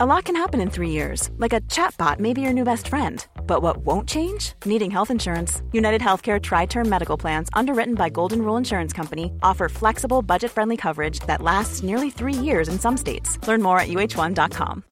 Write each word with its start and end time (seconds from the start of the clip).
A 0.00 0.06
lot 0.06 0.26
can 0.26 0.36
happen 0.36 0.60
in 0.60 0.70
three 0.70 0.90
years, 0.90 1.28
like 1.38 1.52
a 1.52 1.60
chatbot 1.62 2.20
may 2.20 2.32
be 2.32 2.40
your 2.40 2.52
new 2.52 2.62
best 2.62 2.86
friend. 2.86 3.26
But 3.48 3.62
what 3.62 3.78
won't 3.78 4.08
change? 4.08 4.52
Needing 4.64 4.92
health 4.92 5.10
insurance. 5.10 5.60
United 5.72 6.00
Healthcare 6.00 6.40
Tri 6.40 6.66
Term 6.66 6.88
Medical 6.88 7.16
Plans, 7.16 7.48
underwritten 7.52 7.96
by 7.96 8.08
Golden 8.08 8.42
Rule 8.42 8.56
Insurance 8.56 8.92
Company, 8.92 9.32
offer 9.42 9.68
flexible, 9.68 10.22
budget 10.22 10.52
friendly 10.52 10.76
coverage 10.76 11.18
that 11.26 11.42
lasts 11.42 11.82
nearly 11.82 12.10
three 12.10 12.32
years 12.32 12.68
in 12.68 12.78
some 12.78 12.96
states. 12.96 13.44
Learn 13.48 13.60
more 13.60 13.80
at 13.80 13.88
uh1.com. 13.88 14.84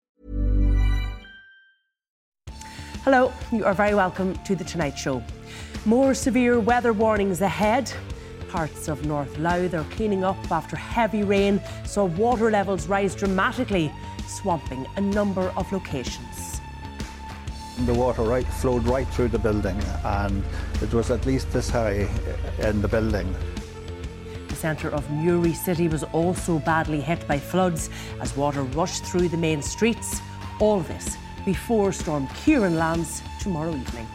Hello, 3.05 3.33
you 3.53 3.65
are 3.65 3.75
very 3.75 3.95
welcome 3.95 4.35
to 4.39 4.57
The 4.57 4.65
Tonight 4.65 4.99
Show. 4.99 5.23
More 5.85 6.15
severe 6.15 6.59
weather 6.59 6.93
warnings 6.93 7.43
ahead. 7.43 7.93
Parts 8.49 8.89
of 8.89 9.07
North 9.07 9.39
Louth 9.39 9.73
are 9.73 9.85
cleaning 9.93 10.25
up 10.25 10.51
after 10.51 10.75
heavy 10.75 11.23
rain, 11.23 11.61
saw 11.85 12.07
water 12.07 12.51
levels 12.51 12.89
rise 12.89 13.15
dramatically 13.15 13.93
swamping 14.27 14.87
a 14.97 15.01
number 15.01 15.53
of 15.57 15.71
locations. 15.73 16.61
The 17.85 17.95
water 17.95 18.23
right, 18.23 18.47
flowed 18.47 18.85
right 18.87 19.07
through 19.09 19.29
the 19.29 19.39
building 19.39 19.81
and 20.05 20.43
it 20.81 20.93
was 20.95 21.11
at 21.11 21.27
least 21.27 21.53
this 21.53 21.69
high 21.69 22.09
in 22.59 22.81
the 22.81 22.89
building. 22.89 23.35
The 24.49 24.55
centre 24.55 24.89
of 24.91 25.11
Newry 25.11 25.53
City 25.53 25.87
was 25.87 26.03
also 26.05 26.59
badly 26.59 27.01
hit 27.01 27.27
by 27.29 27.39
floods 27.39 27.91
as 28.21 28.37
water 28.37 28.63
rushed 28.63 29.05
through 29.05 29.29
the 29.29 29.37
main 29.37 29.61
streets. 29.61 30.21
All 30.59 30.81
this 30.81 31.17
before 31.45 31.93
Storm 31.93 32.27
Ciarán 32.29 32.77
lands 32.77 33.23
tomorrow 33.41 33.75
evening. 33.75 34.07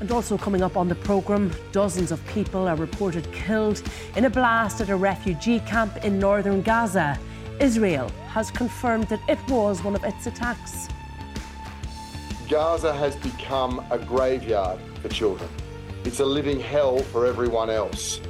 And 0.00 0.10
also 0.12 0.36
coming 0.36 0.62
up 0.62 0.76
on 0.76 0.88
the 0.88 0.94
programme, 0.94 1.52
dozens 1.72 2.12
of 2.12 2.24
people 2.26 2.68
are 2.68 2.76
reported 2.76 3.30
killed 3.32 3.82
in 4.16 4.24
a 4.24 4.30
blast 4.30 4.80
at 4.80 4.90
a 4.90 4.96
refugee 4.96 5.60
camp 5.60 5.96
in 6.04 6.18
northern 6.18 6.60
Gaza. 6.60 7.18
Israel 7.60 8.08
has 8.28 8.50
confirmed 8.50 9.04
that 9.08 9.20
it 9.28 9.38
was 9.48 9.82
one 9.84 9.94
of 9.94 10.04
its 10.04 10.26
attacks. 10.26 10.88
Gaza 12.48 12.92
has 12.92 13.16
become 13.16 13.84
a 13.90 13.98
graveyard 13.98 14.80
for 15.00 15.08
children. 15.08 15.48
It's 16.04 16.20
a 16.20 16.24
living 16.24 16.60
hell 16.60 16.98
for 16.98 17.26
everyone 17.26 17.70
else. 17.70 18.20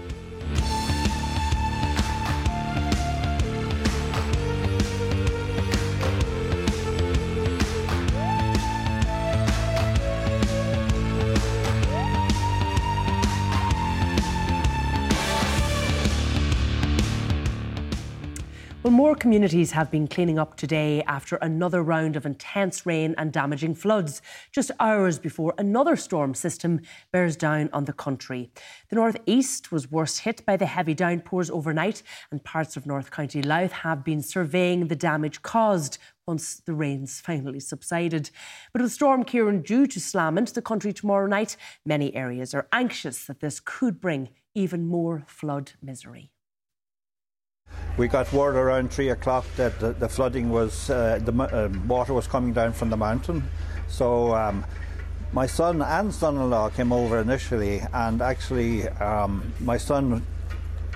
Well, 18.83 18.92
more 18.92 19.14
communities 19.14 19.70
have 19.70 19.92
been 19.92 20.08
cleaning 20.08 20.41
up 20.41 20.56
today 20.56 21.05
after 21.05 21.36
another 21.36 21.84
round 21.84 22.16
of 22.16 22.27
intense 22.27 22.84
rain 22.84 23.14
and 23.16 23.33
damaging 23.33 23.77
floods, 23.77 24.20
just 24.50 24.72
hours 24.80 25.20
before 25.20 25.55
another 25.56 25.94
storm 25.94 26.34
system 26.34 26.80
bears 27.12 27.36
down 27.36 27.70
on 27.72 27.84
the 27.84 27.92
country. 27.92 28.50
The 28.89 28.97
northeast 28.97 29.70
was 29.70 29.89
worst 29.89 30.22
hit 30.22 30.44
by 30.44 30.56
the 30.56 30.66
heavy 30.66 30.94
downpours 30.94 31.48
overnight, 31.48 32.02
and 32.33 32.42
parts 32.42 32.77
of 32.77 32.84
North 32.84 33.12
County 33.12 33.41
Louth 33.41 33.70
have 33.70 34.02
been 34.02 34.20
surveying 34.20 34.89
the 34.89 34.96
damage 34.96 35.42
caused 35.42 35.98
once 36.27 36.56
the 36.56 36.74
rains 36.74 37.20
finally 37.20 37.61
subsided. 37.61 38.30
But 38.72 38.83
with 38.83 38.91
Storm 38.91 39.22
Ciarán 39.24 39.64
due 39.64 39.86
to 39.86 40.00
slam 40.00 40.36
into 40.36 40.52
the 40.52 40.61
country 40.61 40.92
tomorrow 40.92 41.28
night, 41.28 41.56
many 41.86 42.12
areas 42.17 42.52
are 42.52 42.67
anxious 42.72 43.27
that 43.27 43.39
this 43.39 43.61
could 43.61 44.00
bring 44.00 44.30
even 44.56 44.89
more 44.89 45.22
flood 45.28 45.70
misery. 45.80 46.33
We 47.98 48.09
got 48.09 48.33
word 48.33 48.56
around 48.56 48.91
three 48.91 49.11
o'clock 49.11 49.45
that 49.56 49.78
the, 49.78 49.92
the 49.92 50.09
flooding 50.09 50.51
was, 50.51 50.89
uh, 50.89 51.20
the 51.23 51.33
uh, 51.42 51.69
water 51.87 52.14
was 52.14 52.27
coming 52.27 52.53
down 52.53 52.73
from 52.73 52.89
the 52.89 52.97
mountain. 52.97 53.42
So 53.89 54.34
um, 54.34 54.64
my 55.33 55.47
son 55.47 55.83
and 55.83 56.12
son-in-law 56.12 56.70
came 56.70 56.92
over 56.92 57.20
initially, 57.20 57.83
and 57.92 58.23
actually 58.23 58.89
um, 58.89 59.52
my 59.61 59.77
son 59.77 60.24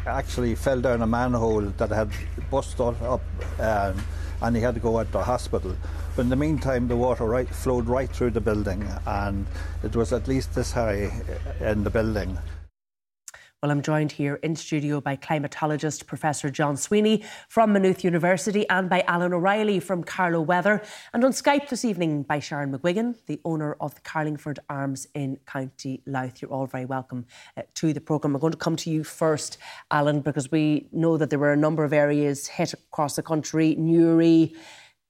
actually 0.07 0.55
fell 0.55 0.81
down 0.81 1.03
a 1.03 1.07
manhole 1.07 1.63
that 1.63 1.91
had 1.91 2.11
busted 2.51 3.03
up, 3.03 3.23
um, 3.59 4.03
and 4.41 4.57
he 4.57 4.63
had 4.63 4.75
to 4.75 4.81
go 4.81 4.99
out 4.99 5.11
to 5.13 5.23
hospital. 5.23 5.77
But 6.15 6.23
in 6.23 6.29
the 6.29 6.37
meantime, 6.37 6.89
the 6.89 6.97
water 6.97 7.25
right, 7.25 7.49
flowed 7.49 7.87
right 7.87 8.09
through 8.09 8.31
the 8.31 8.41
building, 8.41 8.89
and 9.07 9.47
it 9.83 9.95
was 9.95 10.13
at 10.13 10.29
least 10.29 10.55
this 10.55 10.73
high 10.73 11.11
in 11.61 11.85
the 11.85 11.91
building. 11.91 12.39
Well, 13.67 13.73
I'm 13.73 13.83
joined 13.83 14.13
here 14.13 14.37
in 14.45 14.55
studio 14.55 15.01
by 15.01 15.17
climatologist 15.17 16.07
Professor 16.07 16.51
John 16.51 16.77
Sweeney 16.77 17.25
from 17.49 17.73
Maynooth 17.73 18.05
University 18.05 18.65
and 18.69 18.89
by 18.89 19.03
Alan 19.09 19.33
O'Reilly 19.33 19.81
from 19.81 20.05
Carlow 20.05 20.41
Weather. 20.41 20.81
And 21.13 21.25
on 21.25 21.33
Skype 21.33 21.69
this 21.69 21.85
evening 21.85 22.23
by 22.23 22.39
Sharon 22.39 22.73
McGuigan, 22.73 23.17
the 23.27 23.41
owner 23.45 23.77
of 23.81 23.97
the 23.97 24.03
Carlingford 24.03 24.61
Arms 24.71 25.09
in 25.17 25.41
County 25.47 26.01
Louth. 26.07 26.41
You're 26.41 26.53
all 26.53 26.67
very 26.67 26.85
welcome 26.85 27.27
uh, 27.57 27.63
to 27.75 27.93
the 27.93 28.01
programme. 28.01 28.37
I'm 28.37 28.41
going 28.41 28.53
to 28.53 28.57
come 28.57 28.77
to 28.77 28.89
you 28.89 29.03
first, 29.03 29.59
Alan, 29.91 30.21
because 30.21 30.49
we 30.53 30.87
know 30.93 31.17
that 31.17 31.31
there 31.31 31.41
were 31.41 31.53
a 31.53 31.57
number 31.57 31.83
of 31.83 31.93
areas 31.93 32.47
hit 32.47 32.73
across 32.73 33.17
the 33.17 33.23
country 33.25 33.75
Newry, 33.75 34.55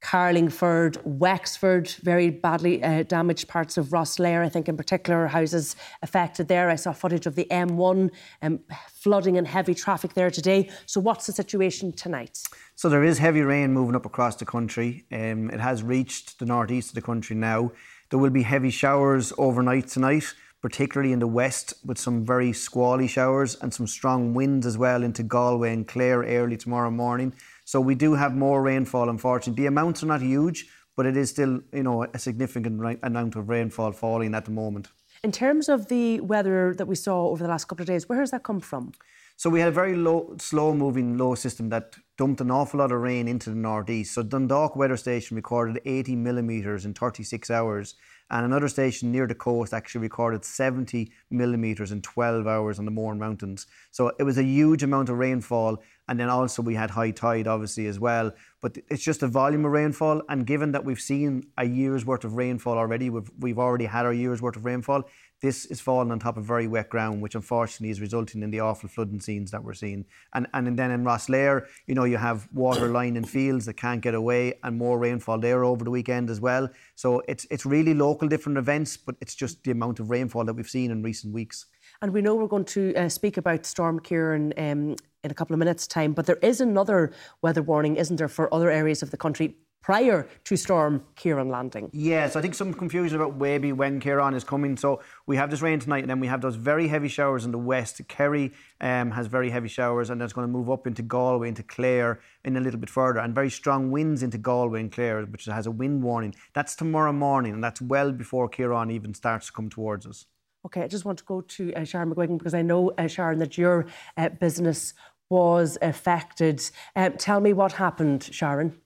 Carlingford, 0.07 0.99
Wexford, 1.03 1.89
very 2.05 2.31
badly 2.31 2.81
uh, 2.81 3.03
damaged 3.03 3.49
parts 3.49 3.77
of 3.77 3.87
Rosslare, 3.87 4.45
I 4.45 4.49
think 4.49 4.69
in 4.69 4.77
particular, 4.77 5.27
houses 5.27 5.75
affected 6.01 6.47
there. 6.47 6.71
I 6.71 6.77
saw 6.77 6.93
footage 6.93 7.27
of 7.27 7.35
the 7.35 7.45
M1 7.51 8.13
um, 8.41 8.61
flooding 8.89 9.37
and 9.37 9.49
heavy 9.49 9.75
traffic 9.75 10.15
there 10.15 10.31
today. 10.31 10.71
So, 10.87 11.01
what's 11.01 11.27
the 11.27 11.33
situation 11.33 11.91
tonight? 11.91 12.41
So, 12.77 12.89
there 12.89 13.03
is 13.03 13.19
heavy 13.19 13.43
rain 13.43 13.73
moving 13.73 13.97
up 13.97 14.07
across 14.07 14.37
the 14.37 14.45
country. 14.45 15.07
Um, 15.11 15.51
it 15.51 15.59
has 15.59 15.83
reached 15.83 16.39
the 16.39 16.47
northeast 16.47 16.91
of 16.91 16.95
the 16.95 17.03
country 17.03 17.35
now. 17.35 17.73
There 18.11 18.21
will 18.21 18.31
be 18.31 18.45
heavy 18.45 18.71
showers 18.71 19.33
overnight 19.37 19.89
tonight 19.89 20.33
particularly 20.63 21.13
in 21.13 21.21
the 21.21 21.27
west, 21.29 21.75
with 21.85 21.97
some 21.97 22.25
very 22.25 22.53
squally 22.53 23.07
showers 23.07 23.55
and 23.61 23.73
some 23.73 23.87
strong 23.87 24.35
winds 24.35 24.67
as 24.67 24.77
well 24.77 25.05
into 25.05 25.23
Galway 25.23 25.73
and 25.73 25.87
Clare 25.87 26.23
early 26.23 26.57
tomorrow 26.57 26.91
morning. 26.91 27.33
So 27.67 27.81
we 27.81 27.97
do 27.97 28.15
have 28.15 28.33
more 28.33 28.63
rainfall, 28.63 29.11
unfortunately. 29.11 29.65
The 29.65 29.67
amounts 29.67 30.05
are 30.05 30.07
not 30.07 30.23
huge, 30.23 30.69
but 30.97 31.05
it 31.05 31.17
is 31.17 31.31
still, 31.31 31.61
you 31.73 31.83
know, 31.83 32.05
a 32.05 32.19
significant 32.19 32.81
amount 33.03 33.35
of 33.35 33.49
rainfall 33.49 33.91
falling 33.91 34.37
at 34.37 34.45
the 34.45 34.53
moment. 34.53 34.87
In 35.25 35.33
terms 35.33 35.69
of 35.69 35.89
the 35.89 36.21
weather 36.21 36.75
that 36.79 36.87
we 36.87 36.95
saw 36.95 37.27
over 37.27 37.43
the 37.43 37.49
last 37.49 37.65
couple 37.65 37.83
of 37.83 37.89
days, 37.89 38.09
where 38.09 38.21
has 38.21 38.31
that 38.31 38.45
come 38.45 38.61
from? 38.61 38.93
So 39.37 39.51
we 39.51 39.59
had 39.59 39.71
a 39.71 39.73
very 39.73 39.97
low, 39.97 40.37
slow-moving 40.39 41.19
low 41.19 41.35
system 41.35 41.69
that 41.71 41.97
dumped 42.17 42.41
an 42.41 42.53
awful 42.53 42.79
lot 42.79 42.93
of 42.93 43.01
rain 43.01 43.27
into 43.27 43.51
the 43.51 43.57
northeast. 43.57 44.15
So 44.15 44.23
Dundalk 44.23 44.77
Weather 44.77 44.97
Station 44.97 45.35
recorded 45.35 45.83
80 45.85 46.15
millimetres 46.15 46.87
in 46.87 46.95
36 46.95 47.51
hours, 47.51 47.97
and 48.31 48.45
another 48.45 48.69
station 48.69 49.13
near 49.13 49.27
the 49.27 49.35
coast 49.35 49.73
actually 49.73 50.01
recorded 50.01 50.45
70 50.45 51.13
millimetres 51.31 51.93
in 51.93 52.03
12 52.03 52.47
hours 52.47 52.79
on 52.79 52.85
the 52.85 52.91
Mourne 52.91 53.19
Mountains. 53.19 53.67
So 53.93 54.13
it 54.19 54.25
was 54.25 54.37
a 54.37 54.43
huge 54.43 54.83
amount 54.83 55.09
of 55.09 55.19
rainfall, 55.19 55.83
and 56.09 56.19
then 56.19 56.29
also 56.29 56.63
we 56.63 56.75
had 56.75 56.91
high 56.91 57.13
tide, 57.13 57.47
obviously, 57.47 57.87
as 57.87 58.01
well. 58.01 58.33
But 58.61 58.79
it's 58.89 59.05
just 59.05 59.23
a 59.23 59.29
volume 59.29 59.65
of 59.65 59.73
rainfall. 59.73 60.23
And 60.29 60.47
given 60.47 60.73
that 60.73 60.85
we've 60.85 61.01
seen 61.01 61.45
a 61.57 61.65
year's 61.65 62.05
worth 62.05 62.25
of 62.25 62.35
rainfall 62.35 62.79
already, 62.79 63.11
we've, 63.11 63.31
we've 63.39 63.59
already 63.59 63.85
had 63.85 64.07
our 64.07 64.13
year's 64.13 64.43
worth 64.43 64.57
of 64.57 64.65
rainfall, 64.65 65.05
this 65.43 65.67
is 65.67 65.81
falling 65.81 66.11
on 66.11 66.19
top 66.19 66.37
of 66.37 66.45
very 66.45 66.67
wet 66.67 66.89
ground, 66.89 67.21
which 67.21 67.35
unfortunately 67.35 67.91
is 67.91 68.01
resulting 68.01 68.43
in 68.43 68.51
the 68.51 68.61
awful 68.61 68.89
flooding 68.89 69.21
scenes 69.21 69.51
that 69.51 69.63
we're 69.63 69.75
seeing. 69.75 70.05
And, 70.35 70.47
and 70.55 70.79
then 70.79 70.91
in 70.91 71.05
Rosslare, 71.05 71.67
you 71.87 71.95
know, 71.95 72.05
you 72.05 72.17
have 72.17 72.49
water 72.53 72.89
lining 72.89 73.17
in 73.17 73.25
fields 73.25 73.67
that 73.67 73.75
can't 73.75 74.01
get 74.01 74.15
away 74.15 74.55
and 74.63 74.77
more 74.79 74.99
rainfall 74.99 75.39
there 75.39 75.65
over 75.65 75.85
the 75.85 75.91
weekend 75.91 76.31
as 76.31 76.41
well. 76.41 76.69
So 76.95 77.23
it's, 77.29 77.47
it's 77.51 77.67
really 77.67 77.95
local 77.95 78.29
different 78.29 78.59
events, 78.59 78.97
but 78.97 79.17
it's 79.21 79.35
just 79.35 79.63
the 79.65 79.73
amount 79.73 80.01
of 80.01 80.11
rainfall 80.11 80.45
that 80.45 80.55
we've 80.55 80.69
seen 80.69 80.91
in 80.91 81.03
recent 81.03 81.35
weeks. 81.35 81.67
And 82.03 82.13
we 82.13 82.23
know 82.23 82.35
we're 82.35 82.47
going 82.47 82.65
to 82.67 82.95
uh, 82.95 83.09
speak 83.09 83.37
about 83.37 83.67
Storm 83.67 84.01
Ciarán 84.01 84.53
um, 84.59 84.97
in 85.23 85.31
a 85.31 85.35
couple 85.35 85.55
of 85.55 85.59
minutes' 85.59 85.87
time, 85.87 86.13
but 86.13 86.27
there 86.27 86.37
is 86.37 86.61
another 86.61 87.13
weather 87.43 87.63
warning, 87.63 87.97
isn't 87.97 88.17
there, 88.17 88.29
for 88.29 88.53
other 88.53 88.71
areas 88.71 89.03
of 89.03 89.11
the 89.11 89.17
country 89.17 89.57
prior 89.83 90.27
to 90.43 90.57
Storm 90.57 91.05
Ciarán 91.17 91.49
landing. 91.49 91.89
Yes, 91.93 92.35
I 92.35 92.43
think 92.43 92.57
some 92.57 92.75
confusion 92.75 93.21
about 93.21 93.39
maybe 93.39 93.73
when 93.73 94.01
Ciarán 94.01 94.35
is 94.35 94.43
coming. 94.43 94.77
So 94.77 95.01
we 95.27 95.37
have 95.37 95.49
this 95.49 95.63
rain 95.63 95.79
tonight, 95.79 96.01
and 96.01 96.11
then 96.11 96.19
we 96.19 96.27
have 96.27 96.41
those 96.41 96.57
very 96.57 96.89
heavy 96.89 97.07
showers 97.07 97.45
in 97.45 97.53
the 97.53 97.59
west. 97.59 98.01
Kerry 98.09 98.53
um, 98.81 99.13
has 99.13 99.29
very 99.29 99.49
heavy 99.49 99.69
showers, 99.69 100.11
and 100.11 100.21
that's 100.21 100.33
going 100.33 100.47
to 100.47 100.53
move 100.53 100.69
up 100.71 100.89
into 100.89 101.03
Galway, 101.03 101.49
into 101.49 101.63
Clare, 101.63 102.19
in 102.45 102.57
a 102.57 102.61
little 102.61 102.81
bit 102.81 102.91
further, 102.91 103.21
and 103.21 103.33
very 103.33 103.49
strong 103.49 103.93
winds 103.93 104.25
into 104.25 104.39
Galway 104.39 104.81
and 104.81 104.91
Clare, 104.91 105.25
which 105.25 105.45
has 105.45 105.67
a 105.67 105.71
wind 105.71 106.03
warning. 106.03 106.35
That's 106.53 106.75
tomorrow 106.75 107.13
morning, 107.13 107.53
and 107.53 107.63
that's 107.63 107.81
well 107.81 108.11
before 108.11 108.51
Ciarán 108.51 108.91
even 108.91 109.15
starts 109.15 109.47
to 109.47 109.53
come 109.53 109.69
towards 109.69 110.05
us. 110.05 110.27
Okay, 110.67 110.83
I 110.83 110.89
just 110.89 111.05
want 111.05 111.19
to 111.19 111.25
go 111.25 111.43
to 111.43 111.73
uh, 111.75 111.85
Sharon 111.85 112.13
McGuigan 112.13 112.39
because 112.39 112.55
I 112.55 112.63
know, 112.63 112.91
uh, 112.99 113.07
Sharon, 113.07 113.39
that 113.39 113.57
your 113.57 113.87
uh, 114.17 114.31
business 114.31 114.95
was 115.31 115.79
affected. 115.81 116.69
Um, 116.97 117.13
tell 117.13 117.39
me 117.39 117.53
what 117.53 117.73
happened, 117.73 118.25
Sharon. 118.33 118.77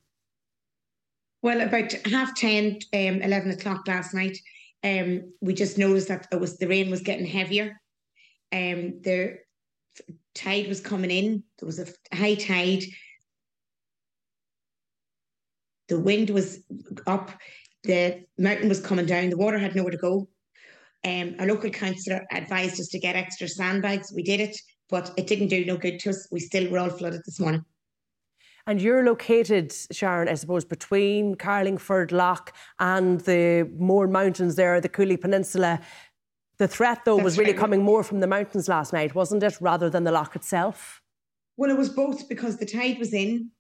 Well, 1.43 1.61
about 1.63 1.93
half 2.07 2.35
10, 2.35 2.79
um, 2.93 3.23
11 3.23 3.53
o'clock 3.53 3.89
last 3.89 4.13
night, 4.13 4.39
um, 4.85 5.33
we 5.41 5.55
just 5.55 5.79
noticed 5.79 6.09
that 6.09 6.27
it 6.31 6.41
was 6.41 6.59
the 6.59 6.69
rain 6.69 6.91
was 6.91 7.01
getting 7.01 7.27
heavier. 7.27 7.81
Um, 8.53 9.01
the 9.03 9.39
tide 10.35 10.69
was 10.69 10.81
coming 10.81 11.11
in. 11.11 11.43
There 11.59 11.67
was 11.67 11.79
a 11.79 11.87
high 12.15 12.35
tide. 12.35 12.83
The 15.89 15.99
wind 15.99 16.31
was 16.31 16.61
up, 17.07 17.33
the 17.83 18.25
mountain 18.39 18.69
was 18.69 18.81
coming 18.81 19.07
down, 19.07 19.31
the 19.31 19.37
water 19.37 19.59
had 19.59 19.75
nowhere 19.75 19.91
to 19.91 19.97
go. 19.97 20.29
Um, 21.05 21.35
our 21.41 21.47
local 21.47 21.71
councillor 21.71 22.25
advised 22.31 22.79
us 22.79 22.89
to 22.89 23.01
get 23.01 23.17
extra 23.17 23.49
sandbags. 23.49 24.13
We 24.15 24.23
did 24.23 24.39
it, 24.39 24.57
but 24.89 25.13
it 25.17 25.27
didn't 25.27 25.49
do 25.49 25.65
no 25.65 25.77
good 25.77 25.99
to 26.01 26.11
us. 26.11 26.29
We 26.31 26.41
still 26.41 26.71
were 26.71 26.79
all 26.79 26.91
flooded 26.91 27.23
this 27.25 27.41
morning. 27.41 27.65
And 28.67 28.81
you're 28.81 29.05
located, 29.05 29.75
Sharon, 29.91 30.29
I 30.29 30.35
suppose, 30.35 30.65
between 30.65 31.35
Carlingford 31.35 32.12
Lough 32.12 32.45
and 32.79 33.21
the 33.23 33.71
Mourne 33.79 34.12
Mountains 34.12 34.57
there, 34.57 34.81
the 34.81 34.89
Cooley 34.89 35.17
Peninsula. 35.17 35.81
The 36.59 36.69
threat, 36.69 37.05
though, 37.05 37.17
That's 37.17 37.25
was 37.25 37.39
really 37.39 37.53
right. 37.53 37.61
coming 37.61 37.83
more 37.83 38.05
from 38.05 38.21
the 38.21 38.27
mountains 38.27 38.69
last 38.69 38.93
night, 38.93 39.15
wasn't 39.15 39.43
it, 39.43 39.57
rather 39.61 39.89
than 39.89 40.05
the 40.05 40.12
lough 40.12 40.29
itself? 40.35 41.01
Well, 41.57 41.71
it 41.71 41.79
was 41.79 41.89
both 41.89 42.29
because 42.29 42.59
the 42.59 42.67
tide 42.67 42.99
was 42.99 43.15
in. 43.15 43.51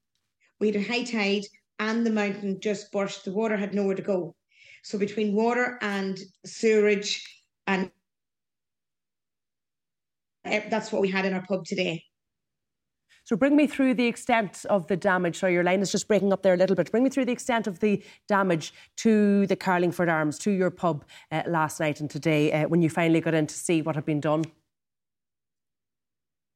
We 0.58 0.68
had 0.68 0.76
a 0.76 0.82
high 0.82 1.04
tide 1.04 1.44
and 1.78 2.06
the 2.06 2.10
mountain 2.10 2.60
just 2.60 2.92
burst. 2.92 3.24
The 3.24 3.32
water 3.32 3.56
had 3.56 3.74
nowhere 3.74 3.96
to 3.96 4.02
go. 4.02 4.36
So 4.82 4.98
between 4.98 5.34
water 5.34 5.78
and 5.80 6.18
sewerage 6.44 7.26
and 7.66 7.90
eh, 10.44 10.68
that's 10.68 10.92
what 10.92 11.02
we 11.02 11.08
had 11.08 11.24
in 11.24 11.34
our 11.34 11.44
pub 11.46 11.64
today. 11.64 12.04
So 13.24 13.36
bring 13.36 13.56
me 13.56 13.66
through 13.66 13.94
the 13.94 14.06
extent 14.06 14.64
of 14.68 14.86
the 14.86 14.96
damage. 14.96 15.38
Sorry, 15.38 15.52
your 15.52 15.64
line 15.64 15.80
is 15.80 15.92
just 15.92 16.08
breaking 16.08 16.32
up 16.32 16.42
there 16.42 16.54
a 16.54 16.56
little 16.56 16.76
bit. 16.76 16.90
Bring 16.90 17.04
me 17.04 17.10
through 17.10 17.26
the 17.26 17.32
extent 17.32 17.66
of 17.66 17.80
the 17.80 18.02
damage 18.28 18.72
to 18.98 19.46
the 19.46 19.56
Carlingford 19.56 20.08
Arms, 20.08 20.38
to 20.40 20.50
your 20.50 20.70
pub 20.70 21.04
uh, 21.30 21.42
last 21.46 21.80
night 21.80 22.00
and 22.00 22.10
today 22.10 22.52
uh, 22.52 22.68
when 22.68 22.82
you 22.82 22.90
finally 22.90 23.20
got 23.20 23.34
in 23.34 23.46
to 23.46 23.54
see 23.54 23.82
what 23.82 23.94
had 23.94 24.04
been 24.04 24.20
done. 24.20 24.44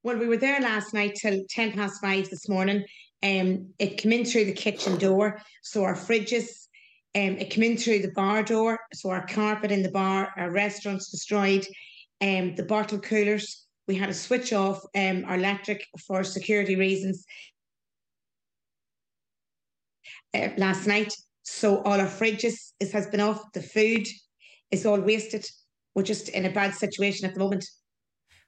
Well, 0.03 0.19
we 0.19 0.27
were 0.27 0.37
there 0.37 0.61
last 0.61 0.93
night 0.93 1.15
till 1.15 1.45
10 1.49 1.73
past 1.73 2.01
five 2.01 2.29
this 2.29 2.49
morning. 2.49 2.85
Um, 3.23 3.71
it 3.79 3.97
came 3.97 4.13
in 4.13 4.27
through 4.27 4.45
the 4.45 4.53
kitchen 4.53 4.99
door. 4.99 5.41
So 5.63 5.83
our 5.83 5.95
fridges, 5.95 6.69
um, 7.15 7.39
it 7.39 7.49
came 7.49 7.65
in 7.65 7.79
through 7.79 8.01
the 8.01 8.13
bar 8.15 8.43
door. 8.43 8.79
So 8.93 9.09
our 9.11 9.27
carpet 9.27 9.71
in 9.71 9.83
the 9.83 9.91
bar, 9.91 10.31
our 10.37 10.51
restaurants 10.51 11.11
destroyed, 11.11 11.67
um, 12.21 12.55
the 12.55 12.65
bottle 12.65 12.99
coolers, 12.99 13.64
we 13.87 13.95
had 13.95 14.07
to 14.07 14.15
switch 14.15 14.53
off 14.53 14.81
um, 14.97 15.25
our 15.27 15.35
electric 15.37 15.87
for 16.07 16.25
security 16.25 16.77
reasons 16.77 17.25
uh, 20.35 20.49
last 20.57 20.87
night. 20.87 21.15
So 21.43 21.83
all 21.83 22.01
our 22.01 22.07
fridges 22.07 22.73
is, 22.81 22.93
has 22.93 23.07
been 23.09 23.21
off. 23.21 23.53
The 23.53 23.63
food 23.63 24.07
is 24.71 24.87
all 24.87 25.01
wasted. 25.01 25.47
We're 25.95 26.03
just 26.03 26.31
in 26.31 26.47
a 26.47 26.51
bad 26.51 26.75
situation 26.75 27.29
at 27.29 27.35
the 27.35 27.41
moment. 27.41 27.69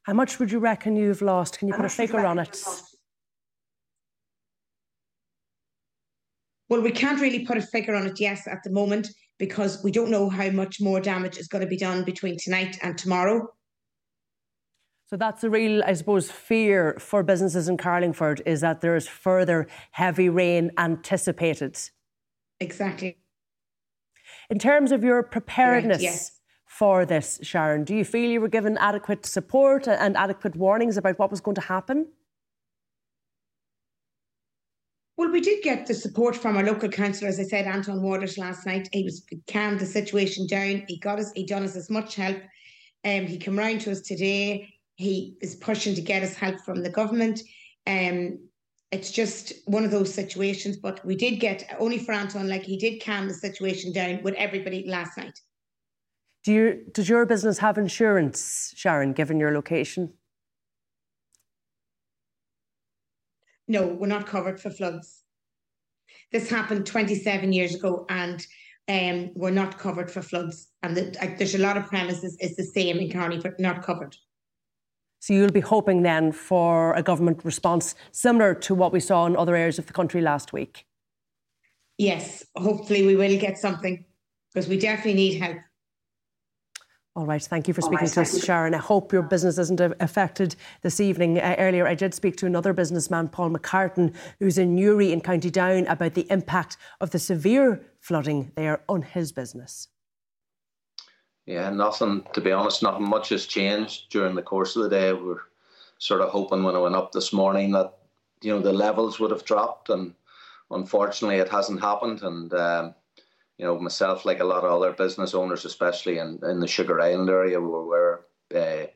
How 0.05 0.15
much 0.15 0.39
would 0.39 0.51
you 0.51 0.59
reckon 0.59 0.97
you've 0.97 1.23
lost? 1.23 1.59
Can 1.59 1.69
you 1.69 1.75
How 1.75 1.79
put 1.81 1.87
a 1.87 1.91
figure 1.91 2.25
on 2.25 2.39
it? 2.39 2.65
Well, 6.69 6.81
we 6.81 6.91
can't 6.91 7.21
really 7.21 7.45
put 7.45 7.59
a 7.59 7.63
figure 7.63 7.95
on 7.95 8.07
it, 8.07 8.19
yes, 8.19 8.49
at 8.49 8.63
the 8.65 8.71
moment, 8.71 9.09
because 9.39 9.85
we 9.85 9.93
don't 9.93 10.11
know 10.11 10.29
how 10.29 10.51
much 10.51 10.81
more 10.81 11.01
damage 11.01 11.39
is 11.39 11.47
going 11.47 11.63
to 11.63 11.69
be 11.69 11.77
done 11.77 12.03
between 12.05 12.37
tonight 12.39 12.79
and 12.83 12.99
tomorrow. 12.99 13.49
So 15.07 15.17
that's 15.17 15.45
a 15.45 15.51
real, 15.51 15.85
I 15.85 15.93
suppose, 15.93 16.31
fear 16.31 16.97
for 16.99 17.23
businesses 17.23 17.69
in 17.69 17.77
Carlingford 17.77 18.43
is 18.45 18.61
that 18.63 18.81
there 18.81 18.97
is 18.97 19.07
further 19.07 19.69
heavy 19.93 20.29
rain 20.29 20.73
anticipated. 20.79 21.79
Exactly. 22.59 23.17
In 24.51 24.59
terms 24.59 24.91
of 24.91 25.05
your 25.05 25.23
preparedness 25.23 26.03
yes. 26.03 26.33
for 26.65 27.07
this, 27.07 27.39
Sharon, 27.43 27.85
do 27.85 27.95
you 27.95 28.05
feel 28.05 28.29
you 28.29 28.41
were 28.41 28.49
given 28.49 28.77
adequate 28.79 29.25
support 29.25 29.87
and 29.87 30.17
adequate 30.17 30.57
warnings 30.57 30.97
about 30.97 31.21
what 31.21 31.31
was 31.31 31.41
going 31.41 31.55
to 31.55 31.61
happen? 31.61 32.09
Well, 35.17 35.31
we 35.31 35.41
did 35.41 35.63
get 35.63 35.87
the 35.87 35.95
support 35.95 36.35
from 36.35 36.57
our 36.57 36.65
local 36.65 36.89
councillor, 36.89 37.29
as 37.29 37.39
I 37.39 37.45
said, 37.45 37.67
Anton 37.67 38.03
Watters 38.03 38.39
last 38.39 38.67
night. 38.67 38.89
He 38.93 39.05
was 39.05 39.25
calmed 39.47 39.79
the 39.79 39.87
situation 39.87 40.49
down. 40.49 40.85
He 40.89 40.99
got 40.99 41.21
us, 41.21 41.31
he 41.33 41.47
done 41.47 41.63
us 41.63 41.77
as 41.77 41.89
much 41.89 42.17
help. 42.17 42.39
Um, 43.05 43.27
he 43.27 43.39
came 43.39 43.57
round 43.57 43.83
to 43.83 43.93
us 43.93 44.01
today 44.01 44.76
he 44.97 45.37
is 45.41 45.55
pushing 45.55 45.95
to 45.95 46.01
get 46.01 46.23
us 46.23 46.35
help 46.35 46.61
from 46.61 46.83
the 46.83 46.91
government. 46.91 47.41
Um, 47.87 48.39
it's 48.91 49.11
just 49.11 49.53
one 49.67 49.85
of 49.85 49.91
those 49.91 50.13
situations. 50.13 50.77
But 50.77 51.05
we 51.05 51.15
did 51.15 51.39
get 51.39 51.77
only 51.79 51.99
for 51.99 52.13
Anton, 52.13 52.49
like 52.49 52.63
he 52.63 52.77
did 52.77 53.05
calm 53.05 53.29
the 53.29 53.35
situation 53.35 53.93
down 53.93 54.23
with 54.23 54.35
everybody 54.35 54.85
last 54.89 55.17
night. 55.17 55.39
Do 56.45 56.53
you, 56.53 56.87
does 56.93 57.09
your 57.09 57.27
business 57.27 57.59
have 57.59 57.77
insurance, 57.77 58.73
Sharon, 58.77 59.13
given 59.13 59.39
your 59.39 59.53
location? 59.53 60.15
No, 63.69 63.87
we're 63.89 64.07
not 64.07 64.27
covered 64.27 64.61
for 64.61 64.71
floods. 64.71 65.25
This 66.33 66.49
happened 66.49 66.87
27 66.87 67.53
years 67.53 67.75
ago, 67.75 68.07
and 68.09 68.47
um, 68.89 69.31
we're 69.35 69.51
not 69.51 69.79
covered 69.79 70.11
for 70.11 70.23
floods. 70.23 70.69
And 70.85 70.97
the, 70.97 71.35
there's 71.37 71.57
a 71.57 71.59
lot 71.59 71.77
of 71.77 71.87
premises 71.87 72.37
is 72.41 72.55
the 72.57 72.63
same 72.63 72.99
in 72.99 73.11
Carney, 73.11 73.39
but 73.39 73.59
not 73.59 73.83
covered. 73.83 74.17
So 75.27 75.35
you'll 75.35 75.51
be 75.51 75.59
hoping 75.59 76.03
then 76.03 76.31
for 76.31 76.95
a 76.95 77.03
government 77.03 77.45
response 77.45 77.97
similar 78.13 78.55
to 78.55 78.77
what 78.77 78.93
we 78.93 79.01
saw 79.01 79.27
in 79.27 79.37
other 79.37 79.57
areas 79.57 79.77
of 79.77 79.87
the 79.87 79.93
country 79.93 80.21
last 80.21 80.53
week? 80.53 80.87
Yes, 81.99 82.45
hopefully 82.55 83.05
we 83.05 83.17
will 83.17 83.37
get 83.37 83.59
something 83.59 84.05
because 84.55 84.69
we 84.69 84.79
definitely 84.79 85.15
need 85.15 85.41
help. 85.41 85.57
All 87.17 87.27
right, 87.27 87.43
thank 87.43 87.67
you 87.67 87.75
for 87.75 87.81
speaking 87.81 88.07
right, 88.07 88.13
to 88.13 88.21
us, 88.21 88.45
Sharon. 88.45 88.73
I 88.73 88.79
hope 88.79 89.13
your 89.13 89.23
business 89.23 89.59
isn't 89.59 89.81
affected 89.81 90.55
this 90.83 91.01
evening. 91.01 91.41
Uh, 91.41 91.57
earlier, 91.59 91.89
I 91.89 91.97
did 91.97 92.15
speak 92.15 92.37
to 92.37 92.47
another 92.47 92.73
businessman, 92.73 93.27
Paul 93.27 93.51
McCartan, 93.51 94.15
who's 94.39 94.59
in 94.59 94.77
Newry 94.77 95.13
in 95.13 95.21
County 95.23 95.51
Down, 95.51 95.89
about 95.89 96.15
the 96.15 96.31
impact 96.31 96.77
of 97.01 97.11
the 97.11 97.19
severe 97.19 97.85
flooding 97.99 98.53
there 98.55 98.81
on 98.89 99.03
his 99.03 99.33
business. 99.33 99.89
Yeah, 101.47 101.71
nothing, 101.71 102.25
to 102.33 102.41
be 102.41 102.51
honest, 102.51 102.83
nothing 102.83 103.09
much 103.09 103.29
has 103.29 103.47
changed 103.47 104.11
during 104.11 104.35
the 104.35 104.43
course 104.43 104.75
of 104.75 104.83
the 104.83 104.89
day. 104.89 105.13
We're 105.13 105.43
sort 105.99 106.21
of 106.21 106.31
hoping 106.31 106.65
when 106.65 106.75
I 106.75 106.81
went 106.81 106.97
up 106.97 107.13
this 107.13 107.33
morning 107.33 107.71
that, 107.73 107.95
you 108.43 108.53
know, 108.53 108.61
the 108.61 108.73
levels 108.73 109.21
would 109.21 109.31
have 109.31 109.45
dropped 109.45 109.89
and 109.89 110.13
unfortunately 110.73 111.37
it 111.37 111.49
hasn't 111.49 111.81
happened. 111.81 112.23
And, 112.23 112.53
um, 112.53 112.95
you 113.59 113.65
know, 113.65 113.79
myself, 113.79 114.25
like 114.25 114.41
a 114.41 114.45
lot 114.45 114.65
of 114.65 114.73
other 114.73 114.93
business 114.93 115.35
owners, 115.35 115.65
especially 115.65 116.19
in, 116.19 116.41
in 116.43 116.59
the 116.59 116.67
Sugar 116.67 117.01
Island 117.01 117.31
area 117.31 117.61
where, 117.61 118.23
uh, 118.55 118.87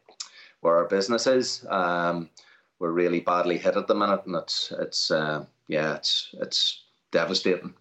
where 0.61 0.77
our 0.77 0.89
business 0.89 1.29
is, 1.29 1.65
um, 1.71 2.29
we're 2.81 2.91
really 2.91 3.21
badly 3.21 3.59
hit 3.59 3.77
at 3.77 3.87
the 3.87 3.95
minute 3.95 4.27
and 4.27 4.35
it's, 4.35 4.73
it's 4.81 5.11
uh, 5.13 5.45
yeah, 5.69 5.95
it's, 5.95 6.35
it's 6.41 6.83
devastating. 7.13 7.75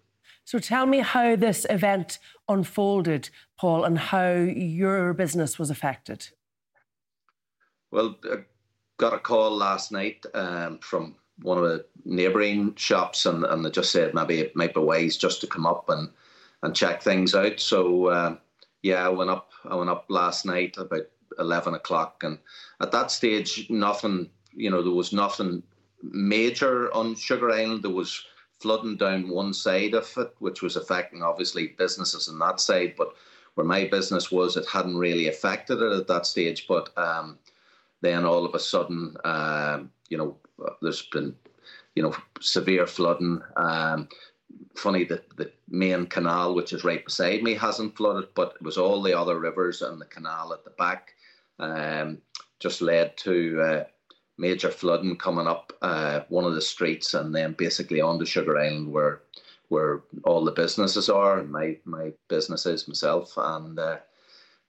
So 0.50 0.58
tell 0.58 0.84
me 0.84 0.98
how 0.98 1.36
this 1.36 1.64
event 1.70 2.18
unfolded, 2.48 3.30
Paul, 3.56 3.84
and 3.84 3.96
how 3.96 4.32
your 4.32 5.14
business 5.14 5.60
was 5.60 5.70
affected. 5.70 6.26
Well, 7.92 8.16
I 8.24 8.38
got 8.96 9.14
a 9.14 9.20
call 9.20 9.56
last 9.56 9.92
night 9.92 10.26
um, 10.34 10.80
from 10.80 11.14
one 11.42 11.58
of 11.58 11.62
the 11.62 11.86
neighbouring 12.04 12.74
shops, 12.74 13.26
and, 13.26 13.44
and 13.44 13.64
they 13.64 13.70
just 13.70 13.92
said 13.92 14.12
maybe 14.12 14.40
it 14.40 14.56
might 14.56 14.74
be 14.74 14.80
wise 14.80 15.16
just 15.16 15.40
to 15.42 15.46
come 15.46 15.66
up 15.66 15.88
and, 15.88 16.10
and 16.64 16.74
check 16.74 17.00
things 17.00 17.36
out. 17.36 17.60
So 17.60 18.06
uh, 18.06 18.36
yeah, 18.82 19.06
I 19.06 19.08
went 19.08 19.30
up. 19.30 19.52
I 19.70 19.76
went 19.76 19.90
up 19.90 20.06
last 20.08 20.44
night 20.44 20.76
about 20.78 21.06
eleven 21.38 21.74
o'clock, 21.74 22.24
and 22.24 22.40
at 22.80 22.90
that 22.90 23.12
stage, 23.12 23.70
nothing. 23.70 24.28
You 24.52 24.70
know, 24.70 24.82
there 24.82 24.90
was 24.90 25.12
nothing 25.12 25.62
major 26.02 26.92
on 26.92 27.14
Sugar 27.14 27.52
Island. 27.52 27.84
There 27.84 27.92
was 27.92 28.24
flooding 28.60 28.96
down 28.96 29.28
one 29.28 29.52
side 29.52 29.94
of 29.94 30.12
it, 30.16 30.34
which 30.38 30.62
was 30.62 30.76
affecting 30.76 31.22
obviously 31.22 31.68
businesses 31.78 32.28
on 32.28 32.38
that 32.38 32.60
side. 32.60 32.94
But 32.96 33.14
where 33.54 33.66
my 33.66 33.86
business 33.86 34.30
was, 34.30 34.56
it 34.56 34.66
hadn't 34.68 34.96
really 34.96 35.28
affected 35.28 35.82
it 35.82 35.92
at 35.92 36.06
that 36.06 36.26
stage. 36.26 36.66
But 36.68 36.96
um, 36.96 37.38
then 38.00 38.24
all 38.24 38.44
of 38.44 38.54
a 38.54 38.60
sudden, 38.60 39.16
um, 39.24 39.90
you 40.08 40.18
know, 40.18 40.36
there's 40.82 41.02
been, 41.02 41.34
you 41.94 42.02
know, 42.02 42.14
severe 42.40 42.86
flooding. 42.86 43.42
Um, 43.56 44.08
funny 44.76 45.04
that 45.04 45.36
the 45.36 45.50
main 45.68 46.06
canal, 46.06 46.54
which 46.54 46.72
is 46.72 46.84
right 46.84 47.04
beside 47.04 47.42
me, 47.42 47.54
hasn't 47.54 47.96
flooded, 47.96 48.28
but 48.34 48.54
it 48.56 48.62
was 48.62 48.78
all 48.78 49.02
the 49.02 49.18
other 49.18 49.38
rivers 49.38 49.82
and 49.82 50.00
the 50.00 50.06
canal 50.06 50.52
at 50.52 50.64
the 50.64 50.70
back. 50.70 51.14
Um, 51.58 52.18
just 52.58 52.80
led 52.82 53.16
to 53.18 53.60
uh, 53.60 53.84
major 54.40 54.70
flooding 54.70 55.16
coming 55.16 55.46
up 55.46 55.72
uh, 55.82 56.20
one 56.28 56.44
of 56.44 56.54
the 56.54 56.62
streets 56.62 57.14
and 57.14 57.34
then 57.34 57.52
basically 57.52 58.00
on 58.00 58.18
the 58.18 58.26
Sugar 58.26 58.58
Island 58.58 58.90
where 58.90 59.22
where 59.68 60.02
all 60.24 60.44
the 60.44 60.50
businesses 60.62 61.08
are 61.08 61.38
and 61.38 61.50
my 61.50 61.76
my 61.84 62.12
business 62.28 62.66
is 62.66 62.88
myself 62.88 63.34
and 63.36 63.78
uh, 63.78 63.98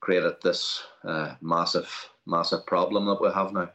created 0.01 0.35
this 0.43 0.83
uh, 1.05 1.35
massive 1.41 2.09
massive 2.25 2.65
problem 2.65 3.05
that 3.05 3.21
we 3.21 3.29
have 3.31 3.53
now. 3.53 3.69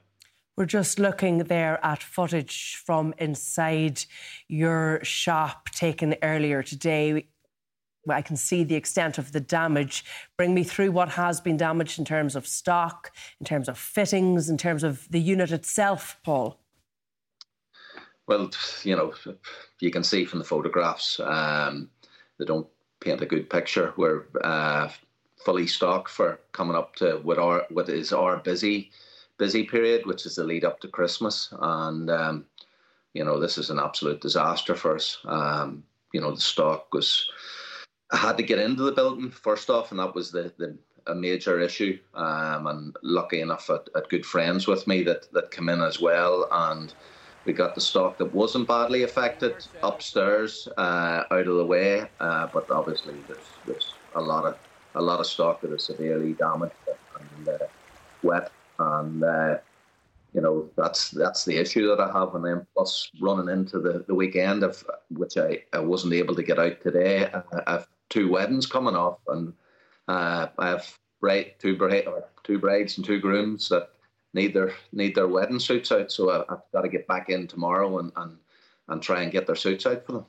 We're 0.57 0.67
just 0.67 0.99
looking 0.99 1.39
there 1.39 1.85
at 1.85 2.03
footage 2.03 2.81
from 2.87 3.13
inside 3.19 4.05
your 4.49 5.01
shop 5.05 5.69
taken 5.71 6.17
earlier 6.23 6.63
today. 6.63 7.29
I 8.09 8.23
can 8.23 8.37
see 8.37 8.65
the 8.65 8.75
extent 8.75 9.19
of 9.19 9.33
the 9.33 9.41
damage. 9.41 10.05
Bring 10.37 10.55
me 10.55 10.65
through 10.65 10.93
what 10.93 11.11
has 11.11 11.41
been 11.41 11.57
damaged 11.57 11.99
in 11.99 12.05
terms 12.05 12.37
of 12.37 12.47
stock, 12.47 13.13
in 13.41 13.47
terms 13.47 13.69
of 13.69 13.79
fittings, 13.79 14.49
in 14.49 14.59
terms 14.59 14.85
of 14.85 15.09
the 15.11 15.21
unit 15.21 15.51
itself, 15.51 16.19
Paul. 16.25 16.59
Well, 18.27 18.51
you 18.83 18.97
know, 18.97 19.15
you 19.81 19.91
can 19.91 20.03
see 20.03 20.25
from 20.25 20.41
the 20.41 20.45
photographs, 20.45 21.21
um, 21.21 21.91
they 22.39 22.45
don't 22.45 22.67
paint 23.01 23.23
a 23.23 23.27
good 23.27 23.49
picture. 23.49 23.95
We're 23.97 24.25
uh, 24.43 24.89
fully 25.45 25.67
stocked 25.67 26.11
for 26.11 26.41
coming 26.53 26.77
up 26.77 26.97
to 26.97 27.21
what 27.23 27.39
our 27.39 27.67
what 27.71 27.89
is 27.89 28.13
our 28.13 28.39
busy 28.39 28.91
busy 29.39 29.65
period, 29.65 30.07
which 30.07 30.27
is 30.27 30.37
the 30.37 30.45
lead 30.45 30.65
up 30.65 30.81
to 30.81 30.89
Christmas, 30.89 31.53
and 31.61 32.11
um, 32.11 32.47
you 33.13 33.25
know 33.25 33.39
this 33.39 33.59
is 33.59 33.71
an 33.71 33.79
absolute 33.79 34.21
disaster 34.21 34.75
for 34.75 34.97
us. 34.97 35.19
Um, 35.25 35.85
you 36.13 36.21
know 36.21 36.35
the 36.35 36.41
stock 36.41 36.93
was. 36.93 37.29
I 38.13 38.17
had 38.17 38.37
to 38.37 38.43
get 38.43 38.59
into 38.59 38.83
the 38.85 38.93
building 38.93 39.31
first 39.31 39.69
off, 39.69 39.91
and 39.91 40.01
that 40.01 40.15
was 40.15 40.31
the, 40.31 40.53
the 40.59 40.77
a 41.07 41.15
major 41.15 41.61
issue. 41.61 41.99
Um, 42.15 42.67
and 42.67 42.97
lucky 43.03 43.41
enough, 43.41 43.71
at, 43.71 43.89
at 43.97 44.09
good 44.09 44.27
friends 44.27 44.67
with 44.67 44.87
me 44.87 45.03
that 45.05 45.33
that 45.33 45.51
come 45.51 45.69
in 45.69 45.81
as 45.81 46.01
well, 46.01 46.49
and 46.51 46.93
we 47.45 47.53
got 47.53 47.75
the 47.75 47.81
stock 47.81 48.19
that 48.19 48.35
wasn't 48.35 48.69
badly 48.69 49.05
affected 49.05 49.55
upstairs, 49.83 50.69
uh, 50.77 51.25
out 51.31 51.47
of 51.47 51.57
the 51.57 51.65
way. 51.65 52.09
Uh, 52.21 52.49
but 52.53 52.71
obviously, 52.71 53.15
there's, 53.29 53.47
there's 53.67 53.95
a 54.15 54.21
lot 54.21 54.45
of 54.45 54.57
a 54.95 55.03
lot 55.03 55.21
of 55.21 55.27
stock 55.27 55.61
that 55.61 55.73
is 55.73 55.85
severely 55.85 56.33
damaged 56.33 56.75
and 57.19 57.49
uh, 57.49 57.67
wet, 58.23 58.51
and 58.79 59.23
uh, 59.23 59.57
you 60.35 60.41
know 60.41 60.69
that's 60.77 61.11
that's 61.11 61.45
the 61.45 61.57
issue 61.57 61.87
that 61.89 62.01
I 62.01 62.13
have. 62.19 62.35
And 62.35 62.45
then 62.45 62.67
plus 62.75 63.11
running 63.21 63.49
into 63.49 63.79
the, 63.79 64.05
the 64.07 64.15
weekend 64.15 64.63
of 64.65 64.85
which 65.11 65.37
I, 65.37 65.63
I 65.73 65.79
wasn't 65.79 66.15
able 66.15 66.35
to 66.35 66.43
get 66.43 66.59
out 66.59 66.81
today. 66.83 67.31
I, 67.33 67.43
I 67.67 67.73
have 67.73 67.89
two 68.11 68.31
weddings 68.31 68.67
coming 68.67 68.97
off, 68.97 69.19
and 69.29 69.53
uh, 70.09 70.49
I 70.59 70.69
have 70.69 70.99
bride, 71.21 71.55
two 71.59 71.77
bride, 71.77 72.07
two 72.45 72.59
brides 72.59 72.97
and 72.97 73.07
two 73.07 73.21
grooms 73.21 73.69
that 73.69 73.91
need 74.35 74.55
their 74.55 74.73
need 74.93 75.15
their 75.15 75.29
wedding 75.29 75.61
suits 75.61 75.91
out. 75.93 76.13
So 76.13 76.31
I, 76.31 76.45
have 76.49 76.63
got 76.73 76.83
to 76.83 76.89
get 76.89 77.07
back 77.07 77.29
in 77.31 77.47
tomorrow 77.47 77.99
and, 77.99 78.13
and 78.17 78.37
and 78.89 79.03
try 79.03 79.23
and 79.23 79.33
get 79.33 79.47
their 79.47 79.57
suits 79.57 79.87
out 79.87 80.07
for 80.07 80.13
them. 80.13 80.27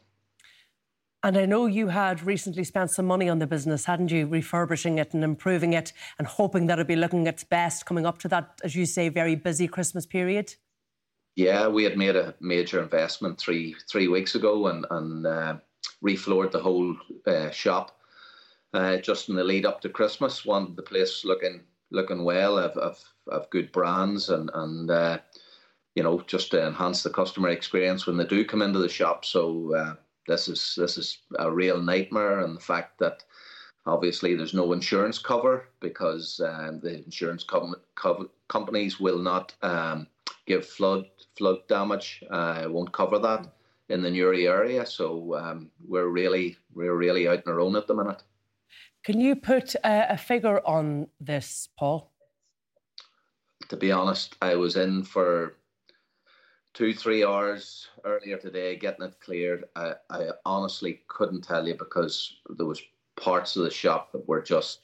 And 1.24 1.38
I 1.38 1.46
know 1.46 1.66
you 1.66 1.88
had 1.88 2.24
recently 2.24 2.64
spent 2.64 2.92
some 2.92 3.06
money 3.06 3.28
on 3.28 3.40
the 3.40 3.48
business, 3.48 3.86
hadn't 3.86 4.12
you, 4.12 4.28
refurbishing 4.28 4.98
it 4.98 5.14
and 5.14 5.24
improving 5.24 5.74
it 5.74 5.92
and 6.18 6.28
hoping 6.28 6.68
that 6.68 6.78
it'd 6.78 6.88
be 6.88 6.96
looking 6.96 7.28
its 7.28 7.44
best 7.44 7.86
coming 7.86 8.06
up 8.06 8.20
to 8.20 8.28
that, 8.30 8.60
as 8.64 8.76
you 8.76 8.86
say, 8.86 9.10
very 9.10 9.36
busy 9.36 9.68
Christmas 9.68 10.06
period? 10.06 10.56
Yeah, 11.36 11.68
we 11.68 11.84
had 11.84 11.98
made 11.98 12.16
a 12.16 12.36
major 12.40 12.82
investment 12.82 13.40
three 13.40 13.76
three 13.90 14.08
weeks 14.08 14.36
ago 14.36 14.68
and, 14.68 14.86
and 14.90 15.26
uh, 15.26 15.58
refloored 16.02 16.52
the 16.52 16.60
whole 16.60 16.96
uh, 17.26 17.50
shop 17.52 17.98
uh, 18.74 18.98
just 18.98 19.30
in 19.30 19.36
the 19.36 19.44
lead 19.44 19.66
up 19.66 19.82
to 19.82 19.90
Christmas. 19.90 20.46
Wanted 20.46 20.76
the 20.76 20.84
place 20.84 21.24
looking 21.26 21.62
looking 21.90 22.24
well, 22.24 22.58
of, 22.58 22.72
of, 22.78 23.02
of 23.28 23.50
good 23.50 23.72
brands 23.72 24.30
and, 24.30 24.52
and 24.54 24.92
uh, 24.92 25.20
you 25.96 26.04
know, 26.04 26.22
just 26.28 26.52
to 26.52 26.68
enhance 26.68 27.02
the 27.02 27.10
customer 27.10 27.50
experience 27.50 28.06
when 28.06 28.18
they 28.18 28.26
do 28.26 28.46
come 28.46 28.62
into 28.62 28.80
the 28.80 28.90
shop. 28.90 29.26
So 29.26 29.74
uh, 29.74 29.96
this 30.28 30.48
is 30.48 30.76
this 30.78 30.98
is 30.98 31.20
a 31.40 31.52
real 31.52 31.82
nightmare, 31.82 32.42
and 32.42 32.56
the 32.56 32.62
fact 32.62 33.00
that 33.00 33.24
obviously 33.86 34.36
there's 34.36 34.54
no 34.54 34.74
insurance 34.74 35.18
cover 35.18 35.70
because 35.80 36.42
um, 36.42 36.80
the 36.82 37.04
insurance 37.04 37.44
com- 37.44 37.76
co- 37.96 38.30
companies 38.48 39.00
will 39.00 39.20
not 39.20 39.56
um, 39.64 40.08
give 40.46 40.68
flood 40.68 41.06
flood 41.38 41.68
damage. 41.68 42.24
Uh, 42.30 42.66
won't 42.68 42.92
cover 42.92 43.18
that 43.20 43.48
in 43.90 44.02
the 44.02 44.12
Newry 44.12 44.48
area, 44.48 44.86
so 44.86 45.36
um, 45.36 45.72
we're 45.88 46.08
really 46.10 46.58
we're 46.74 46.96
really 46.96 47.28
out 47.28 47.44
on 47.46 47.54
our 47.54 47.60
own 47.60 47.76
at 47.76 47.88
the 47.88 47.96
minute. 47.96 48.24
Can 49.04 49.20
you 49.20 49.36
put 49.36 49.76
a, 49.76 50.14
a 50.14 50.18
figure 50.18 50.62
on 50.66 51.08
this, 51.20 51.70
Paul? 51.78 52.12
To 53.70 53.78
be 53.78 53.92
honest, 53.92 54.36
I 54.42 54.56
was 54.56 54.76
in 54.76 55.04
for 55.04 55.56
two, 56.74 56.94
three 56.94 57.24
hours 57.24 57.88
earlier 58.04 58.38
today 58.38 58.76
getting 58.76 59.06
it 59.06 59.20
cleared. 59.20 59.66
I, 59.76 59.94
I 60.10 60.28
honestly 60.46 61.02
couldn't 61.08 61.44
tell 61.44 61.68
you 61.68 61.76
because 61.76 62.38
there 62.50 62.66
was 62.66 62.82
parts 63.16 63.56
of 63.56 63.64
the 63.64 63.72
shop 63.72 64.12
that 64.12 64.28
were 64.28 64.42
just 64.42 64.82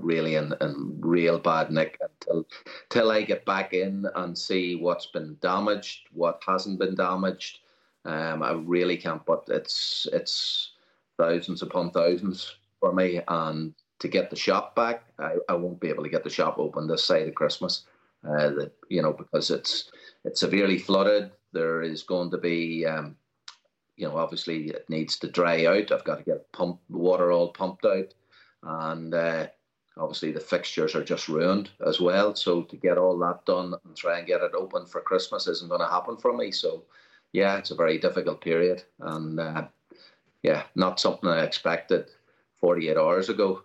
really 0.00 0.34
in, 0.34 0.54
in 0.60 0.98
real 1.00 1.38
bad 1.38 1.70
nick 1.70 2.00
until 2.00 2.46
till 2.88 3.10
I 3.10 3.22
get 3.22 3.44
back 3.44 3.72
in 3.72 4.06
and 4.16 4.36
see 4.36 4.74
what's 4.74 5.06
been 5.06 5.36
damaged, 5.40 6.08
what 6.12 6.42
hasn't 6.46 6.78
been 6.78 6.94
damaged. 6.94 7.60
Um, 8.04 8.42
I 8.42 8.52
really 8.52 8.96
can't, 8.96 9.24
but 9.24 9.44
it's 9.48 10.06
it's 10.12 10.72
thousands 11.18 11.62
upon 11.62 11.90
thousands 11.90 12.56
for 12.80 12.92
me. 12.92 13.20
And 13.28 13.74
to 13.98 14.08
get 14.08 14.30
the 14.30 14.36
shop 14.36 14.74
back, 14.74 15.04
I, 15.18 15.34
I 15.48 15.54
won't 15.54 15.80
be 15.80 15.88
able 15.88 16.04
to 16.04 16.10
get 16.10 16.24
the 16.24 16.30
shop 16.30 16.58
open 16.58 16.86
this 16.86 17.04
side 17.04 17.28
of 17.28 17.34
Christmas. 17.34 17.84
Uh, 18.22 18.50
that 18.50 18.72
you 18.90 19.00
know 19.00 19.14
because 19.14 19.50
it's 19.50 19.90
it's 20.24 20.40
severely 20.40 20.78
flooded. 20.78 21.30
There 21.52 21.82
is 21.82 22.02
going 22.02 22.30
to 22.30 22.38
be, 22.38 22.86
um, 22.86 23.16
you 23.96 24.06
know, 24.06 24.16
obviously 24.16 24.68
it 24.68 24.88
needs 24.88 25.18
to 25.18 25.30
dry 25.30 25.64
out. 25.66 25.90
I've 25.90 26.04
got 26.04 26.18
to 26.18 26.24
get 26.24 26.52
pump 26.52 26.80
water 26.88 27.32
all 27.32 27.48
pumped 27.48 27.84
out, 27.86 28.12
and 28.62 29.14
uh, 29.14 29.46
obviously 29.96 30.32
the 30.32 30.40
fixtures 30.40 30.94
are 30.94 31.04
just 31.04 31.28
ruined 31.28 31.70
as 31.86 32.00
well. 32.00 32.34
So 32.34 32.62
to 32.62 32.76
get 32.76 32.98
all 32.98 33.18
that 33.18 33.44
done 33.46 33.74
and 33.84 33.96
try 33.96 34.18
and 34.18 34.26
get 34.26 34.42
it 34.42 34.52
open 34.54 34.86
for 34.86 35.00
Christmas 35.00 35.46
isn't 35.46 35.68
going 35.68 35.80
to 35.80 35.86
happen 35.86 36.16
for 36.16 36.36
me. 36.36 36.52
So 36.52 36.84
yeah, 37.32 37.58
it's 37.58 37.70
a 37.70 37.76
very 37.76 37.98
difficult 37.98 38.40
period, 38.40 38.82
and 38.98 39.38
uh, 39.38 39.66
yeah, 40.42 40.64
not 40.74 41.00
something 41.00 41.28
I 41.28 41.42
expected 41.42 42.10
48 42.56 42.96
hours 42.96 43.28
ago. 43.28 43.62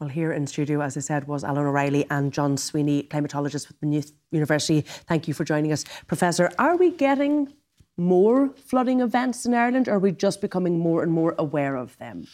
Well, 0.00 0.08
here 0.08 0.32
in 0.32 0.46
studio, 0.46 0.80
as 0.80 0.96
I 0.96 1.00
said, 1.00 1.28
was 1.28 1.44
Alan 1.44 1.66
O'Reilly 1.66 2.04
and 2.10 2.32
John 2.32 2.56
Sweeney, 2.56 3.04
climatologist 3.04 3.68
with 3.68 3.80
Maynooth 3.80 4.12
University. 4.32 4.80
Thank 4.80 5.28
you 5.28 5.34
for 5.34 5.44
joining 5.44 5.72
us. 5.72 5.84
Professor, 6.06 6.50
are 6.58 6.76
we 6.76 6.90
getting 6.90 7.52
more 7.96 8.50
flooding 8.50 9.00
events 9.00 9.46
in 9.46 9.54
Ireland, 9.54 9.88
or 9.88 9.94
are 9.94 9.98
we 10.00 10.10
just 10.10 10.40
becoming 10.40 10.78
more 10.78 11.02
and 11.02 11.12
more 11.12 11.34
aware 11.38 11.76
of 11.76 11.96
them? 11.98 12.26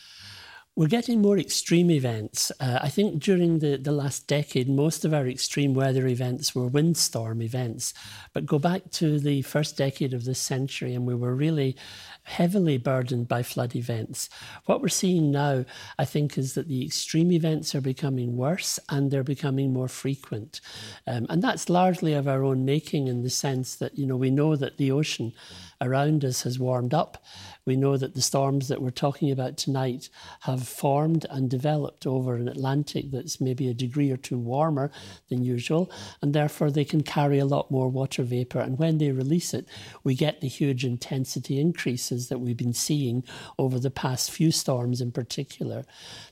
We're 0.80 0.86
getting 0.86 1.20
more 1.20 1.36
extreme 1.36 1.90
events. 1.90 2.50
Uh, 2.58 2.78
I 2.80 2.88
think 2.88 3.22
during 3.22 3.58
the, 3.58 3.76
the 3.76 3.92
last 3.92 4.26
decade, 4.26 4.66
most 4.66 5.04
of 5.04 5.12
our 5.12 5.28
extreme 5.28 5.74
weather 5.74 6.06
events 6.06 6.54
were 6.54 6.68
windstorm 6.68 7.42
events. 7.42 7.92
But 8.32 8.46
go 8.46 8.58
back 8.58 8.90
to 8.92 9.18
the 9.18 9.42
first 9.42 9.76
decade 9.76 10.14
of 10.14 10.24
this 10.24 10.38
century, 10.38 10.94
and 10.94 11.06
we 11.06 11.14
were 11.14 11.34
really 11.34 11.76
heavily 12.22 12.78
burdened 12.78 13.28
by 13.28 13.42
flood 13.42 13.76
events. 13.76 14.30
What 14.64 14.80
we're 14.80 14.88
seeing 14.88 15.30
now, 15.30 15.66
I 15.98 16.06
think, 16.06 16.38
is 16.38 16.54
that 16.54 16.68
the 16.68 16.86
extreme 16.86 17.30
events 17.30 17.74
are 17.74 17.82
becoming 17.82 18.38
worse 18.38 18.78
and 18.88 19.10
they're 19.10 19.22
becoming 19.22 19.74
more 19.74 19.88
frequent. 19.88 20.62
Um, 21.06 21.26
and 21.28 21.42
that's 21.42 21.68
largely 21.68 22.14
of 22.14 22.26
our 22.26 22.42
own 22.42 22.64
making 22.64 23.06
in 23.06 23.22
the 23.22 23.28
sense 23.28 23.76
that, 23.76 23.98
you 23.98 24.06
know, 24.06 24.16
we 24.16 24.30
know 24.30 24.56
that 24.56 24.78
the 24.78 24.92
ocean 24.92 25.34
around 25.80 26.24
us 26.24 26.42
has 26.42 26.58
warmed 26.58 26.94
up. 26.94 27.24
We 27.64 27.76
know 27.76 27.96
that 27.96 28.14
the 28.14 28.22
storms 28.22 28.68
that 28.68 28.82
we're 28.82 28.90
talking 28.90 29.30
about 29.30 29.56
tonight 29.56 30.08
have 30.40 30.66
formed 30.66 31.26
and 31.30 31.48
developed 31.48 32.06
over 32.06 32.34
an 32.34 32.48
Atlantic 32.48 33.10
that's 33.10 33.40
maybe 33.40 33.68
a 33.68 33.74
degree 33.74 34.10
or 34.10 34.16
two 34.16 34.38
warmer 34.38 34.90
than 35.28 35.42
usual, 35.42 35.90
and 36.20 36.34
therefore 36.34 36.70
they 36.70 36.84
can 36.84 37.02
carry 37.02 37.38
a 37.38 37.44
lot 37.44 37.70
more 37.70 37.88
water 37.88 38.22
vapour. 38.22 38.62
And 38.62 38.78
when 38.78 38.98
they 38.98 39.12
release 39.12 39.54
it, 39.54 39.66
we 40.04 40.14
get 40.14 40.40
the 40.40 40.48
huge 40.48 40.84
intensity 40.84 41.60
increases 41.60 42.28
that 42.28 42.38
we've 42.40 42.56
been 42.56 42.72
seeing 42.72 43.24
over 43.58 43.78
the 43.78 43.90
past 43.90 44.30
few 44.30 44.50
storms 44.50 45.00
in 45.00 45.12
particular. 45.12 45.84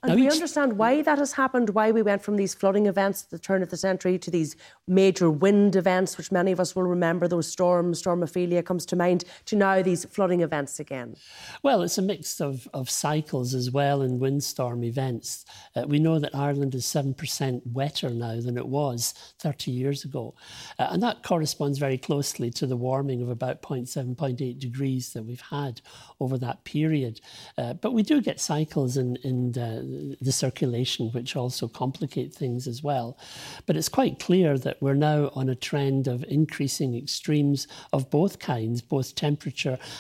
And 0.02 0.10
now, 0.10 0.16
we 0.16 0.26
each... 0.26 0.32
understand 0.32 0.78
why 0.78 1.02
that 1.02 1.18
has 1.18 1.32
happened, 1.32 1.70
why 1.70 1.92
we 1.92 2.02
went 2.02 2.22
from 2.22 2.36
these 2.36 2.54
flooding 2.54 2.86
events 2.86 3.24
at 3.24 3.30
the 3.30 3.38
turn 3.38 3.62
of 3.62 3.70
the 3.70 3.76
century 3.76 4.18
to 4.18 4.30
these 4.30 4.56
major 4.86 5.30
wind 5.30 5.76
events, 5.76 6.16
which 6.18 6.32
many 6.32 6.52
of 6.52 6.60
us 6.60 6.74
will 6.74 6.84
remember, 6.84 7.28
those 7.28 7.50
storms, 7.50 7.98
Storm 7.98 8.22
Ophelia 8.22 8.62
comes 8.62 8.86
to 8.86 8.96
mind, 8.96 9.24
to 9.46 9.56
now 9.56 9.82
these 9.82 10.04
flooding 10.04 10.40
events 10.40 10.80
again. 10.80 11.16
Well, 11.62 11.82
it's 11.82 11.98
a 11.98 12.02
mix 12.02 12.40
of, 12.40 12.68
of 12.72 12.90
cycles 12.90 13.54
as 13.54 13.70
well 13.70 14.02
and 14.02 14.20
windstorm 14.20 14.84
events. 14.84 15.44
Uh, 15.74 15.84
we 15.86 15.98
know 15.98 16.18
that 16.18 16.34
Ireland 16.34 16.74
is 16.74 16.84
7% 16.84 17.62
wetter 17.72 18.10
now 18.10 18.40
than 18.40 18.56
it 18.56 18.66
was 18.66 19.14
30 19.38 19.70
years 19.70 20.04
ago. 20.04 20.34
Uh, 20.78 20.88
and 20.90 21.02
that 21.02 21.22
corresponds 21.22 21.78
very 21.78 21.98
closely 21.98 22.50
to 22.50 22.66
the 22.66 22.76
warming 22.76 23.22
of 23.22 23.28
about 23.28 23.62
0.7, 23.62 24.16
0.8 24.16 24.58
degrees 24.58 25.12
that 25.12 25.24
we've 25.24 25.40
had 25.40 25.80
over 26.20 26.38
that 26.38 26.64
period. 26.64 27.20
Uh, 27.56 27.74
but 27.74 27.92
we 27.92 28.02
do 28.02 28.20
get 28.20 28.40
cycles 28.40 28.96
in, 28.96 29.16
in 29.16 29.52
the, 29.52 30.16
the 30.20 30.32
circulation, 30.32 31.10
which 31.12 31.36
also 31.36 31.68
complicate 31.68 32.34
things 32.34 32.66
as 32.66 32.82
well. 32.82 33.18
But 33.66 33.76
it's 33.76 33.88
quite 33.88 34.18
clear 34.18 34.58
that 34.58 34.80
we're 34.80 34.94
now 34.94 35.30
on 35.34 35.48
a 35.48 35.54
trend 35.54 36.08
of 36.08 36.24
increasing 36.28 36.96
extremes 36.96 37.68
of 37.92 38.10
both 38.10 38.38
kinds, 38.38 38.82
both 38.82 39.14
temperature 39.14 39.27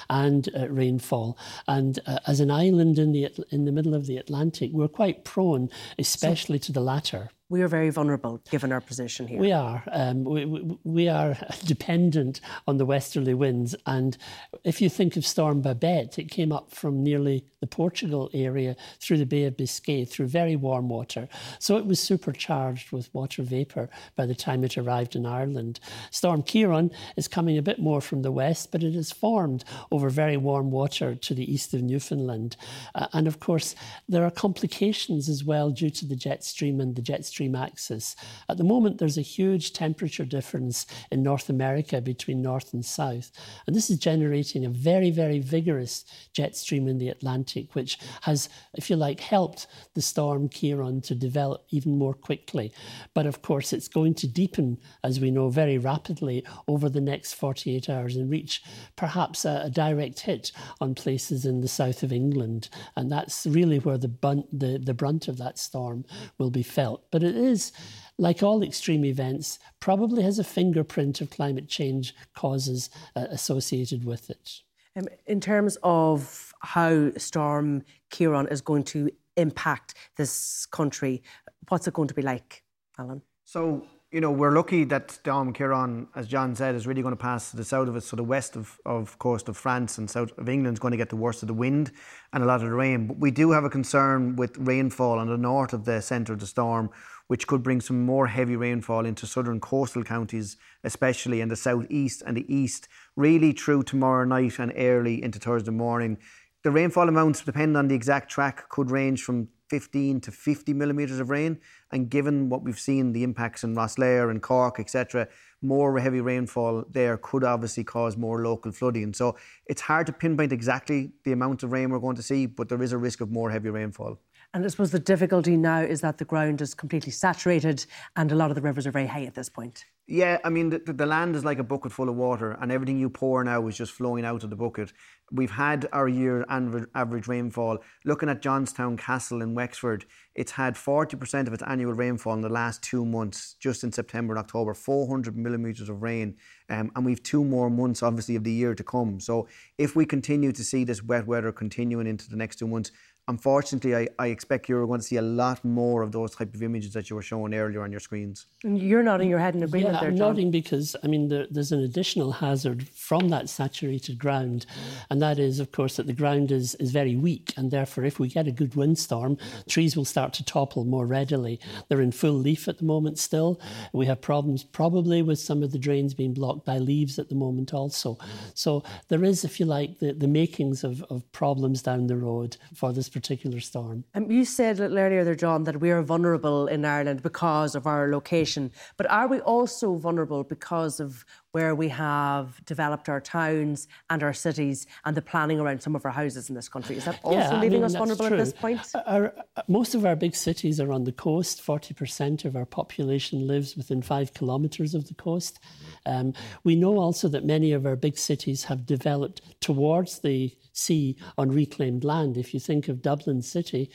and 0.08 0.48
uh, 0.56 0.68
rainfall. 0.68 1.36
And 1.66 1.98
uh, 2.06 2.18
as 2.26 2.40
an 2.40 2.50
island 2.50 2.98
in 2.98 3.12
the 3.12 3.28
in 3.50 3.64
the 3.64 3.72
middle 3.72 3.94
of 3.94 4.06
the 4.06 4.16
Atlantic, 4.16 4.70
we're 4.72 4.88
quite 4.88 5.24
prone, 5.24 5.68
especially 5.98 6.58
so, 6.58 6.66
to 6.66 6.72
the 6.72 6.80
latter. 6.80 7.30
We 7.50 7.62
are 7.62 7.68
very 7.68 7.88
vulnerable 7.88 8.42
given 8.50 8.72
our 8.72 8.80
position 8.82 9.26
here. 9.26 9.40
We 9.40 9.52
are. 9.52 9.82
Um, 9.90 10.24
we, 10.24 10.44
we, 10.84 11.08
are 11.08 11.34
dependent 11.64 12.42
on 12.66 12.76
the 12.76 12.84
westerly 12.84 13.32
winds. 13.32 13.74
And 13.86 14.18
if 14.64 14.82
you 14.82 14.90
think 14.90 15.16
of 15.16 15.24
Storm 15.24 15.62
Babet, 15.62 16.18
it 16.18 16.30
came 16.30 16.52
up 16.52 16.70
from 16.70 17.02
nearly 17.02 17.46
the 17.60 17.66
Portugal 17.66 18.28
area 18.34 18.76
through 19.00 19.16
the 19.16 19.24
Bay 19.24 19.44
of 19.44 19.56
Biscay 19.56 20.04
through 20.04 20.26
very 20.26 20.56
warm 20.56 20.90
water. 20.90 21.26
So 21.58 21.78
it 21.78 21.86
was 21.86 21.98
supercharged 22.00 22.92
with 22.92 23.12
water 23.14 23.42
vapour 23.42 23.88
by 24.14 24.26
the 24.26 24.34
time 24.34 24.62
it 24.62 24.76
arrived 24.76 25.16
in 25.16 25.24
Ireland. 25.24 25.80
Storm 26.10 26.42
Ciarán 26.42 26.92
is 27.16 27.28
coming 27.28 27.56
a 27.56 27.62
bit 27.62 27.78
more 27.78 28.02
from 28.02 28.20
the 28.20 28.30
west, 28.30 28.70
but 28.70 28.82
it 28.82 28.92
has 28.92 29.10
formed 29.10 29.64
over 29.90 30.10
very 30.10 30.36
warm 30.36 30.70
water 30.70 31.14
to 31.14 31.34
the 31.34 31.50
east 31.50 31.72
of 31.72 31.82
Newfoundland. 31.82 32.56
Uh, 32.94 33.06
and 33.14 33.26
of 33.26 33.40
course, 33.40 33.74
there 34.06 34.24
are 34.24 34.30
complications 34.30 35.30
as 35.30 35.42
well 35.42 35.70
due 35.70 35.90
to 35.90 36.04
the 36.04 36.16
jet 36.16 36.44
stream 36.44 36.78
and 36.78 36.94
the 36.94 37.02
jet 37.02 37.24
stream 37.24 37.37
extreme 37.38 37.54
axis. 37.54 38.16
At 38.48 38.56
the 38.56 38.64
moment, 38.64 38.98
there's 38.98 39.16
a 39.16 39.22
huge 39.22 39.72
temperature 39.72 40.24
difference 40.24 40.86
in 41.12 41.22
North 41.22 41.48
America 41.48 42.00
between 42.00 42.42
north 42.42 42.74
and 42.74 42.84
south. 42.84 43.30
And 43.64 43.76
this 43.76 43.90
is 43.90 43.98
generating 43.98 44.64
a 44.64 44.70
very, 44.70 45.12
very 45.12 45.38
vigorous 45.38 46.04
jet 46.32 46.56
stream 46.56 46.88
in 46.88 46.98
the 46.98 47.10
Atlantic, 47.10 47.76
which 47.76 47.96
has, 48.22 48.48
if 48.74 48.90
you 48.90 48.96
like, 48.96 49.20
helped 49.20 49.68
the 49.94 50.02
storm 50.02 50.48
Ciarán 50.48 51.00
to 51.04 51.14
develop 51.14 51.64
even 51.70 51.96
more 51.96 52.14
quickly. 52.14 52.72
But 53.14 53.26
of 53.26 53.40
course, 53.40 53.72
it's 53.72 53.86
going 53.86 54.14
to 54.14 54.26
deepen, 54.26 54.78
as 55.04 55.20
we 55.20 55.30
know, 55.30 55.48
very 55.48 55.78
rapidly 55.78 56.44
over 56.66 56.88
the 56.88 57.00
next 57.00 57.34
48 57.34 57.88
hours 57.88 58.16
and 58.16 58.28
reach 58.28 58.64
perhaps 58.96 59.44
a, 59.44 59.62
a 59.66 59.70
direct 59.70 60.18
hit 60.20 60.50
on 60.80 60.96
places 60.96 61.44
in 61.44 61.60
the 61.60 61.68
south 61.68 62.02
of 62.02 62.12
England. 62.12 62.68
And 62.96 63.12
that's 63.12 63.46
really 63.46 63.78
where 63.78 63.98
the, 63.98 64.08
bun- 64.08 64.48
the, 64.52 64.78
the 64.82 64.94
brunt 64.94 65.28
of 65.28 65.38
that 65.38 65.56
storm 65.56 66.04
will 66.38 66.50
be 66.50 66.62
felt. 66.62 67.04
But 67.10 67.22
it 67.28 67.36
is, 67.36 67.72
like 68.18 68.42
all 68.42 68.62
extreme 68.62 69.04
events, 69.04 69.58
probably 69.80 70.22
has 70.22 70.38
a 70.38 70.44
fingerprint 70.44 71.20
of 71.20 71.30
climate 71.30 71.68
change 71.68 72.14
causes 72.34 72.90
uh, 73.14 73.26
associated 73.30 74.04
with 74.04 74.30
it. 74.30 74.60
Um, 74.96 75.06
in 75.26 75.40
terms 75.40 75.78
of 75.82 76.52
how 76.60 77.12
Storm 77.16 77.82
Ciarán 78.10 78.50
is 78.50 78.60
going 78.60 78.84
to 78.84 79.10
impact 79.36 79.94
this 80.16 80.66
country, 80.66 81.22
what's 81.68 81.86
it 81.86 81.94
going 81.94 82.08
to 82.08 82.14
be 82.14 82.22
like, 82.22 82.64
Alan? 82.98 83.22
So 83.44 83.86
you 84.10 84.22
know, 84.22 84.30
we're 84.30 84.52
lucky 84.52 84.84
that 84.84 85.10
Storm 85.10 85.52
Ciarán, 85.52 86.06
as 86.16 86.26
John 86.26 86.54
said, 86.54 86.74
is 86.74 86.86
really 86.86 87.02
going 87.02 87.12
to 87.12 87.20
pass 87.20 87.50
to 87.50 87.58
the 87.58 87.64
south 87.64 87.88
of 87.88 87.96
us. 87.96 88.06
So 88.06 88.16
the 88.16 88.24
west 88.24 88.56
of, 88.56 88.80
of 88.86 89.18
coast 89.18 89.50
of 89.50 89.56
France 89.56 89.98
and 89.98 90.08
south 90.08 90.36
of 90.38 90.48
England 90.48 90.76
is 90.76 90.80
going 90.80 90.92
to 90.92 90.96
get 90.96 91.10
the 91.10 91.16
worst 91.16 91.42
of 91.42 91.48
the 91.48 91.54
wind 91.54 91.92
and 92.32 92.42
a 92.42 92.46
lot 92.46 92.62
of 92.62 92.70
the 92.70 92.74
rain. 92.74 93.06
But 93.06 93.18
we 93.18 93.30
do 93.30 93.50
have 93.50 93.64
a 93.64 93.70
concern 93.70 94.36
with 94.36 94.56
rainfall 94.56 95.18
on 95.18 95.28
the 95.28 95.36
north 95.36 95.74
of 95.74 95.84
the 95.84 96.00
centre 96.00 96.32
of 96.32 96.38
the 96.38 96.46
storm, 96.46 96.88
which 97.28 97.46
could 97.46 97.62
bring 97.62 97.80
some 97.80 98.04
more 98.04 98.26
heavy 98.26 98.56
rainfall 98.56 99.06
into 99.06 99.26
southern 99.26 99.60
coastal 99.60 100.02
counties, 100.02 100.56
especially 100.82 101.40
in 101.40 101.48
the 101.48 101.56
southeast 101.56 102.22
and 102.26 102.36
the 102.36 102.54
east, 102.54 102.88
really 103.16 103.52
through 103.52 103.84
tomorrow 103.84 104.24
night 104.24 104.58
and 104.58 104.72
early 104.76 105.22
into 105.22 105.38
Thursday 105.38 105.70
morning. 105.70 106.18
The 106.64 106.70
rainfall 106.70 107.08
amounts, 107.08 107.42
depending 107.42 107.76
on 107.76 107.88
the 107.88 107.94
exact 107.94 108.30
track, 108.30 108.68
could 108.68 108.90
range 108.90 109.22
from 109.22 109.48
15 109.68 110.20
to 110.22 110.30
50 110.32 110.72
millimetres 110.72 111.20
of 111.20 111.30
rain. 111.30 111.60
And 111.92 112.10
given 112.10 112.48
what 112.48 112.62
we've 112.62 112.78
seen, 112.78 113.12
the 113.12 113.22
impacts 113.22 113.64
in 113.64 113.74
Rosslare 113.74 114.30
and 114.30 114.42
Cork, 114.42 114.80
etc., 114.80 115.28
more 115.60 115.98
heavy 115.98 116.20
rainfall 116.20 116.84
there 116.90 117.16
could 117.18 117.44
obviously 117.44 117.84
cause 117.84 118.16
more 118.16 118.42
local 118.42 118.72
flooding. 118.72 119.12
So 119.12 119.36
it's 119.66 119.82
hard 119.82 120.06
to 120.06 120.12
pinpoint 120.12 120.52
exactly 120.52 121.12
the 121.24 121.32
amount 121.32 121.62
of 121.62 121.72
rain 121.72 121.90
we're 121.90 121.98
going 121.98 122.16
to 122.16 122.22
see, 122.22 122.46
but 122.46 122.68
there 122.68 122.82
is 122.82 122.92
a 122.92 122.98
risk 122.98 123.20
of 123.20 123.30
more 123.30 123.50
heavy 123.50 123.70
rainfall. 123.70 124.18
And 124.54 124.64
I 124.64 124.68
suppose 124.68 124.90
the 124.90 124.98
difficulty 124.98 125.56
now 125.56 125.80
is 125.80 126.00
that 126.00 126.18
the 126.18 126.24
ground 126.24 126.62
is 126.62 126.74
completely 126.74 127.12
saturated 127.12 127.84
and 128.16 128.32
a 128.32 128.34
lot 128.34 128.50
of 128.50 128.54
the 128.54 128.62
rivers 128.62 128.86
are 128.86 128.90
very 128.90 129.06
high 129.06 129.24
at 129.24 129.34
this 129.34 129.48
point. 129.48 129.84
Yeah, 130.10 130.38
I 130.42 130.48
mean, 130.48 130.70
the, 130.70 130.78
the, 130.78 131.04
land 131.04 131.36
is 131.36 131.44
like 131.44 131.58
a 131.58 131.62
bucket 131.62 131.92
full 131.92 132.08
of 132.08 132.16
water, 132.16 132.52
and 132.62 132.72
everything 132.72 132.98
you 132.98 133.10
pour 133.10 133.44
now 133.44 133.66
is 133.66 133.76
just 133.76 133.92
flowing 133.92 134.24
out 134.24 134.42
of 134.42 134.48
the 134.48 134.56
bucket. 134.56 134.94
We've 135.30 135.50
had 135.50 135.86
our 135.92 136.08
year 136.08 136.46
average 136.48 137.28
rainfall. 137.28 137.80
Looking 138.06 138.30
at 138.30 138.40
Johnstown 138.40 138.96
Castle 138.96 139.42
in 139.42 139.54
Wexford, 139.54 140.06
it's 140.34 140.52
had 140.52 140.76
40% 140.76 141.46
of 141.46 141.52
its 141.52 141.62
annual 141.62 141.92
rainfall 141.92 142.32
in 142.32 142.40
the 142.40 142.48
last 142.48 142.82
two 142.82 143.04
months, 143.04 143.54
just 143.60 143.84
in 143.84 143.92
September 143.92 144.32
and 144.32 144.40
October, 144.40 144.72
400 144.72 145.36
millimetres 145.36 145.90
of 145.90 146.00
rain. 146.00 146.36
Um, 146.70 146.90
and 146.96 147.04
we've 147.04 147.22
two 147.22 147.44
more 147.44 147.68
months, 147.68 148.02
obviously, 148.02 148.36
of 148.36 148.44
the 148.44 148.52
year 148.52 148.74
to 148.74 148.82
come. 148.82 149.20
So 149.20 149.46
if 149.76 149.94
we 149.94 150.06
continue 150.06 150.52
to 150.52 150.64
see 150.64 150.84
this 150.84 151.02
wet 151.02 151.26
weather 151.26 151.52
continuing 151.52 152.06
into 152.06 152.30
the 152.30 152.36
next 152.36 152.56
two 152.56 152.66
months, 152.66 152.92
unfortunately, 153.28 153.94
I, 153.94 154.08
I 154.18 154.28
expect 154.28 154.68
you're 154.68 154.86
going 154.86 155.00
to 155.00 155.06
see 155.06 155.16
a 155.16 155.22
lot 155.22 155.64
more 155.64 156.02
of 156.02 156.12
those 156.12 156.34
type 156.34 156.54
of 156.54 156.62
images 156.62 156.94
that 156.94 157.08
you 157.10 157.16
were 157.16 157.22
showing 157.22 157.54
earlier 157.54 157.82
on 157.82 157.90
your 157.90 158.00
screens. 158.00 158.46
And 158.64 158.80
you're 158.80 159.02
nodding 159.02 159.28
your 159.28 159.38
head 159.38 159.54
in 159.54 159.62
agreement 159.62 159.94
yeah, 159.94 160.00
there, 160.00 160.08
I'm 160.10 160.16
John. 160.16 160.28
nodding 160.28 160.50
because, 160.50 160.96
I 161.04 161.06
mean, 161.06 161.28
there, 161.28 161.46
there's 161.50 161.70
an 161.70 161.82
additional 161.82 162.32
hazard 162.32 162.88
from 162.88 163.28
that 163.28 163.48
saturated 163.48 164.18
ground, 164.18 164.66
and 165.10 165.20
that 165.22 165.38
is, 165.38 165.60
of 165.60 165.70
course, 165.70 165.96
that 165.96 166.06
the 166.06 166.12
ground 166.14 166.50
is, 166.50 166.74
is 166.76 166.90
very 166.90 167.16
weak, 167.16 167.52
and 167.56 167.70
therefore, 167.70 168.04
if 168.04 168.18
we 168.18 168.28
get 168.28 168.48
a 168.48 168.52
good 168.52 168.74
windstorm, 168.74 169.36
trees 169.68 169.96
will 169.96 170.06
start 170.06 170.32
to 170.34 170.44
topple 170.44 170.84
more 170.84 171.06
readily. 171.06 171.60
They're 171.88 172.00
in 172.00 172.12
full 172.12 172.32
leaf 172.32 172.66
at 172.66 172.78
the 172.78 172.84
moment 172.84 173.18
still. 173.18 173.60
We 173.92 174.06
have 174.06 174.22
problems 174.22 174.64
probably 174.64 175.22
with 175.22 175.38
some 175.38 175.62
of 175.62 175.72
the 175.72 175.78
drains 175.78 176.14
being 176.14 176.32
blocked 176.32 176.64
by 176.64 176.78
leaves 176.78 177.18
at 177.18 177.28
the 177.28 177.34
moment 177.34 177.74
also. 177.74 178.18
So 178.54 178.82
there 179.08 179.22
is, 179.22 179.44
if 179.44 179.60
you 179.60 179.66
like, 179.66 179.98
the, 179.98 180.12
the 180.12 180.28
makings 180.28 180.82
of, 180.82 181.02
of 181.10 181.30
problems 181.32 181.82
down 181.82 182.06
the 182.06 182.16
road 182.16 182.56
for 182.74 182.92
this 182.92 183.08
particular 183.18 183.58
storm. 183.58 184.04
Um, 184.14 184.30
you 184.30 184.44
said 184.44 184.78
a 184.78 184.82
little 184.82 184.98
earlier 184.98 185.24
there, 185.24 185.34
John, 185.34 185.64
that 185.64 185.80
we 185.80 185.90
are 185.90 186.02
vulnerable 186.02 186.68
in 186.68 186.84
Ireland 186.84 187.20
because 187.20 187.74
of 187.74 187.84
our 187.84 188.08
location. 188.08 188.70
But 188.96 189.10
are 189.10 189.26
we 189.26 189.40
also 189.40 189.96
vulnerable 189.96 190.44
because 190.44 191.00
of 191.00 191.24
where 191.58 191.74
we 191.74 191.88
have 191.88 192.64
developed 192.66 193.08
our 193.08 193.20
towns 193.20 193.88
and 194.10 194.22
our 194.22 194.32
cities 194.32 194.86
and 195.04 195.16
the 195.16 195.20
planning 195.20 195.58
around 195.58 195.82
some 195.82 195.96
of 195.96 196.04
our 196.04 196.12
houses 196.12 196.48
in 196.48 196.54
this 196.54 196.68
country. 196.68 196.96
Is 196.96 197.04
that 197.04 197.18
also 197.24 197.36
yeah, 197.36 197.60
leaving 197.60 197.82
I 197.82 197.88
mean, 197.88 197.96
us 197.96 197.96
vulnerable 197.96 198.28
true. 198.28 198.36
at 198.36 198.44
this 198.44 198.52
point? 198.52 198.80
Our, 199.06 199.34
most 199.66 199.96
of 199.96 200.06
our 200.06 200.14
big 200.14 200.36
cities 200.36 200.78
are 200.78 200.92
on 200.92 201.02
the 201.02 201.10
coast. 201.10 201.60
40% 201.66 202.44
of 202.44 202.54
our 202.54 202.64
population 202.64 203.48
lives 203.48 203.76
within 203.76 204.02
five 204.02 204.34
kilometres 204.34 204.94
of 204.94 205.08
the 205.08 205.14
coast. 205.14 205.58
Um, 206.06 206.32
we 206.62 206.76
know 206.76 206.96
also 206.96 207.26
that 207.26 207.44
many 207.44 207.72
of 207.72 207.86
our 207.86 207.96
big 207.96 208.16
cities 208.16 208.62
have 208.64 208.86
developed 208.86 209.42
towards 209.60 210.20
the 210.20 210.56
sea 210.72 211.16
on 211.36 211.50
reclaimed 211.50 212.04
land. 212.04 212.36
If 212.36 212.54
you 212.54 212.60
think 212.60 212.86
of 212.86 213.02
Dublin 213.02 213.42
City, 213.42 213.90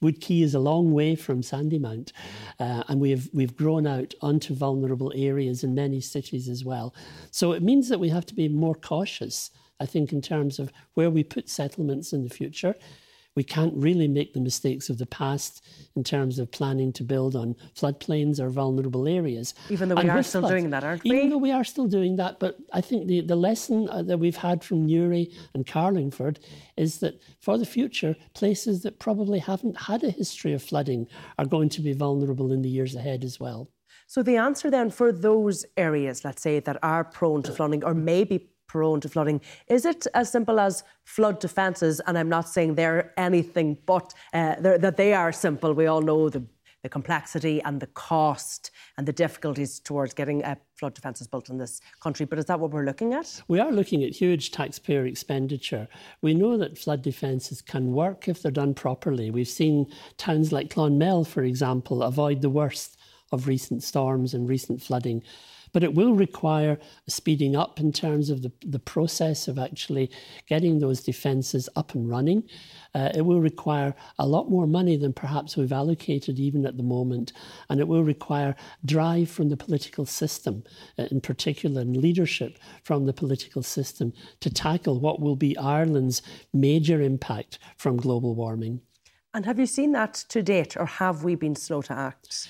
Wood 0.00 0.20
Quay 0.20 0.42
is 0.42 0.54
a 0.54 0.60
long 0.60 0.92
way 0.92 1.14
from 1.14 1.40
Sandymount, 1.40 2.12
uh, 2.60 2.82
and 2.88 3.00
we've 3.00 3.30
we've 3.32 3.56
grown 3.56 3.86
out 3.86 4.14
onto 4.20 4.54
vulnerable 4.54 5.12
areas 5.14 5.64
in 5.64 5.74
many 5.74 6.00
cities 6.00 6.48
as 6.48 6.64
well. 6.64 6.94
So 7.30 7.52
it 7.52 7.62
means 7.62 7.88
that 7.88 8.00
we 8.00 8.10
have 8.10 8.26
to 8.26 8.34
be 8.34 8.48
more 8.48 8.74
cautious, 8.74 9.50
I 9.80 9.86
think, 9.86 10.12
in 10.12 10.20
terms 10.20 10.58
of 10.58 10.72
where 10.94 11.10
we 11.10 11.24
put 11.24 11.48
settlements 11.48 12.12
in 12.12 12.24
the 12.24 12.30
future 12.30 12.74
we 13.36 13.44
can't 13.44 13.74
really 13.76 14.08
make 14.08 14.32
the 14.32 14.40
mistakes 14.40 14.88
of 14.88 14.98
the 14.98 15.06
past 15.06 15.62
in 15.94 16.02
terms 16.02 16.38
of 16.38 16.50
planning 16.50 16.92
to 16.94 17.04
build 17.04 17.36
on 17.36 17.54
floodplains 17.76 18.40
or 18.40 18.48
vulnerable 18.48 19.06
areas. 19.06 19.54
Even 19.68 19.88
though 19.88 19.94
we 19.94 20.00
and 20.00 20.10
are 20.10 20.22
still 20.22 20.40
floods, 20.40 20.52
doing 20.52 20.70
that, 20.70 20.82
aren't 20.82 21.04
we? 21.04 21.10
Even 21.10 21.30
though 21.30 21.38
we 21.38 21.52
are 21.52 21.64
still 21.64 21.86
doing 21.86 22.16
that, 22.16 22.40
but 22.40 22.56
I 22.72 22.80
think 22.80 23.06
the, 23.06 23.20
the 23.20 23.36
lesson 23.36 23.88
uh, 23.90 24.02
that 24.02 24.18
we've 24.18 24.36
had 24.36 24.64
from 24.64 24.86
Newry 24.86 25.30
and 25.54 25.66
Carlingford 25.66 26.40
is 26.76 26.98
that 27.00 27.20
for 27.40 27.58
the 27.58 27.66
future, 27.66 28.16
places 28.34 28.82
that 28.82 28.98
probably 28.98 29.38
haven't 29.38 29.78
had 29.82 30.02
a 30.02 30.10
history 30.10 30.54
of 30.54 30.62
flooding 30.62 31.06
are 31.38 31.46
going 31.46 31.68
to 31.68 31.82
be 31.82 31.92
vulnerable 31.92 32.52
in 32.52 32.62
the 32.62 32.70
years 32.70 32.94
ahead 32.94 33.22
as 33.22 33.38
well. 33.38 33.70
So 34.06 34.22
the 34.22 34.36
answer 34.36 34.70
then 34.70 34.90
for 34.90 35.12
those 35.12 35.66
areas, 35.76 36.24
let's 36.24 36.40
say, 36.40 36.60
that 36.60 36.78
are 36.82 37.04
prone 37.04 37.42
to 37.42 37.52
flooding 37.52 37.84
or 37.84 37.92
maybe 37.92 38.50
prone 38.66 39.00
to 39.00 39.08
flooding. 39.08 39.40
Is 39.68 39.84
it 39.84 40.06
as 40.14 40.30
simple 40.30 40.58
as 40.60 40.84
flood 41.04 41.40
defences? 41.40 42.00
And 42.06 42.18
I'm 42.18 42.28
not 42.28 42.48
saying 42.48 42.74
they're 42.74 43.12
anything 43.16 43.78
but 43.86 44.14
uh, 44.32 44.56
they're, 44.60 44.78
that 44.78 44.96
they 44.96 45.14
are 45.14 45.32
simple. 45.32 45.72
We 45.72 45.86
all 45.86 46.02
know 46.02 46.28
the, 46.28 46.44
the 46.82 46.88
complexity 46.88 47.62
and 47.62 47.80
the 47.80 47.86
cost 47.88 48.70
and 48.96 49.06
the 49.06 49.12
difficulties 49.12 49.80
towards 49.80 50.14
getting 50.14 50.44
uh, 50.44 50.56
flood 50.74 50.94
defences 50.94 51.26
built 51.26 51.48
in 51.48 51.58
this 51.58 51.80
country. 52.00 52.26
But 52.26 52.38
is 52.38 52.44
that 52.46 52.60
what 52.60 52.70
we're 52.70 52.84
looking 52.84 53.14
at? 53.14 53.42
We 53.48 53.60
are 53.60 53.72
looking 53.72 54.04
at 54.04 54.14
huge 54.14 54.50
taxpayer 54.50 55.06
expenditure. 55.06 55.88
We 56.22 56.34
know 56.34 56.56
that 56.58 56.78
flood 56.78 57.02
defences 57.02 57.62
can 57.62 57.92
work 57.92 58.28
if 58.28 58.42
they're 58.42 58.52
done 58.52 58.74
properly. 58.74 59.30
We've 59.30 59.48
seen 59.48 59.86
towns 60.16 60.52
like 60.52 60.70
Clonmel, 60.70 61.24
for 61.26 61.42
example, 61.42 62.02
avoid 62.02 62.42
the 62.42 62.50
worst 62.50 62.98
of 63.32 63.48
recent 63.48 63.82
storms 63.82 64.34
and 64.34 64.48
recent 64.48 64.80
flooding. 64.80 65.22
But 65.76 65.84
it 65.84 65.92
will 65.92 66.14
require 66.14 66.78
speeding 67.06 67.54
up 67.54 67.80
in 67.80 67.92
terms 67.92 68.30
of 68.30 68.40
the, 68.40 68.50
the 68.64 68.78
process 68.78 69.46
of 69.46 69.58
actually 69.58 70.10
getting 70.48 70.78
those 70.78 71.02
defences 71.02 71.68
up 71.76 71.94
and 71.94 72.08
running. 72.08 72.44
Uh, 72.94 73.10
it 73.14 73.20
will 73.20 73.42
require 73.42 73.94
a 74.18 74.26
lot 74.26 74.48
more 74.48 74.66
money 74.66 74.96
than 74.96 75.12
perhaps 75.12 75.54
we've 75.54 75.74
allocated 75.74 76.38
even 76.38 76.64
at 76.64 76.78
the 76.78 76.82
moment. 76.82 77.34
And 77.68 77.78
it 77.78 77.88
will 77.88 78.04
require 78.04 78.56
drive 78.86 79.28
from 79.28 79.50
the 79.50 79.56
political 79.58 80.06
system, 80.06 80.64
uh, 80.98 81.08
in 81.10 81.20
particular, 81.20 81.82
and 81.82 81.94
leadership 81.94 82.58
from 82.82 83.04
the 83.04 83.12
political 83.12 83.62
system 83.62 84.14
to 84.40 84.48
tackle 84.48 84.98
what 84.98 85.20
will 85.20 85.36
be 85.36 85.58
Ireland's 85.58 86.22
major 86.54 87.02
impact 87.02 87.58
from 87.76 87.98
global 87.98 88.34
warming. 88.34 88.80
And 89.34 89.44
have 89.44 89.58
you 89.58 89.66
seen 89.66 89.92
that 89.92 90.14
to 90.30 90.42
date, 90.42 90.74
or 90.78 90.86
have 90.86 91.22
we 91.22 91.34
been 91.34 91.54
slow 91.54 91.82
to 91.82 91.92
act? 91.92 92.48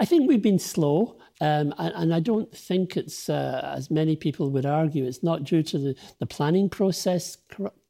I 0.00 0.04
think 0.04 0.28
we've 0.28 0.42
been 0.42 0.58
slow. 0.58 1.18
Um, 1.40 1.74
and, 1.78 1.92
and, 1.94 2.14
I 2.14 2.20
don't 2.20 2.50
think 2.56 2.96
it's, 2.96 3.28
uh, 3.28 3.74
as 3.76 3.90
many 3.90 4.16
people 4.16 4.50
would 4.50 4.64
argue, 4.64 5.04
it's 5.04 5.22
not 5.22 5.44
due 5.44 5.62
to 5.64 5.78
the, 5.78 5.96
the 6.18 6.24
planning 6.24 6.70
process 6.70 7.36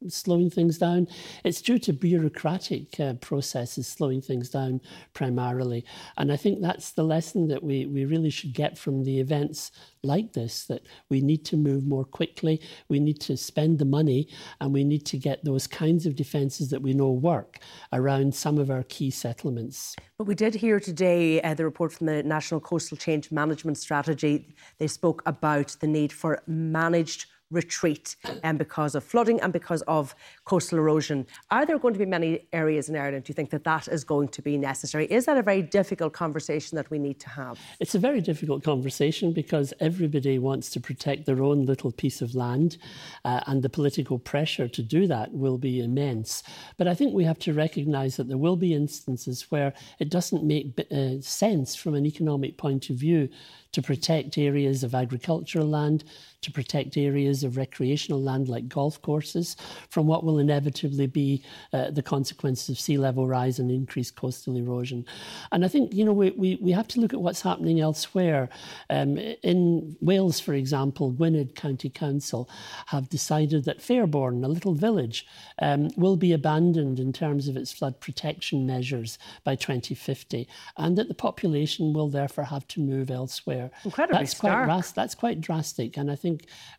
slowing 0.09 0.49
things 0.49 0.77
down. 0.77 1.07
It's 1.45 1.61
due 1.61 1.79
to 1.79 1.93
bureaucratic 1.93 2.99
uh, 2.99 3.13
processes 3.15 3.87
slowing 3.87 4.21
things 4.21 4.49
down 4.49 4.81
primarily. 5.13 5.85
And 6.17 6.31
I 6.31 6.35
think 6.35 6.61
that's 6.61 6.91
the 6.91 7.03
lesson 7.03 7.47
that 7.47 7.63
we, 7.63 7.85
we 7.85 8.03
really 8.03 8.29
should 8.29 8.53
get 8.53 8.77
from 8.77 9.03
the 9.03 9.17
events 9.19 9.71
like 10.03 10.33
this 10.33 10.65
that 10.65 10.83
we 11.09 11.21
need 11.21 11.45
to 11.45 11.57
move 11.57 11.85
more 11.85 12.05
quickly, 12.05 12.61
we 12.89 12.99
need 12.99 13.19
to 13.21 13.37
spend 13.37 13.79
the 13.79 13.85
money, 13.85 14.29
and 14.61 14.73
we 14.73 14.83
need 14.83 15.05
to 15.05 15.17
get 15.17 15.43
those 15.43 15.67
kinds 15.67 16.05
of 16.05 16.15
defences 16.15 16.69
that 16.69 16.81
we 16.81 16.93
know 16.93 17.11
work 17.11 17.59
around 17.93 18.33
some 18.33 18.57
of 18.57 18.69
our 18.69 18.83
key 18.83 19.11
settlements. 19.11 19.95
But 20.17 20.27
we 20.27 20.35
did 20.35 20.55
hear 20.55 20.79
today 20.79 21.41
uh, 21.41 21.53
the 21.53 21.65
report 21.65 21.93
from 21.93 22.07
the 22.07 22.23
National 22.23 22.59
Coastal 22.59 22.97
Change 22.97 23.31
Management 23.31 23.77
Strategy. 23.77 24.55
They 24.77 24.87
spoke 24.87 25.21
about 25.25 25.75
the 25.79 25.87
need 25.87 26.11
for 26.11 26.41
managed 26.47 27.27
retreat 27.51 28.15
um, 28.43 28.57
because 28.57 28.95
of 28.95 29.03
flooding 29.03 29.39
and 29.41 29.53
because 29.53 29.81
of 29.83 30.15
coastal 30.45 30.77
erosion. 30.79 31.25
Are 31.49 31.65
there 31.65 31.79
going 31.79 31.93
to 31.93 31.99
be 31.99 32.05
many 32.05 32.47
areas 32.51 32.89
in 32.89 32.95
Ireland, 32.95 33.23
do 33.25 33.31
you 33.31 33.35
think, 33.35 33.49
that 33.51 33.63
that 33.63 33.87
is 33.87 34.03
going 34.03 34.27
to 34.29 34.41
be 34.41 34.57
necessary? 34.57 35.05
Is 35.05 35.25
that 35.25 35.37
a 35.37 35.41
very 35.41 35.61
difficult 35.61 36.13
conversation 36.13 36.75
that 36.75 36.89
we 36.91 36.99
need 36.99 37.19
to 37.21 37.29
have? 37.29 37.59
It's 37.79 37.95
a 37.95 37.99
very 37.99 38.21
difficult 38.21 38.63
conversation 38.63 39.31
because 39.31 39.73
everybody 39.79 40.39
wants 40.39 40.69
to 40.71 40.79
protect 40.79 41.25
their 41.25 41.41
own 41.41 41.65
little 41.65 41.91
piece 41.91 42.21
of 42.21 42.35
land, 42.35 42.77
uh, 43.23 43.41
and 43.47 43.63
the 43.63 43.69
political 43.69 44.19
pressure 44.19 44.67
to 44.67 44.83
do 44.83 45.07
that 45.07 45.31
will 45.31 45.57
be 45.57 45.81
immense. 45.81 46.43
But 46.77 46.87
I 46.87 46.93
think 46.93 47.13
we 47.13 47.23
have 47.23 47.39
to 47.39 47.53
recognise 47.53 48.17
that 48.17 48.27
there 48.27 48.37
will 48.37 48.57
be 48.57 48.73
instances 48.73 49.49
where 49.49 49.73
it 49.99 50.09
doesn't 50.09 50.43
make 50.43 50.79
uh, 50.91 51.21
sense 51.21 51.75
from 51.75 51.95
an 51.95 52.05
economic 52.05 52.57
point 52.57 52.89
of 52.89 52.97
view 52.97 53.29
to 53.71 53.81
protect 53.81 54.37
areas 54.37 54.83
of 54.83 54.95
agricultural 54.95 55.67
land, 55.67 56.03
to 56.41 56.51
protect 56.51 56.97
areas 56.97 57.43
of 57.43 57.57
recreational 57.57 58.21
land 58.21 58.47
like 58.47 58.67
golf 58.67 59.01
courses 59.01 59.55
from 59.89 60.07
what 60.07 60.23
will 60.23 60.39
inevitably 60.39 61.07
be 61.07 61.43
uh, 61.73 61.89
the 61.89 62.01
consequences 62.01 62.69
of 62.69 62.79
sea 62.79 62.97
level 62.97 63.27
rise 63.27 63.59
and 63.59 63.71
increased 63.71 64.15
coastal 64.15 64.55
erosion. 64.55 65.05
And 65.51 65.65
I 65.65 65.67
think, 65.67 65.93
you 65.93 66.05
know, 66.05 66.13
we, 66.13 66.31
we, 66.31 66.57
we 66.61 66.71
have 66.71 66.87
to 66.89 66.99
look 66.99 67.13
at 67.13 67.21
what's 67.21 67.41
happening 67.41 67.79
elsewhere. 67.79 68.49
Um, 68.89 69.17
in 69.17 69.95
Wales, 70.01 70.39
for 70.39 70.53
example, 70.53 71.11
Gwynedd 71.11 71.55
County 71.55 71.89
Council 71.89 72.49
have 72.87 73.09
decided 73.09 73.65
that 73.65 73.81
Fairbourne, 73.81 74.43
a 74.43 74.47
little 74.47 74.73
village, 74.73 75.25
um, 75.61 75.89
will 75.97 76.17
be 76.17 76.33
abandoned 76.33 76.99
in 76.99 77.11
terms 77.13 77.47
of 77.47 77.57
its 77.57 77.71
flood 77.71 77.99
protection 77.99 78.65
measures 78.65 79.17
by 79.43 79.55
2050 79.55 80.47
and 80.77 80.97
that 80.97 81.07
the 81.07 81.13
population 81.13 81.93
will 81.93 82.09
therefore 82.09 82.43
have 82.45 82.67
to 82.67 82.79
move 82.79 83.09
elsewhere. 83.09 83.71
Incredibly 83.83 84.19
that's 84.19 84.37
stark. 84.37 84.67
quite 84.67 84.91
that's 84.95 85.15
quite 85.15 85.41
drastic, 85.41 85.97
and 85.97 86.11
I 86.11 86.15
think 86.15 86.26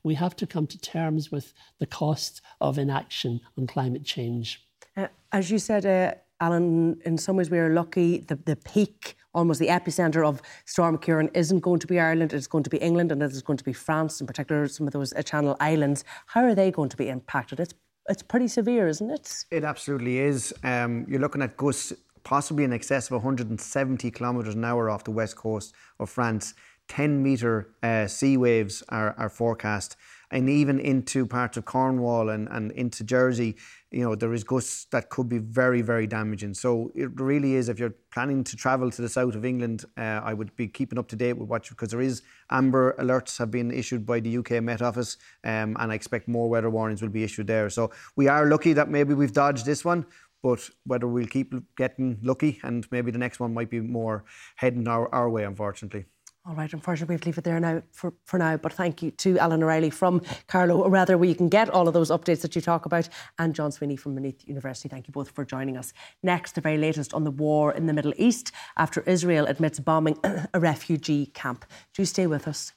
we 0.03 0.15
have 0.15 0.35
to 0.37 0.47
come 0.47 0.67
to 0.67 0.79
terms 0.79 1.31
with 1.31 1.53
the 1.79 1.87
cost 1.87 2.41
of 2.61 2.79
inaction 2.79 3.41
on 3.57 3.67
climate 3.67 4.05
change. 4.05 4.67
Uh, 4.97 5.09
as 5.33 5.51
you 5.51 5.59
said, 5.59 5.85
uh, 5.87 6.15
Alan, 6.41 7.01
in 7.05 7.19
some 7.19 7.37
ways 7.37 7.51
we 7.51 7.59
are 7.59 7.73
lucky. 7.73 8.19
The, 8.19 8.37
the 8.37 8.57
peak, 8.57 9.17
almost 9.35 9.61
the 9.61 9.69
epicentre 9.69 10.27
of 10.27 10.41
Storm 10.65 10.99
Ciarán, 10.99 11.31
isn't 11.35 11.61
going 11.61 11.81
to 11.81 11.87
be 11.87 11.99
Ireland. 11.99 12.33
It's 12.33 12.47
going 12.47 12.65
to 12.65 12.71
be 12.71 12.79
England, 12.79 13.13
and 13.13 13.23
it's 13.23 13.43
going 13.43 13.57
to 13.57 13.65
be 13.65 13.73
France, 13.73 14.21
in 14.21 14.27
particular, 14.27 14.69
some 14.69 14.87
of 14.87 14.93
those 14.93 15.13
uh, 15.13 15.23
Channel 15.23 15.57
Islands. 15.61 16.05
How 16.27 16.43
are 16.45 16.55
they 16.55 16.71
going 16.71 16.91
to 16.91 16.97
be 16.97 17.09
impacted? 17.09 17.61
It's 17.61 17.75
it's 18.09 18.23
pretty 18.23 18.49
severe, 18.49 18.89
isn't 18.89 19.11
it? 19.11 19.45
It 19.51 19.65
absolutely 19.65 20.19
is. 20.19 20.55
Um, 20.65 21.05
you're 21.09 21.21
looking 21.21 21.43
at 21.43 21.59
gusts 21.59 21.93
possibly 22.25 22.65
in 22.65 22.73
excess 22.73 23.07
of 23.07 23.13
170 23.13 24.11
kilometres 24.11 24.55
an 24.55 24.65
hour 24.65 24.91
off 24.91 25.05
the 25.05 25.11
west 25.11 25.37
coast 25.37 25.75
of 25.99 26.11
France. 26.11 26.55
10 26.89 27.23
metre 27.23 27.71
uh, 27.83 28.07
sea 28.07 28.37
waves 28.37 28.83
are, 28.89 29.15
are 29.19 29.29
forecast. 29.29 29.97
And 30.31 30.51
even 30.51 30.79
into 30.79 31.25
parts 31.25 31.57
of 31.57 31.65
Cornwall 31.65 32.29
and, 32.29 32.49
and 32.51 32.71
into 32.73 33.03
Jersey, 33.03 33.57
you 33.91 34.05
know, 34.05 34.15
there 34.15 34.35
is 34.35 34.45
gusts 34.45 34.85
that 34.91 35.09
could 35.09 35.29
be 35.29 35.39
very, 35.39 35.81
very 35.81 36.07
damaging. 36.07 36.53
So 36.53 36.93
it 36.95 37.19
really 37.19 37.55
is, 37.55 37.71
if 37.71 37.79
you're 37.79 37.95
planning 38.13 38.45
to 38.45 38.57
travel 38.57 38.91
to 38.91 39.03
the 39.03 39.09
south 39.09 39.35
of 39.35 39.47
England, 39.47 39.87
uh, 39.97 40.21
I 40.23 40.35
would 40.35 40.55
be 40.55 40.69
keeping 40.69 40.99
up 40.99 41.09
to 41.09 41.17
date 41.17 41.35
with 41.35 41.49
what, 41.49 41.67
because 41.67 41.91
there 41.91 42.03
is 42.03 42.21
amber 42.51 42.95
alerts 42.99 43.39
have 43.39 43.51
been 43.51 43.71
issued 43.71 44.05
by 44.05 44.21
the 44.21 44.37
UK 44.37 44.63
Met 44.63 44.83
Office, 44.83 45.17
um, 45.45 45.77
and 45.81 45.91
I 45.91 45.95
expect 45.95 46.29
more 46.29 46.51
weather 46.51 46.69
warnings 46.69 47.01
will 47.01 47.09
be 47.09 47.25
issued 47.25 47.47
there. 47.47 47.71
So 47.71 47.91
we 48.15 48.29
are 48.29 48.47
lucky 48.47 48.75
that 48.75 48.91
maybe 48.91 49.15
we've 49.15 49.33
dodged 49.33 49.65
this 49.65 49.83
one, 49.83 50.05
but 50.43 50.69
whether 50.85 51.07
we'll 51.07 51.27
keep 51.27 51.55
getting 51.77 52.19
lucky 52.23 52.61
and 52.63 52.87
maybe 52.91 53.11
the 53.11 53.19
next 53.19 53.41
one 53.41 53.55
might 53.55 53.71
be 53.71 53.81
more 53.81 54.25
heading 54.57 54.87
our, 54.87 55.13
our 55.15 55.31
way, 55.31 55.45
unfortunately. 55.45 56.05
All 56.49 56.55
right, 56.55 56.73
unfortunately, 56.73 57.13
we 57.13 57.15
have 57.17 57.21
to 57.21 57.29
leave 57.29 57.39
it 57.39 57.45
there 57.45 57.61
now 57.61 57.83
for, 57.93 58.15
for 58.25 58.39
now. 58.39 58.57
But 58.57 58.73
thank 58.73 59.03
you 59.03 59.11
to 59.11 59.39
Alan 59.39 59.63
O'Reilly 59.63 59.91
from 59.91 60.23
Carlow, 60.47 60.81
or 60.81 60.89
rather, 60.89 61.19
where 61.19 61.29
you 61.29 61.35
can 61.35 61.51
get 61.51 61.69
all 61.69 61.87
of 61.89 61.93
those 61.93 62.11
updates 62.11 62.41
that 62.41 62.57
you 62.57 62.63
talk 62.63 62.87
about, 62.87 63.07
and 63.39 63.55
John 63.55 63.71
Sweeney 63.71 63.97
from 63.97 64.15
Maynooth 64.15 64.49
University. 64.49 64.89
Thank 64.89 65.09
you 65.09 65.13
both 65.13 65.31
for 65.33 65.45
joining 65.45 65.77
us. 65.77 65.93
Next, 66.23 66.55
the 66.55 66.63
very 66.63 66.79
latest 66.79 67.13
on 67.13 67.25
the 67.25 67.31
war 67.31 67.73
in 67.73 67.85
the 67.85 67.93
Middle 67.93 68.15
East 68.17 68.53
after 68.79 69.03
Israel 69.03 69.45
admits 69.45 69.79
bombing 69.79 70.19
a 70.55 70.59
refugee 70.59 71.27
camp. 71.27 71.67
Do 71.93 72.07
stay 72.07 72.27
with 72.27 72.49
us. 72.49 72.73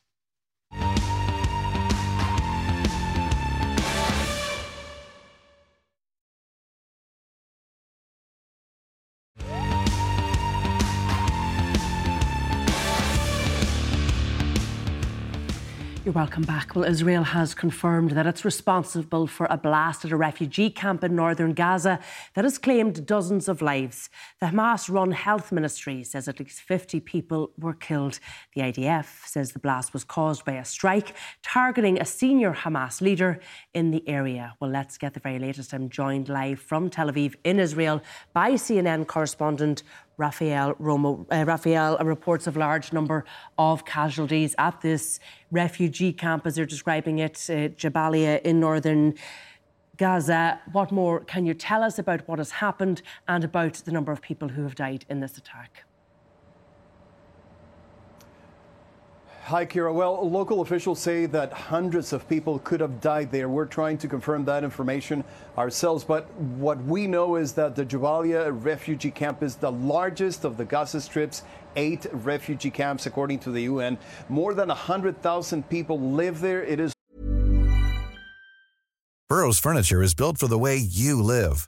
You're 16.03 16.15
welcome 16.15 16.41
back. 16.41 16.75
Well, 16.75 16.83
Israel 16.83 17.21
has 17.21 17.53
confirmed 17.53 18.13
that 18.13 18.25
it's 18.25 18.43
responsible 18.43 19.27
for 19.27 19.45
a 19.51 19.57
blast 19.57 20.03
at 20.03 20.11
a 20.11 20.17
refugee 20.17 20.71
camp 20.71 21.03
in 21.03 21.15
northern 21.15 21.53
Gaza 21.53 21.99
that 22.33 22.43
has 22.43 22.57
claimed 22.57 23.05
dozens 23.05 23.47
of 23.47 23.61
lives. 23.61 24.09
The 24.39 24.47
Hamas 24.47 24.91
run 24.91 25.11
health 25.11 25.51
ministry 25.51 26.03
says 26.03 26.27
at 26.27 26.39
least 26.39 26.61
50 26.61 27.01
people 27.01 27.51
were 27.55 27.75
killed. 27.75 28.19
The 28.55 28.61
IDF 28.61 29.27
says 29.27 29.51
the 29.51 29.59
blast 29.59 29.93
was 29.93 30.03
caused 30.03 30.43
by 30.43 30.53
a 30.53 30.65
strike 30.65 31.15
targeting 31.43 32.01
a 32.01 32.05
senior 32.05 32.55
Hamas 32.55 32.99
leader 32.99 33.39
in 33.75 33.91
the 33.91 34.03
area. 34.09 34.55
Well, 34.59 34.71
let's 34.71 34.97
get 34.97 35.13
the 35.13 35.19
very 35.19 35.37
latest. 35.37 35.71
I'm 35.71 35.87
joined 35.87 36.29
live 36.29 36.59
from 36.59 36.89
Tel 36.89 37.11
Aviv 37.11 37.35
in 37.43 37.59
Israel 37.59 38.01
by 38.33 38.53
CNN 38.53 39.05
correspondent 39.05 39.83
Rafael 40.21 40.75
Romo. 40.75 41.25
Uh, 41.31 41.43
Rafael 41.45 41.97
reports 42.15 42.45
of 42.47 42.55
large 42.55 42.93
number 42.93 43.25
of 43.57 43.85
casualties 43.85 44.53
at 44.57 44.75
this 44.81 45.19
refugee 45.49 46.13
camp, 46.13 46.45
as 46.45 46.55
they're 46.55 46.73
describing 46.77 47.17
it, 47.27 47.37
uh, 47.49 47.53
Jabalia 47.81 48.41
in 48.43 48.59
northern 48.59 49.15
Gaza. 49.97 50.59
What 50.71 50.91
more 50.91 51.21
can 51.33 51.45
you 51.45 51.55
tell 51.55 51.81
us 51.83 51.99
about 51.99 52.27
what 52.27 52.37
has 52.37 52.51
happened 52.51 53.01
and 53.27 53.43
about 53.43 53.73
the 53.85 53.91
number 53.91 54.11
of 54.11 54.21
people 54.21 54.49
who 54.49 54.63
have 54.63 54.75
died 54.75 55.05
in 55.09 55.19
this 55.19 55.37
attack? 55.37 55.83
Hi, 59.45 59.65
Ciara. 59.65 59.91
Well, 59.91 60.29
local 60.29 60.61
officials 60.61 60.99
say 60.99 61.25
that 61.25 61.51
hundreds 61.51 62.13
of 62.13 62.29
people 62.29 62.59
could 62.59 62.79
have 62.79 63.01
died 63.01 63.31
there. 63.31 63.49
We're 63.49 63.65
trying 63.65 63.97
to 63.97 64.07
confirm 64.07 64.45
that 64.45 64.63
information 64.63 65.23
ourselves. 65.57 66.03
But 66.03 66.31
what 66.35 66.81
we 66.83 67.07
know 67.07 67.35
is 67.35 67.51
that 67.53 67.75
the 67.75 67.83
Jabalia 67.83 68.51
refugee 68.63 69.09
camp 69.09 69.41
is 69.41 69.55
the 69.55 69.71
largest 69.71 70.45
of 70.45 70.57
the 70.57 70.63
Gaza 70.63 71.01
Strip's 71.01 71.41
eight 71.75 72.05
refugee 72.11 72.69
camps, 72.69 73.07
according 73.07 73.39
to 73.39 73.51
the 73.51 73.63
UN. 73.63 73.97
More 74.29 74.53
than 74.53 74.67
100,000 74.67 75.67
people 75.69 75.99
live 75.99 76.39
there. 76.39 76.63
It 76.63 76.79
is. 76.79 76.93
Burrow's 79.27 79.59
Furniture 79.59 80.03
is 80.03 80.13
built 80.13 80.37
for 80.37 80.47
the 80.47 80.59
way 80.59 80.77
you 80.77 81.21
live. 81.21 81.67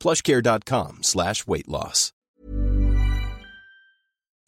plushcare.com 0.00 1.02
slash 1.02 1.46
weight 1.46 1.68
loss. 1.68 2.12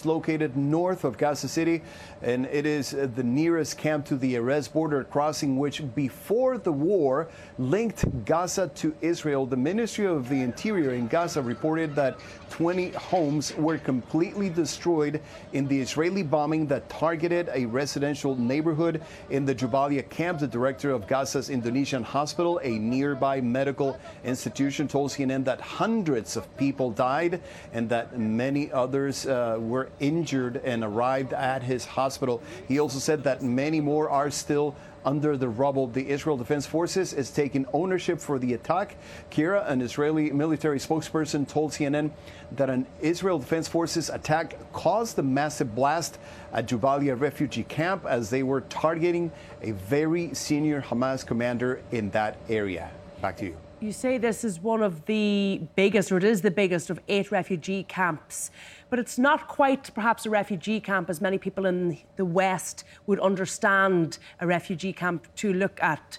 located 0.05 0.57
north 0.57 1.05
of 1.05 1.19
Gaza 1.19 1.49
City, 1.49 1.83
and 2.23 2.47
it 2.47 2.67
is 2.67 2.91
the 2.91 3.23
nearest 3.23 3.79
camp 3.79 4.07
to 4.07 4.17
the 4.17 4.35
Erez 4.35 4.73
border 4.73 5.05
crossing, 5.05 5.59
which 5.59 5.83
before 5.95 6.59
the 6.59 6.73
war 6.73 7.29
linked 7.59 8.25
Gaza 8.25 8.69
to 8.77 8.95
Israel. 9.01 9.47
The 9.47 9.57
Ministry 9.57 10.07
of 10.07 10.29
the 10.29 10.41
Interior 10.41 10.95
in 10.95 11.09
Gaza 11.09 11.43
reported 11.43 11.95
that 11.95 12.19
20 12.53 12.91
homes 12.91 13.57
were 13.57 13.79
completely 13.79 14.51
destroyed 14.51 15.23
in 15.55 15.67
the 15.69 15.81
Israeli 15.81 16.23
bombing 16.23 16.67
that 16.67 16.87
targeted 16.91 17.49
a 17.55 17.65
residential 17.65 18.37
neighborhood 18.37 19.01
in 19.31 19.47
the 19.47 19.55
Jabalia 19.55 20.07
camp. 20.11 20.39
The 20.39 20.47
director 20.47 20.91
of 20.91 21.07
Gaza's 21.07 21.49
Indonesian 21.49 22.03
hospital, 22.03 22.61
a 22.63 22.79
nearby 22.79 23.41
medical 23.41 23.99
institution, 24.23 24.87
told 24.87 25.13
CNN 25.13 25.47
that 25.47 25.63
hundreds 25.63 26.37
of 26.37 26.45
people 26.59 26.91
died 26.91 27.41
and 27.73 27.89
that 27.89 28.19
many 28.19 28.71
others 28.71 29.27
uh, 29.27 29.57
were 29.59 29.89
injured 29.99 30.59
and 30.63 30.85
arrived 30.85 31.33
at 31.33 31.63
his 31.63 31.87
hospital. 31.87 32.43
He 32.69 32.79
also 32.79 32.99
said 32.99 33.25
that 33.25 33.43
many 33.43 33.81
more 33.81 34.11
are 34.11 34.31
still 34.31 34.77
under 35.05 35.37
the 35.37 35.49
rubble. 35.49 35.87
The 35.87 36.09
Israel 36.09 36.37
Defense 36.37 36.67
Forces 36.67 37.13
is 37.13 37.31
taking 37.31 37.67
ownership 37.73 38.21
for 38.21 38.39
the 38.39 38.55
attack. 38.55 38.97
Ciara, 39.31 39.65
an 39.67 39.81
Israeli 39.81 40.31
military 40.31 40.79
spokesperson, 40.79 41.49
told 41.49 41.73
CNN 41.73 42.11
that 42.53 42.71
an 42.71 42.87
Israel 43.01 43.39
Defense 43.39 43.69
Forces 43.69 44.11
attack 44.11 44.57
caused 44.73 45.17
the 45.17 45.23
massive 45.23 45.75
blast 45.75 46.19
at 46.53 46.67
Jabalia 46.67 47.19
refugee 47.19 47.65
camp 47.65 48.07
as 48.07 48.31
they 48.31 48.43
were 48.43 48.61
targeting 48.63 49.33
a 49.63 49.73
very 49.73 50.35
senior 50.35 50.83
Hamas 50.83 51.27
commander 51.27 51.81
in 51.91 52.11
that 52.11 52.37
area. 52.49 52.91
Back 53.23 53.39
to 53.39 53.47
you. 53.47 53.57
You 53.81 53.93
say 53.93 54.19
this 54.19 54.45
is 54.45 54.61
one 54.61 54.83
of 54.83 55.07
the 55.07 55.63
biggest, 55.75 56.13
or 56.13 56.19
it 56.19 56.25
is 56.25 56.43
the 56.43 56.51
biggest, 56.51 56.91
of 56.91 57.01
eight 57.09 57.33
refugee 57.33 57.85
camps 57.85 58.51
but 58.93 58.99
it's 58.99 59.17
not 59.19 59.49
quite 59.49 59.91
perhaps 59.95 60.27
a 60.27 60.31
refugee 60.31 60.79
camp 60.79 61.09
as 61.09 61.19
many 61.19 61.39
people 61.39 61.65
in 61.65 61.97
the 62.17 62.27
West 62.27 62.85
would 63.07 63.19
understand 63.21 64.19
a 64.39 64.47
refugee 64.47 64.93
camp 64.93 65.27
to 65.35 65.51
look 65.55 65.83
at. 65.83 66.19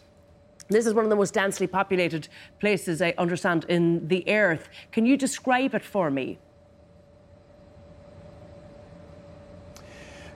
This 0.70 0.88
is 0.88 0.96
one 0.96 1.06
of 1.06 1.12
the 1.12 1.16
most 1.16 1.36
densely 1.36 1.68
populated 1.68 2.30
places, 2.60 3.00
I 3.00 3.14
understand, 3.20 3.68
in 3.70 4.08
the 4.08 4.28
earth. 4.28 4.70
Can 4.92 5.06
you 5.06 5.18
describe 5.18 5.76
it 5.76 5.84
for 5.84 6.10
me? 6.10 6.40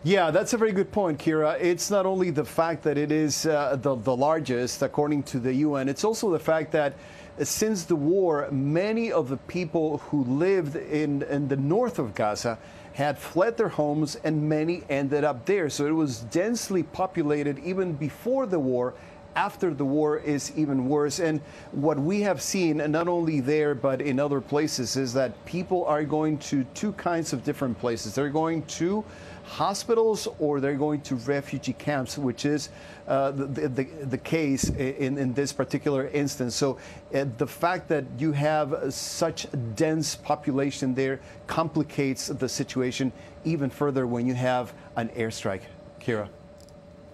Yeah, 0.03 0.31
that's 0.31 0.53
a 0.53 0.57
very 0.57 0.73
good 0.73 0.91
point, 0.91 1.19
Ciara. 1.19 1.57
It's 1.59 1.89
not 1.89 2.05
only 2.05 2.29
the 2.29 2.45
fact 2.45 2.83
that 2.83 2.97
it 2.97 3.11
is 3.11 3.45
uh, 3.47 3.77
the, 3.81 3.95
the 3.95 4.15
largest, 4.15 4.81
according 4.83 5.23
to 5.23 5.39
the 5.39 5.53
UN, 5.55 5.89
it's 5.89 6.03
also 6.03 6.31
the 6.31 6.39
fact 6.39 6.71
that 6.73 6.93
since 7.41 7.83
the 7.83 7.95
war, 7.95 8.47
many 8.51 9.11
of 9.11 9.27
the 9.27 9.37
people 9.37 9.97
who 9.97 10.23
lived 10.23 10.75
in, 10.75 11.23
in 11.23 11.47
the 11.47 11.55
north 11.55 11.99
of 11.99 12.15
Gaza 12.15 12.57
had 12.93 13.17
fled 13.17 13.57
their 13.57 13.69
homes 13.69 14.15
and 14.23 14.47
many 14.47 14.83
ended 14.89 15.23
up 15.23 15.45
there. 15.45 15.69
So 15.69 15.85
it 15.85 15.91
was 15.91 16.21
densely 16.21 16.83
populated 16.83 17.59
even 17.59 17.93
before 17.93 18.45
the 18.45 18.59
war. 18.59 18.93
After 19.35 19.71
the 19.71 19.85
war 19.85 20.17
is 20.17 20.51
even 20.55 20.89
worse. 20.89 21.19
And 21.19 21.41
what 21.71 21.99
we 21.99 22.21
have 22.21 22.41
seen, 22.41 22.77
not 22.77 23.07
only 23.07 23.39
there 23.39 23.75
but 23.75 24.01
in 24.01 24.19
other 24.19 24.41
places, 24.41 24.97
is 24.97 25.13
that 25.13 25.45
people 25.45 25.85
are 25.85 26.03
going 26.03 26.39
to 26.39 26.63
two 26.73 26.91
kinds 26.93 27.33
of 27.33 27.43
different 27.43 27.77
places. 27.77 28.15
They're 28.15 28.29
going 28.29 28.63
to 28.63 29.05
hospitals 29.47 30.27
or 30.39 30.59
they're 30.59 30.75
going 30.75 31.01
to 31.01 31.15
refugee 31.15 31.73
camps, 31.73 32.17
which 32.17 32.45
is 32.45 32.69
uh, 33.07 33.31
the, 33.31 33.67
the, 33.67 33.83
the, 33.83 34.17
case 34.17 34.69
in, 34.69 35.17
in 35.17 35.33
this 35.33 35.53
particular 35.53 36.07
instance. 36.09 36.53
So 36.55 36.77
uh, 37.13 37.25
the 37.37 37.47
fact 37.47 37.87
that 37.87 38.03
you 38.17 38.33
have 38.33 38.93
such 38.93 39.47
dense 39.75 40.15
population 40.15 40.93
there 40.93 41.21
complicates 41.47 42.27
the 42.27 42.49
situation 42.49 43.11
even 43.45 43.69
further 43.69 44.05
when 44.05 44.27
you 44.27 44.33
have 44.33 44.73
an 44.97 45.09
airstrike. 45.09 45.61
Ciara. 45.99 46.29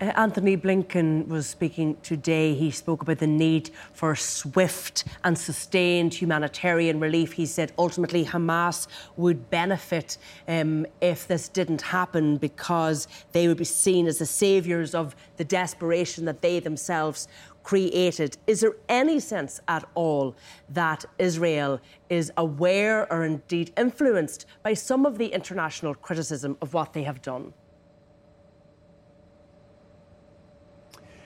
Uh, 0.03 0.11
Antony 0.17 0.57
Blinken 0.57 1.29
was 1.29 1.47
speaking 1.47 1.95
today. 2.03 2.53
He 2.55 2.71
spoke 2.71 3.03
about 3.03 3.19
the 3.19 3.27
need 3.27 3.69
for 3.93 4.17
swift 4.17 5.05
and 5.23 5.37
sustained 5.37 6.13
humanitarian 6.13 6.99
relief. 6.99 7.31
He 7.31 7.45
said 7.45 7.71
ultimately 7.77 8.25
Hamas 8.25 8.87
would 9.15 9.49
benefit 9.49 10.17
um, 10.49 10.85
if 10.99 11.25
this 11.25 11.47
didn't 11.47 11.83
happen 11.83 12.35
because 12.35 13.07
they 13.31 13.47
would 13.47 13.55
be 13.55 13.63
seen 13.63 14.05
as 14.07 14.17
the 14.17 14.25
saviours 14.25 14.93
of 14.93 15.15
the 15.37 15.45
desperation 15.45 16.25
that 16.25 16.41
they 16.41 16.59
themselves 16.59 17.29
created. 17.63 18.37
Is 18.45 18.59
there 18.59 18.75
any 18.89 19.21
sense 19.21 19.61
at 19.69 19.85
all 19.95 20.35
that 20.67 21.05
Israel 21.17 21.79
is 22.09 22.29
aware 22.35 23.09
or 23.09 23.23
indeed 23.23 23.71
influenced 23.77 24.47
by 24.63 24.73
some 24.73 25.05
of 25.05 25.17
the 25.17 25.27
international 25.27 25.95
criticism 25.95 26.57
of 26.61 26.73
what 26.73 26.91
they 26.91 27.03
have 27.03 27.21
done? 27.21 27.53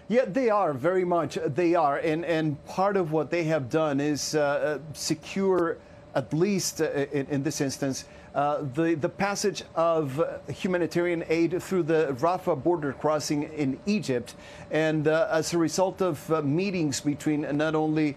Yeah, 0.10 0.24
they 0.26 0.50
are 0.50 0.72
very 0.72 1.04
much. 1.04 1.38
They 1.46 1.76
are, 1.76 1.98
and 1.98 2.24
and 2.24 2.64
part 2.66 2.96
of 2.96 3.12
what 3.12 3.30
they 3.30 3.44
have 3.44 3.70
done 3.70 4.00
is 4.00 4.36
uh, 4.36 4.40
uh 4.40 4.94
secure, 4.94 5.78
at 6.16 6.34
least 6.34 6.80
uh, 6.80 6.86
in, 7.12 7.28
in, 7.28 7.44
this 7.44 7.60
instance, 7.60 8.06
uh, 8.34 8.64
the 8.74 8.96
the 8.96 9.10
passage 9.10 9.64
of 9.76 10.24
humanitarian 10.48 11.26
aid 11.28 11.62
through 11.62 11.84
the 11.84 12.16
Rafah 12.22 12.64
border 12.64 12.94
crossing 12.94 13.52
in 13.52 13.78
Egypt, 13.86 14.36
and 14.72 15.10
uh, 15.10 15.28
as 15.30 15.54
a 15.54 15.58
result 15.58 16.02
of 16.02 16.32
uh, 16.32 16.42
meetings 16.42 17.02
between 17.02 17.42
not 17.58 17.76
only 17.76 18.16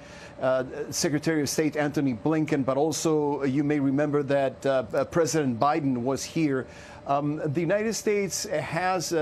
Secretary 0.91 1.43
of 1.43 1.49
State 1.49 1.77
Antony 1.77 2.15
Blinken, 2.15 2.65
but 2.65 2.77
also 2.77 3.43
you 3.43 3.65
may 3.65 3.81
remember 3.81 4.23
that 4.23 5.11
President 5.11 5.59
Biden 5.59 5.99
was 5.99 6.23
here. 6.23 6.69
Um, 7.09 7.41
the 7.45 7.61
United 7.61 7.95
States 7.95 8.45
has 8.45 9.13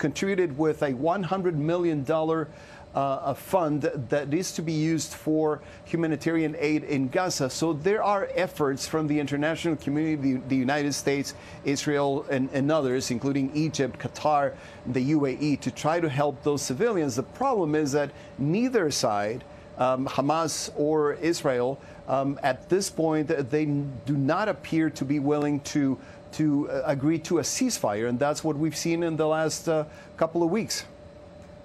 contributed 0.00 0.56
with 0.58 0.82
a 0.82 0.92
$100 0.92 1.54
million 1.54 2.04
uh, 2.92 3.20
a 3.22 3.34
fund 3.34 3.82
that 3.82 4.34
is 4.34 4.50
to 4.52 4.62
be 4.62 4.72
used 4.72 5.14
for 5.14 5.60
humanitarian 5.84 6.56
aid 6.58 6.82
in 6.84 7.08
Gaza. 7.08 7.48
So 7.48 7.72
there 7.72 8.02
are 8.02 8.28
efforts 8.34 8.86
from 8.88 9.06
the 9.06 9.20
international 9.20 9.76
community, 9.76 10.16
the, 10.16 10.40
the 10.48 10.56
United 10.56 10.92
States, 10.94 11.34
Israel, 11.64 12.26
and, 12.30 12.48
and, 12.52 12.72
others, 12.72 13.12
including 13.12 13.52
Egypt, 13.54 14.00
Qatar, 14.00 14.54
the 14.86 15.12
UAE, 15.12 15.60
to 15.60 15.70
try 15.70 16.00
to 16.00 16.08
help 16.08 16.42
those 16.42 16.62
civilians. 16.62 17.14
The 17.14 17.22
problem 17.22 17.76
is 17.76 17.92
that 17.92 18.10
neither 18.38 18.90
side, 18.90 19.44
um, 19.78 20.06
Hamas 20.06 20.70
or 20.76 21.12
Israel, 21.14 21.78
um, 22.08 22.40
at 22.42 22.68
this 22.68 22.90
point, 22.90 23.28
they 23.28 23.66
do 23.66 24.16
not 24.16 24.48
appear 24.48 24.90
to 24.90 25.04
be 25.04 25.20
willing 25.20 25.60
to 25.60 25.96
to 26.32 26.70
uh, 26.70 26.82
agree 26.84 27.18
to 27.20 27.38
a 27.38 27.42
ceasefire, 27.42 28.08
and 28.08 28.18
that's 28.18 28.42
what 28.42 28.56
we've 28.56 28.76
seen 28.76 29.02
in 29.02 29.16
the 29.16 29.26
last 29.26 29.68
uh, 29.68 29.84
couple 30.16 30.42
of 30.42 30.50
weeks. 30.50 30.84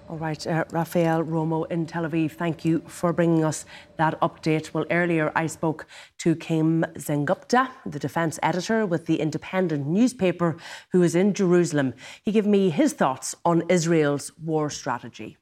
All 0.08 0.18
right, 0.18 0.46
uh, 0.46 0.64
Rafael 0.70 1.24
Romo 1.24 1.68
in 1.68 1.84
Tel 1.84 2.04
Aviv, 2.04 2.30
thank 2.32 2.64
you 2.64 2.78
for 2.86 3.12
bringing 3.12 3.42
us 3.42 3.64
that 3.96 4.20
update. 4.20 4.72
Well, 4.72 4.84
earlier 4.88 5.32
I 5.34 5.48
spoke 5.48 5.84
to 6.18 6.36
Kim 6.36 6.84
Sengupta, 6.94 7.70
the 7.84 7.98
defence 7.98 8.38
editor 8.40 8.86
with 8.86 9.06
the 9.06 9.20
Independent 9.20 9.84
newspaper, 9.88 10.58
who 10.92 11.02
is 11.02 11.16
in 11.16 11.34
Jerusalem. 11.34 11.92
He 12.22 12.30
gave 12.30 12.46
me 12.46 12.70
his 12.70 12.92
thoughts 12.92 13.34
on 13.44 13.64
Israel's 13.68 14.30
war 14.38 14.70
strategy. 14.70 15.38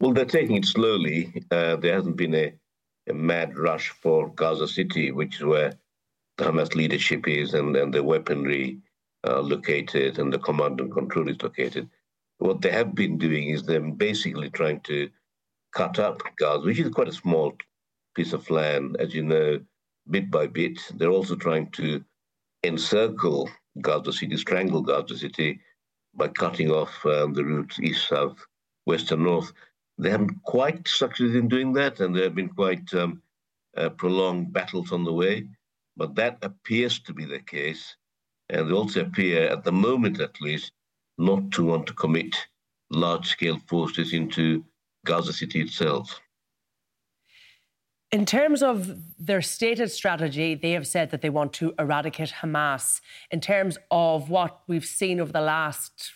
Well, 0.00 0.14
they're 0.14 0.24
taking 0.24 0.56
it 0.56 0.64
slowly. 0.64 1.44
Uh, 1.50 1.76
there 1.76 1.94
hasn't 1.94 2.16
been 2.16 2.34
a, 2.34 2.54
a, 3.08 3.12
mad 3.12 3.58
rush 3.58 3.90
for 3.90 4.28
Gaza 4.30 4.68
City, 4.68 5.10
which 5.10 5.36
is 5.36 5.44
where 5.44 5.74
Hamas 6.38 6.74
leadership 6.74 7.26
is 7.26 7.54
and, 7.54 7.74
and 7.76 7.92
the 7.92 8.02
weaponry 8.02 8.78
uh, 9.26 9.40
located 9.40 10.18
and 10.18 10.32
the 10.32 10.38
command 10.38 10.80
and 10.80 10.92
control 10.92 11.28
is 11.28 11.42
located. 11.42 11.88
What 12.38 12.60
they 12.60 12.70
have 12.70 12.94
been 12.94 13.16
doing 13.16 13.50
is 13.50 13.62
them 13.62 13.92
basically 13.92 14.50
trying 14.50 14.80
to 14.80 15.08
cut 15.74 15.98
up 15.98 16.22
Gaza, 16.38 16.66
which 16.66 16.78
is 16.78 16.92
quite 16.92 17.08
a 17.08 17.12
small 17.12 17.56
piece 18.14 18.32
of 18.32 18.48
land, 18.50 18.96
as 18.98 19.14
you 19.14 19.22
know, 19.22 19.60
bit 20.10 20.30
by 20.30 20.46
bit. 20.46 20.78
They're 20.94 21.10
also 21.10 21.36
trying 21.36 21.70
to 21.72 22.04
encircle 22.62 23.50
Gaza 23.80 24.12
City, 24.12 24.36
strangle 24.36 24.82
Gaza 24.82 25.16
City 25.16 25.60
by 26.14 26.28
cutting 26.28 26.70
off 26.70 27.04
um, 27.06 27.34
the 27.34 27.44
routes 27.44 27.78
east, 27.80 28.08
south, 28.08 28.38
west, 28.86 29.10
and 29.12 29.22
north. 29.22 29.52
They 29.98 30.10
haven't 30.10 30.42
quite 30.42 30.86
succeeded 30.86 31.36
in 31.36 31.48
doing 31.48 31.72
that, 31.74 32.00
and 32.00 32.14
there 32.14 32.24
have 32.24 32.34
been 32.34 32.50
quite 32.50 32.92
um, 32.94 33.22
uh, 33.76 33.90
prolonged 33.90 34.52
battles 34.52 34.92
on 34.92 35.04
the 35.04 35.12
way. 35.12 35.46
But 35.96 36.14
that 36.16 36.38
appears 36.42 36.98
to 37.00 37.12
be 37.12 37.24
the 37.24 37.40
case. 37.40 37.96
And 38.48 38.68
they 38.68 38.74
also 38.74 39.00
appear, 39.00 39.48
at 39.48 39.64
the 39.64 39.72
moment 39.72 40.20
at 40.20 40.40
least, 40.40 40.72
not 41.18 41.50
to 41.52 41.64
want 41.64 41.86
to 41.86 41.94
commit 41.94 42.36
large 42.90 43.26
scale 43.28 43.58
forces 43.66 44.12
into 44.12 44.64
Gaza 45.04 45.32
City 45.32 45.62
itself. 45.62 46.20
In 48.12 48.24
terms 48.24 48.62
of 48.62 48.98
their 49.18 49.42
stated 49.42 49.90
strategy, 49.90 50.54
they 50.54 50.72
have 50.72 50.86
said 50.86 51.10
that 51.10 51.22
they 51.22 51.30
want 51.30 51.52
to 51.54 51.74
eradicate 51.78 52.34
Hamas. 52.40 53.00
In 53.30 53.40
terms 53.40 53.78
of 53.90 54.30
what 54.30 54.60
we've 54.68 54.84
seen 54.84 55.18
over 55.18 55.32
the 55.32 55.40
last 55.40 56.12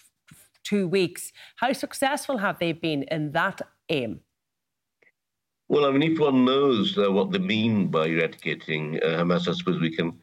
two 0.62 0.86
weeks. 0.86 1.32
How 1.56 1.72
successful 1.72 2.38
have 2.38 2.58
they 2.58 2.72
been 2.72 3.02
in 3.04 3.32
that 3.32 3.60
aim? 3.88 4.20
Well, 5.70 5.84
I 5.84 5.92
mean, 5.92 6.02
if 6.02 6.18
one 6.18 6.44
knows 6.44 6.98
uh, 6.98 7.12
what 7.12 7.30
they 7.30 7.38
mean 7.38 7.86
by 7.92 8.06
eradicating 8.08 8.98
uh, 9.04 9.18
Hamas, 9.18 9.46
I 9.46 9.52
suppose 9.52 9.80
we 9.80 9.94
can 9.94 10.18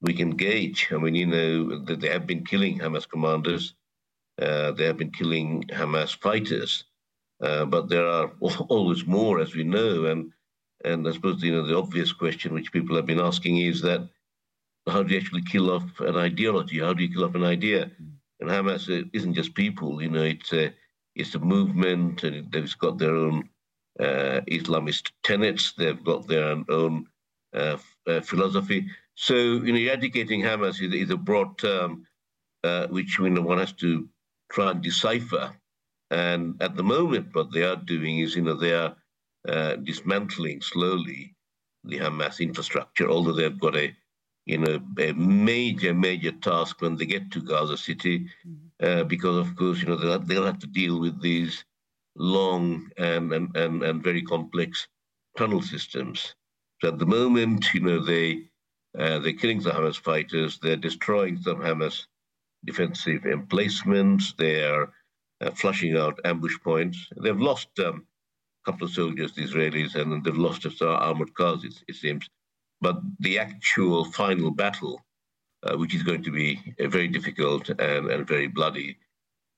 we 0.00 0.12
can 0.12 0.30
gauge. 0.30 0.88
I 0.90 0.96
mean, 0.96 1.14
you 1.14 1.26
know, 1.26 1.78
that 1.84 2.00
they 2.00 2.08
have 2.08 2.26
been 2.26 2.44
killing 2.44 2.80
Hamas 2.80 3.08
commanders, 3.08 3.74
uh, 4.42 4.72
they 4.72 4.86
have 4.86 4.96
been 4.96 5.12
killing 5.12 5.62
Hamas 5.68 6.16
fighters, 6.16 6.86
uh, 7.40 7.66
but 7.66 7.88
there 7.88 8.04
are 8.04 8.32
always 8.68 9.06
more, 9.06 9.38
as 9.38 9.54
we 9.54 9.62
know. 9.62 10.06
And 10.06 10.32
and 10.84 11.06
I 11.06 11.12
suppose 11.12 11.40
you 11.40 11.52
know 11.52 11.64
the 11.64 11.78
obvious 11.78 12.12
question 12.12 12.52
which 12.52 12.72
people 12.72 12.96
have 12.96 13.06
been 13.06 13.20
asking 13.20 13.58
is 13.58 13.80
that 13.82 14.08
how 14.88 15.04
do 15.04 15.14
you 15.14 15.20
actually 15.20 15.42
kill 15.42 15.70
off 15.70 16.00
an 16.00 16.16
ideology? 16.16 16.80
How 16.80 16.94
do 16.94 17.04
you 17.04 17.12
kill 17.14 17.26
off 17.26 17.36
an 17.36 17.44
idea? 17.44 17.92
And 18.40 18.50
Hamas 18.50 18.88
isn't 19.12 19.34
just 19.34 19.54
people, 19.54 20.02
you 20.02 20.10
know, 20.10 20.24
it's 20.24 20.52
a 20.52 20.74
it's 21.14 21.36
a 21.36 21.38
movement, 21.38 22.24
and 22.24 22.50
they've 22.50 22.78
got 22.78 22.98
their 22.98 23.14
own 23.14 23.36
uh, 23.38 23.59
Islamist 24.00 25.10
tenets. 25.22 25.72
They've 25.76 26.02
got 26.04 26.26
their 26.26 26.56
own 26.68 27.06
uh, 27.54 27.76
uh, 28.06 28.20
philosophy. 28.20 28.86
So, 29.14 29.34
you 29.34 29.72
know, 29.72 29.78
eradicating 29.78 30.42
Hamas 30.42 30.80
is, 30.80 30.94
is 30.94 31.10
a 31.10 31.16
broad 31.16 31.58
term 31.58 32.06
uh, 32.64 32.86
which 32.88 33.18
you 33.18 33.30
know, 33.30 33.42
one 33.42 33.58
has 33.58 33.72
to 33.74 34.08
try 34.50 34.70
and 34.70 34.82
decipher. 34.82 35.52
And 36.10 36.60
at 36.62 36.76
the 36.76 36.82
moment, 36.82 37.34
what 37.34 37.52
they 37.52 37.62
are 37.62 37.76
doing 37.76 38.18
is, 38.18 38.34
you 38.34 38.42
know, 38.42 38.54
they 38.54 38.72
are 38.72 38.96
uh, 39.48 39.76
dismantling 39.76 40.60
slowly 40.60 41.34
the 41.84 41.98
Hamas 41.98 42.40
infrastructure, 42.40 43.08
although 43.08 43.32
they've 43.32 43.60
got 43.60 43.76
a, 43.76 43.94
you 44.46 44.58
know, 44.58 44.80
a 44.98 45.12
major, 45.12 45.94
major 45.94 46.32
task 46.32 46.80
when 46.80 46.96
they 46.96 47.06
get 47.06 47.30
to 47.30 47.40
Gaza 47.40 47.76
City, 47.76 48.26
mm-hmm. 48.46 48.86
uh, 48.86 49.04
because 49.04 49.36
of 49.38 49.56
course, 49.56 49.80
you 49.80 49.88
know, 49.88 49.96
they'll, 49.96 50.18
they'll 50.18 50.46
have 50.46 50.58
to 50.58 50.66
deal 50.66 51.00
with 51.00 51.20
these 51.22 51.64
long 52.16 52.90
and, 52.98 53.32
and, 53.32 53.56
and, 53.56 53.82
and 53.82 54.02
very 54.02 54.22
complex 54.22 54.86
tunnel 55.36 55.62
systems. 55.62 56.34
So 56.80 56.88
at 56.88 56.98
the 56.98 57.06
moment, 57.06 57.66
you 57.74 57.80
know, 57.80 58.04
they 58.04 58.44
uh, 58.98 59.20
they're 59.20 59.34
killing 59.34 59.60
the 59.60 59.70
Hamas 59.70 60.00
fighters. 60.00 60.58
They're 60.58 60.76
destroying 60.76 61.40
some 61.40 61.60
Hamas 61.60 62.06
defensive 62.64 63.24
emplacements. 63.24 64.34
They're 64.36 64.92
uh, 65.40 65.50
flushing 65.52 65.96
out 65.96 66.20
ambush 66.24 66.56
points. 66.62 66.98
They've 67.22 67.40
lost 67.40 67.68
um, 67.78 68.04
a 68.64 68.70
couple 68.70 68.86
of 68.86 68.92
soldiers, 68.92 69.32
the 69.32 69.44
Israelis, 69.44 69.94
and 69.94 70.24
they've 70.24 70.36
lost 70.36 70.66
armored 70.82 71.34
cars, 71.34 71.64
it, 71.64 71.74
it, 71.88 71.94
seems. 71.94 72.28
But 72.80 73.00
the 73.20 73.38
actual 73.38 74.04
final 74.04 74.50
battle, 74.50 75.00
uh, 75.62 75.76
which 75.76 75.94
is 75.94 76.02
going 76.02 76.22
to 76.24 76.30
be 76.30 76.60
uh, 76.80 76.88
very 76.88 77.08
difficult 77.08 77.68
and, 77.68 78.10
and 78.10 78.26
very 78.26 78.48
bloody, 78.48 78.98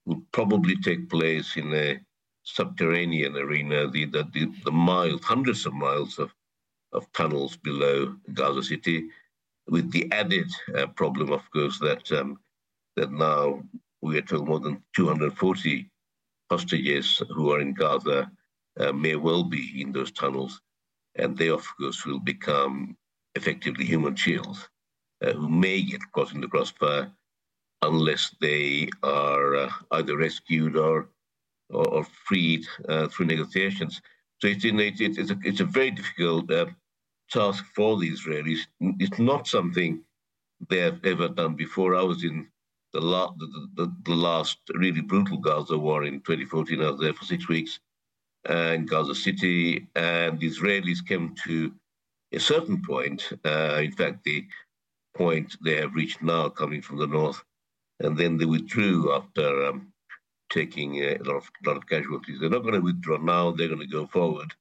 will 0.05 0.23
probably 0.33 0.77
take 0.77 1.09
place 1.09 1.57
in 1.57 1.73
a 1.73 2.01
subterranean 2.45 3.37
arena, 3.37 3.89
the, 3.89 4.05
the, 4.07 4.29
the, 4.33 4.53
the 4.65 4.73
miles, 4.73 5.23
hundreds 5.23 5.67
of 5.67 5.75
miles 5.75 6.19
of, 6.19 6.35
of 6.93 7.11
tunnels 7.13 7.57
below 7.57 8.15
Gaza 8.35 8.63
City, 8.63 9.09
with 9.69 9.91
the 9.93 10.11
added 10.13 10.51
uh, 10.77 10.87
problem, 10.89 11.33
of 11.33 11.49
course, 11.53 11.79
that 11.79 12.11
um, 12.13 12.39
that 12.97 13.13
now 13.13 13.63
we 14.03 14.19
are 14.19 14.23
told 14.23 14.49
more 14.49 14.61
than 14.61 14.83
240 14.95 15.89
hostages 16.51 17.23
who 17.31 17.53
are 17.53 17.61
in 17.61 17.73
Gaza 17.73 18.31
uh, 18.81 18.93
may 18.93 19.17
well 19.17 19.45
be 19.45 19.81
in 19.81 19.93
those 19.93 20.13
tunnels, 20.13 20.61
and 21.15 21.37
they, 21.37 21.49
of 21.49 21.65
course, 21.79 22.05
will 22.05 22.21
become 22.21 22.97
effectively 23.35 23.85
human 23.85 24.15
shields 24.15 24.69
uh, 25.25 25.33
who 25.33 25.49
may 25.49 25.81
get 25.83 26.01
caught 26.13 26.35
in 26.35 26.41
the 26.41 26.49
crossfire 26.49 27.11
unless 27.83 28.35
they 28.41 28.89
are 29.03 29.57
uh, 29.57 29.71
either 29.93 30.17
rescued 30.17 30.77
or 30.77 31.09
or, 31.73 31.89
or 31.89 32.05
freed 32.27 32.67
uh, 32.89 33.09
through 33.09 33.27
negotiations. 33.27 34.03
So 34.41 34.49
it's, 34.49 34.65
in, 34.65 34.81
it's, 34.81 35.01
it's, 35.01 35.31
a, 35.33 35.39
it's 35.45 35.61
a 35.61 35.67
very 35.67 35.93
difficult 35.93 36.51
uh, 36.53 36.67
task 37.31 37.65
for 37.77 37.99
the 37.99 38.11
Israelis. 38.11 38.61
It's 38.81 39.19
not 39.21 39.49
something 39.49 40.03
they 40.69 40.79
have 40.79 41.05
ever 41.05 41.29
done 41.29 41.55
before. 41.55 41.97
I 41.97 42.03
was 42.03 42.25
in 42.25 42.49
the, 42.93 43.01
la- 43.01 43.35
the, 43.39 43.47
the, 43.47 43.69
the, 44.05 44.15
last 44.15 44.59
really 44.75 45.03
brutal 45.03 45.39
Gaza 45.39 45.79
war 45.79 46.05
in 46.05 46.21
2014. 46.23 46.83
I 46.83 46.91
was 46.91 47.01
there 47.01 47.15
for 47.15 47.25
six 47.25 47.49
weeks 47.49 47.81
uh, 48.51 48.73
in 48.75 48.87
Gaza 48.87 49.15
City, 49.15 49.89
and 49.97 50.41
the 50.41 50.51
Israelis 50.51 51.07
came 51.07 51.35
to 51.45 51.73
a 52.33 52.41
certain 52.41 52.83
point. 52.83 53.31
Uh, 53.47 53.81
in 53.83 53.93
fact, 53.93 54.25
the 54.25 54.47
point 55.17 55.57
they 55.65 55.77
have 55.77 55.95
reached 55.95 56.23
now, 56.23 56.49
coming 56.49 56.83
from 56.83 56.99
the 56.99 57.07
north, 57.09 57.43
and 58.01 58.17
then 58.19 58.39
they 58.39 58.47
withdrew 58.47 59.13
after 59.15 59.67
um, 59.67 59.92
taking 60.53 60.97
a 60.97 61.17
lot 61.25 61.37
of, 61.37 61.51
lot 61.65 61.77
of 61.77 61.89
casualties. 61.89 62.39
They're 62.41 62.51
not 62.51 62.63
going 62.63 62.75
to 62.75 62.81
withdraw 62.81 63.17
now. 63.17 63.51
They're 63.51 63.69
going 63.69 63.81
to 63.81 63.87
go 63.87 64.07
forward, 64.07 64.53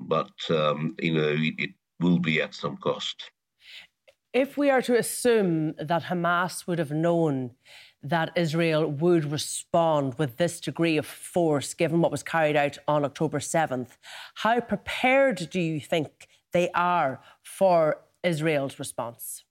but 0.00 0.32
um, 0.50 0.94
you 1.00 1.14
know 1.14 1.28
it, 1.28 1.54
it 1.58 1.70
will 2.00 2.18
be 2.18 2.40
at 2.40 2.54
some 2.54 2.76
cost. 2.76 3.30
If 4.32 4.56
we 4.56 4.70
are 4.70 4.82
to 4.82 4.98
assume 4.98 5.74
that 5.74 6.04
Hamas 6.04 6.66
would 6.66 6.78
have 6.78 6.90
known 6.90 7.52
that 8.02 8.32
Israel 8.36 8.90
would 8.90 9.30
respond 9.30 10.14
with 10.18 10.36
this 10.36 10.60
degree 10.60 10.96
of 10.96 11.06
force, 11.06 11.72
given 11.72 12.00
what 12.00 12.10
was 12.10 12.22
carried 12.22 12.56
out 12.56 12.76
on 12.86 13.04
October 13.04 13.38
7th, 13.38 13.96
how 14.34 14.60
prepared 14.60 15.48
do 15.50 15.60
you 15.60 15.80
think 15.80 16.28
they 16.52 16.68
are 16.74 17.20
for 17.42 18.02
Israel's 18.22 18.78
response? 18.78 19.44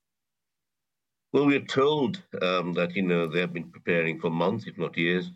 Well, 1.32 1.48
we're 1.48 1.62
told 1.62 2.22
um, 2.42 2.74
that 2.74 2.96
you 2.96 3.02
know 3.02 3.26
they 3.26 3.40
have 3.40 3.54
been 3.54 3.72
preparing 3.72 4.20
for 4.20 4.30
months, 4.30 4.68
if 4.68 4.78
not 4.78 4.98
years 4.98 5.32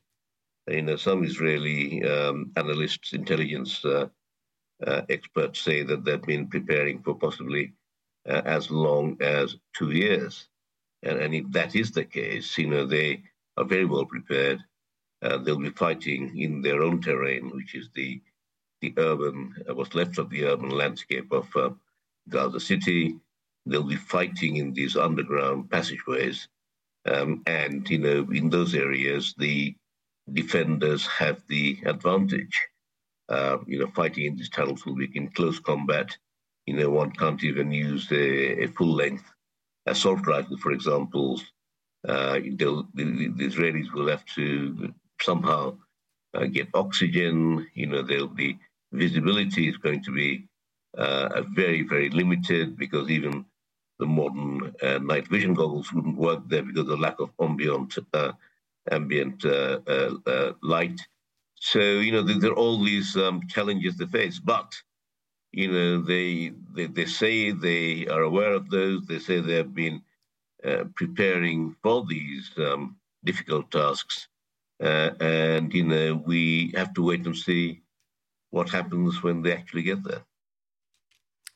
you 0.68 0.82
know, 0.82 0.96
some 0.96 1.24
Israeli 1.24 2.04
um, 2.04 2.52
analysts, 2.56 3.14
intelligence 3.14 3.84
uh, 3.86 4.08
uh, 4.86 5.02
experts 5.10 5.62
say 5.62 5.84
that 5.84 6.04
they've 6.04 6.22
been 6.22 6.48
preparing 6.48 7.02
for 7.02 7.16
possibly 7.16 7.74
uh, 8.28 8.42
as 8.46 8.70
long 8.70 9.18
as 9.22 9.56
two 9.74 9.92
years. 9.92 10.48
And, 11.04 11.20
and, 11.20 11.34
if 11.34 11.50
that 11.52 11.76
is 11.76 11.92
the 11.92 12.04
case, 12.04 12.58
you 12.58 12.68
know, 12.68 12.86
they 12.86 13.24
are 13.56 13.64
very 13.64 13.86
well 13.86 14.06
prepared. 14.06 14.60
Uh, 15.22 15.38
they'll 15.38 15.58
be 15.58 15.70
fighting 15.70 16.38
in 16.38 16.62
their 16.62 16.84
own 16.84 17.02
terrain, 17.02 17.50
which 17.56 17.76
is 17.76 17.90
the 17.96 18.22
the 18.82 18.94
urban, 18.98 19.56
uh, 19.68 19.74
what's 19.74 19.96
left 19.96 20.20
of 20.20 20.30
the 20.30 20.46
urban 20.46 20.70
landscape 20.70 21.32
of 21.32 21.48
uh, 21.56 21.70
Gaza 22.30 22.60
City. 22.60 23.16
They'll 23.66 23.84
be 23.84 23.96
fighting 23.96 24.58
in 24.58 24.72
these 24.74 24.96
underground 24.96 25.72
passageways. 25.72 26.48
Um, 27.06 27.42
and, 27.48 27.90
you 27.90 27.98
know, 27.98 28.28
in 28.32 28.50
those 28.50 28.76
areas, 28.76 29.34
the 29.38 29.76
defenders 30.34 31.06
have 31.08 31.42
the 31.48 31.80
advantage. 31.86 32.68
Uh, 33.30 33.58
you 33.68 33.80
know, 33.80 33.92
fighting 33.96 34.26
in 34.26 34.36
these 34.36 34.50
tunnels 34.50 34.86
will 34.86 34.96
be 34.96 35.10
in 35.16 35.30
close 35.30 35.60
combat. 35.60 36.16
You 36.66 36.76
know, 36.76 36.90
one 36.90 37.12
can't 37.12 37.44
even 37.44 37.72
use 37.72 38.12
a, 38.12 38.64
a 38.64 38.68
full-length 38.68 39.24
assault 39.86 40.26
rifle, 40.28 40.58
for 40.58 40.72
example. 40.72 41.42
Uh, 42.08 42.34
the, 42.36 42.86
the, 42.94 43.04
Israelis 43.40 43.92
will 43.94 44.08
have 44.08 44.26
to 44.36 44.94
somehow 45.22 45.78
uh, 46.34 46.46
get 46.46 46.70
oxygen. 46.74 47.68
You 47.74 47.88
know, 47.88 48.02
there'll 48.02 48.28
be 48.28 48.60
visibility 48.94 49.68
is 49.68 49.78
going 49.78 50.04
to 50.04 50.12
be 50.12 50.48
uh, 50.98 51.42
very, 51.54 51.84
very 51.84 52.10
limited 52.10 52.78
because 52.78 53.10
even 53.10 53.46
the 54.00 54.06
modern 54.06 54.74
uh, 54.82 55.00
night 55.00 55.28
vision 55.28 55.54
goggles 55.54 55.92
wouldn't 55.92 56.18
work 56.18 56.48
there 56.48 56.64
because 56.64 56.82
of 56.82 56.88
the 56.88 56.98
lack 56.98 57.20
of 57.20 57.32
ambient 57.42 57.98
uh, 58.14 58.32
ambient 58.92 59.46
uh, 59.46 59.80
uh, 59.88 60.14
uh, 60.26 60.54
light. 60.62 61.00
So 61.56 61.80
you 61.80 62.12
know 62.12 62.22
there, 62.22 62.52
are 62.52 62.56
all 62.56 62.84
these 62.84 63.16
um, 63.18 63.42
challenges 63.50 63.98
they 63.98 64.06
face, 64.06 64.40
but 64.40 64.74
you 65.52 65.72
know 65.72 66.02
they, 66.02 66.52
they 66.76 66.88
they 66.88 67.06
say 67.06 67.52
they 67.52 68.08
are 68.08 68.22
aware 68.24 68.54
of 68.54 68.70
those. 68.70 69.06
They 69.06 69.20
say 69.20 69.40
they 69.40 69.56
have 69.56 69.74
been 69.74 70.02
preparing 70.96 71.76
for 71.82 72.06
these 72.06 72.52
um, 72.58 72.98
difficult 73.24 73.72
tasks, 73.72 74.28
and 74.80 75.74
you 75.74 75.84
know 75.84 76.16
we 76.26 76.72
have 76.76 76.94
to 76.96 77.04
wait 77.04 77.26
and 77.26 77.36
see 77.36 77.82
what 78.52 78.70
happens 78.70 79.24
when 79.24 79.42
they 79.42 79.54
actually 79.54 79.84
get 79.84 80.04
there. 80.04 80.24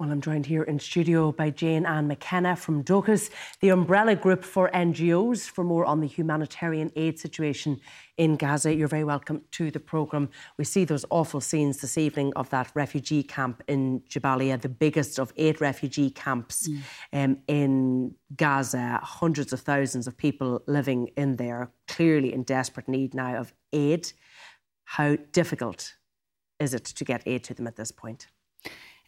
Well, 0.02 0.10
I'm 0.10 0.20
joined 0.20 0.48
here 0.48 0.64
in 0.64 0.80
studio 0.80 1.32
by 1.32 1.52
Jane 1.52 1.86
Ann 1.86 2.08
McKenna 2.08 2.56
from 2.56 2.84
Dóchas, 2.84 3.30
the 3.60 3.70
umbrella 3.70 4.16
group 4.16 4.44
for 4.44 4.68
NGOs, 4.72 5.48
for 5.48 5.64
more 5.64 5.86
on 5.86 6.00
the 6.00 6.08
humanitarian 6.08 6.92
aid 6.96 7.20
situation 7.20 7.80
in 8.18 8.36
Gaza. 8.36 8.74
You're 8.74 8.88
very 8.88 9.04
welcome 9.04 9.44
to 9.52 9.70
the 9.70 9.80
programme. 9.80 10.30
We 10.58 10.64
see 10.64 10.86
those 10.86 11.06
awful 11.12 11.40
scenes 11.40 11.82
this 11.82 12.00
evening 12.00 12.34
of 12.36 12.50
that 12.50 12.72
refugee 12.74 13.22
camp 13.22 13.62
in 13.68 14.02
Jabalia, 14.10 14.60
the 14.60 14.70
biggest 14.70 15.20
of 15.20 15.34
eight 15.36 15.62
refugee 15.62 16.10
camps 16.10 16.68
mm. 16.68 16.82
um, 17.14 17.38
in 17.48 18.16
Gaza. 18.36 19.00
Hundreds 19.04 19.54
of 19.54 19.60
thousands 19.60 20.08
of 20.08 20.18
people 20.18 20.64
living 20.66 21.12
in 21.16 21.36
there, 21.36 21.70
clearly 21.88 22.34
in 22.34 22.42
desperate 22.42 22.88
need 22.88 23.14
now 23.14 23.36
of 23.36 23.54
aid. 23.72 24.12
How 24.84 25.16
difficult 25.32 25.94
is 26.60 26.74
it 26.74 26.86
to 26.86 27.06
get 27.06 27.22
aid 27.28 27.44
to 27.44 27.54
them 27.54 27.68
at 27.68 27.76
this 27.76 27.92
point? 27.92 28.26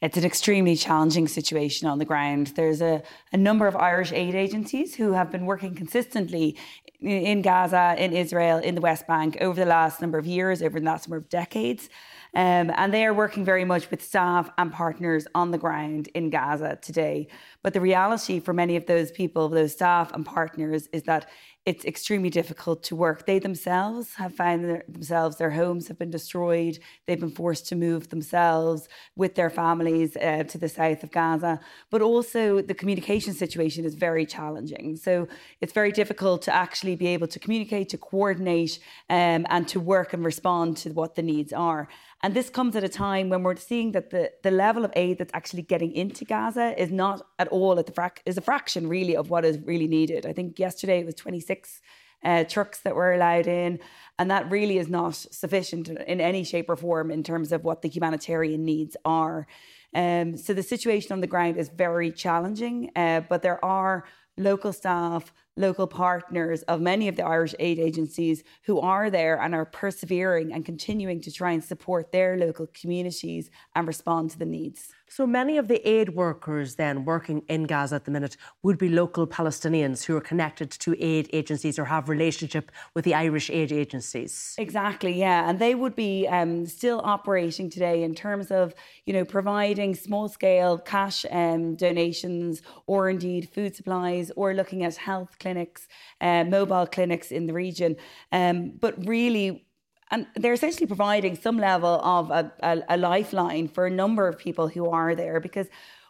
It's 0.03 0.17
an 0.17 0.25
extremely 0.25 0.75
challenging 0.75 1.29
situation 1.29 1.87
on 1.87 1.97
the 1.97 2.03
ground. 2.03 2.47
There's 2.57 2.81
a, 2.81 3.01
a 3.31 3.37
number 3.37 3.67
of 3.67 3.75
Irish 3.77 4.11
aid 4.11 4.35
agencies 4.35 4.93
who 4.93 5.13
have 5.13 5.31
been 5.31 5.45
working 5.45 5.75
consistently 5.75 6.57
in 6.99 7.41
Gaza, 7.41 7.95
in 7.97 8.11
Israel, 8.11 8.57
in 8.57 8.75
the 8.75 8.81
West 8.81 9.07
Bank 9.07 9.37
over 9.39 9.57
the 9.57 9.65
last 9.65 10.01
number 10.01 10.17
of 10.17 10.25
years, 10.25 10.61
over 10.61 10.77
the 10.77 10.85
last 10.85 11.07
number 11.07 11.15
of 11.15 11.29
decades. 11.29 11.87
Um, 12.35 12.69
and 12.75 12.93
they 12.93 13.05
are 13.05 13.13
working 13.13 13.45
very 13.45 13.63
much 13.63 13.89
with 13.91 14.03
staff 14.03 14.49
and 14.57 14.73
partners 14.73 15.25
on 15.35 15.51
the 15.51 15.57
ground 15.57 16.09
in 16.15 16.29
Gaza 16.29 16.79
today. 16.81 17.27
But 17.61 17.73
the 17.73 17.79
reality 17.79 18.41
for 18.41 18.53
many 18.53 18.75
of 18.75 18.85
those 18.87 19.09
people, 19.09 19.47
those 19.47 19.71
staff 19.71 20.11
and 20.13 20.25
partners, 20.25 20.89
is 20.91 21.03
that 21.03 21.29
it's 21.65 21.85
extremely 21.85 22.29
difficult 22.29 22.83
to 22.83 22.95
work. 22.95 23.25
They 23.25 23.39
themselves 23.39 24.15
have 24.15 24.35
found 24.35 24.65
their, 24.65 24.83
themselves, 24.89 25.37
their 25.37 25.51
homes 25.51 25.87
have 25.87 25.97
been 25.97 26.11
destroyed. 26.11 26.77
They've 27.07 27.19
been 27.19 27.31
forced 27.31 27.67
to 27.67 27.75
move 27.75 28.09
themselves 28.09 28.89
with 29.15 29.35
their 29.35 29.49
families 29.49 30.17
uh, 30.17 30.43
to 30.43 30.57
the 30.57 30.67
south 30.67 31.03
of 31.03 31.11
Gaza. 31.11 31.61
But 31.89 32.01
also, 32.01 32.61
the 32.61 32.73
communication 32.73 33.33
situation 33.33 33.85
is 33.85 33.95
very 33.95 34.25
challenging. 34.25 34.97
So 34.97 35.29
it's 35.61 35.71
very 35.71 35.93
difficult 35.93 36.41
to 36.43 36.53
actually 36.53 36.97
be 36.97 37.07
able 37.07 37.27
to 37.27 37.39
communicate, 37.39 37.87
to 37.89 37.97
coordinate, 37.97 38.79
um, 39.09 39.45
and 39.49 39.65
to 39.69 39.79
work 39.79 40.11
and 40.11 40.25
respond 40.25 40.75
to 40.77 40.89
what 40.89 41.15
the 41.15 41.21
needs 41.21 41.53
are. 41.53 41.87
And 42.23 42.33
this 42.33 42.49
comes 42.49 42.77
at 42.77 42.85
a 42.85 42.89
time 42.89 43.27
when 43.27 43.43
we're 43.43 43.57
seeing 43.57 43.91
that 43.91 44.09
the, 44.09 44.31
the 44.43 44.51
level 44.51 44.85
of 44.85 44.93
aid 44.95 45.17
that's 45.17 45.33
actually 45.33 45.63
getting 45.63 45.91
into 45.91 46.23
Gaza 46.23 46.73
is 46.81 46.89
not 46.89 47.21
at 47.37 47.49
all 47.49 47.77
at 47.77 47.85
the 47.85 47.91
frac- 47.91 48.19
is 48.25 48.37
a 48.37 48.41
fraction 48.41 48.87
really 48.87 49.17
of 49.17 49.29
what 49.29 49.43
is 49.43 49.59
really 49.59 49.87
needed. 49.87 50.25
I 50.25 50.31
think 50.31 50.57
yesterday 50.57 51.01
it 51.01 51.05
was 51.05 51.15
26 51.15 51.81
uh, 52.23 52.45
trucks 52.45 52.79
that 52.79 52.95
were 52.95 53.11
allowed 53.13 53.47
in, 53.47 53.77
and 54.17 54.31
that 54.31 54.49
really 54.49 54.77
is 54.77 54.87
not 54.87 55.15
sufficient 55.15 55.89
in 55.89 56.21
any 56.21 56.45
shape 56.45 56.69
or 56.69 56.77
form 56.77 57.11
in 57.11 57.23
terms 57.23 57.51
of 57.51 57.65
what 57.65 57.81
the 57.81 57.89
humanitarian 57.89 58.63
needs 58.63 58.95
are. 59.03 59.45
Um, 59.93 60.37
so 60.37 60.53
the 60.53 60.63
situation 60.63 61.11
on 61.11 61.19
the 61.19 61.27
ground 61.27 61.57
is 61.57 61.67
very 61.67 62.09
challenging, 62.09 62.89
uh, 62.95 63.19
but 63.27 63.41
there 63.41 63.63
are 63.63 64.05
local 64.37 64.71
staff 64.71 65.33
local 65.55 65.87
partners 65.87 66.63
of 66.63 66.81
many 66.81 67.07
of 67.07 67.15
the 67.15 67.25
Irish 67.25 67.53
aid 67.59 67.79
agencies 67.79 68.43
who 68.63 68.79
are 68.79 69.09
there 69.09 69.39
and 69.39 69.53
are 69.53 69.65
persevering 69.65 70.51
and 70.51 70.65
continuing 70.65 71.21
to 71.21 71.31
try 71.31 71.51
and 71.51 71.63
support 71.63 72.11
their 72.11 72.37
local 72.37 72.67
communities 72.73 73.51
and 73.75 73.87
respond 73.87 74.31
to 74.31 74.39
the 74.39 74.45
needs. 74.45 74.89
So 75.15 75.27
many 75.27 75.59
of 75.59 75.67
the 75.67 75.87
aid 75.87 76.15
workers 76.15 76.73
then 76.73 77.05
working 77.05 77.43
in 77.47 77.65
Gaza 77.65 77.97
at 77.97 78.05
the 78.05 78.09
minute 78.09 78.35
would 78.63 78.79
be 78.79 78.89
local 78.89 79.27
Palestinians 79.27 80.03
who 80.03 80.17
are 80.17 80.21
connected 80.21 80.71
to 80.71 80.95
aid 80.99 81.29
agencies 81.31 81.77
or 81.77 81.85
have 81.85 82.09
relationship 82.09 82.71
with 82.95 83.05
the 83.05 83.13
Irish 83.13 83.51
aid 83.51 83.71
agencies. 83.71 84.55
Exactly, 84.57 85.13
yeah, 85.13 85.47
and 85.47 85.59
they 85.59 85.75
would 85.75 85.95
be 85.95 86.27
um, 86.27 86.65
still 86.65 86.99
operating 87.03 87.69
today 87.69 88.01
in 88.01 88.15
terms 88.15 88.49
of 88.49 88.73
you 89.05 89.13
know 89.13 89.23
providing 89.23 89.93
small 89.93 90.29
scale 90.29 90.79
cash 90.79 91.27
um, 91.29 91.75
donations 91.75 92.63
or 92.87 93.11
indeed 93.11 93.47
food 93.53 93.75
supplies 93.75 94.31
or 94.35 94.55
looking 94.55 94.83
at 94.83 94.95
health 94.95 95.37
clinics, 95.37 95.87
uh, 96.21 96.43
mobile 96.43 96.87
clinics 96.87 97.31
in 97.31 97.45
the 97.45 97.53
region. 97.53 97.97
Um, 98.31 98.71
but 98.79 98.95
really, 99.05 99.67
and 100.13 100.27
they're 100.35 100.53
essentially 100.53 100.85
providing 100.85 101.35
some 101.35 101.57
level 101.57 101.99
of 102.03 102.29
a, 102.29 102.53
a, 102.61 102.83
a, 102.89 102.97
lifeline 102.97 103.67
for 103.67 103.87
a 103.87 103.89
number 103.89 104.27
of 104.27 104.37
people 104.37 104.67
who 104.67 104.87
are 104.87 105.15
there 105.15 105.39
because 105.39 105.67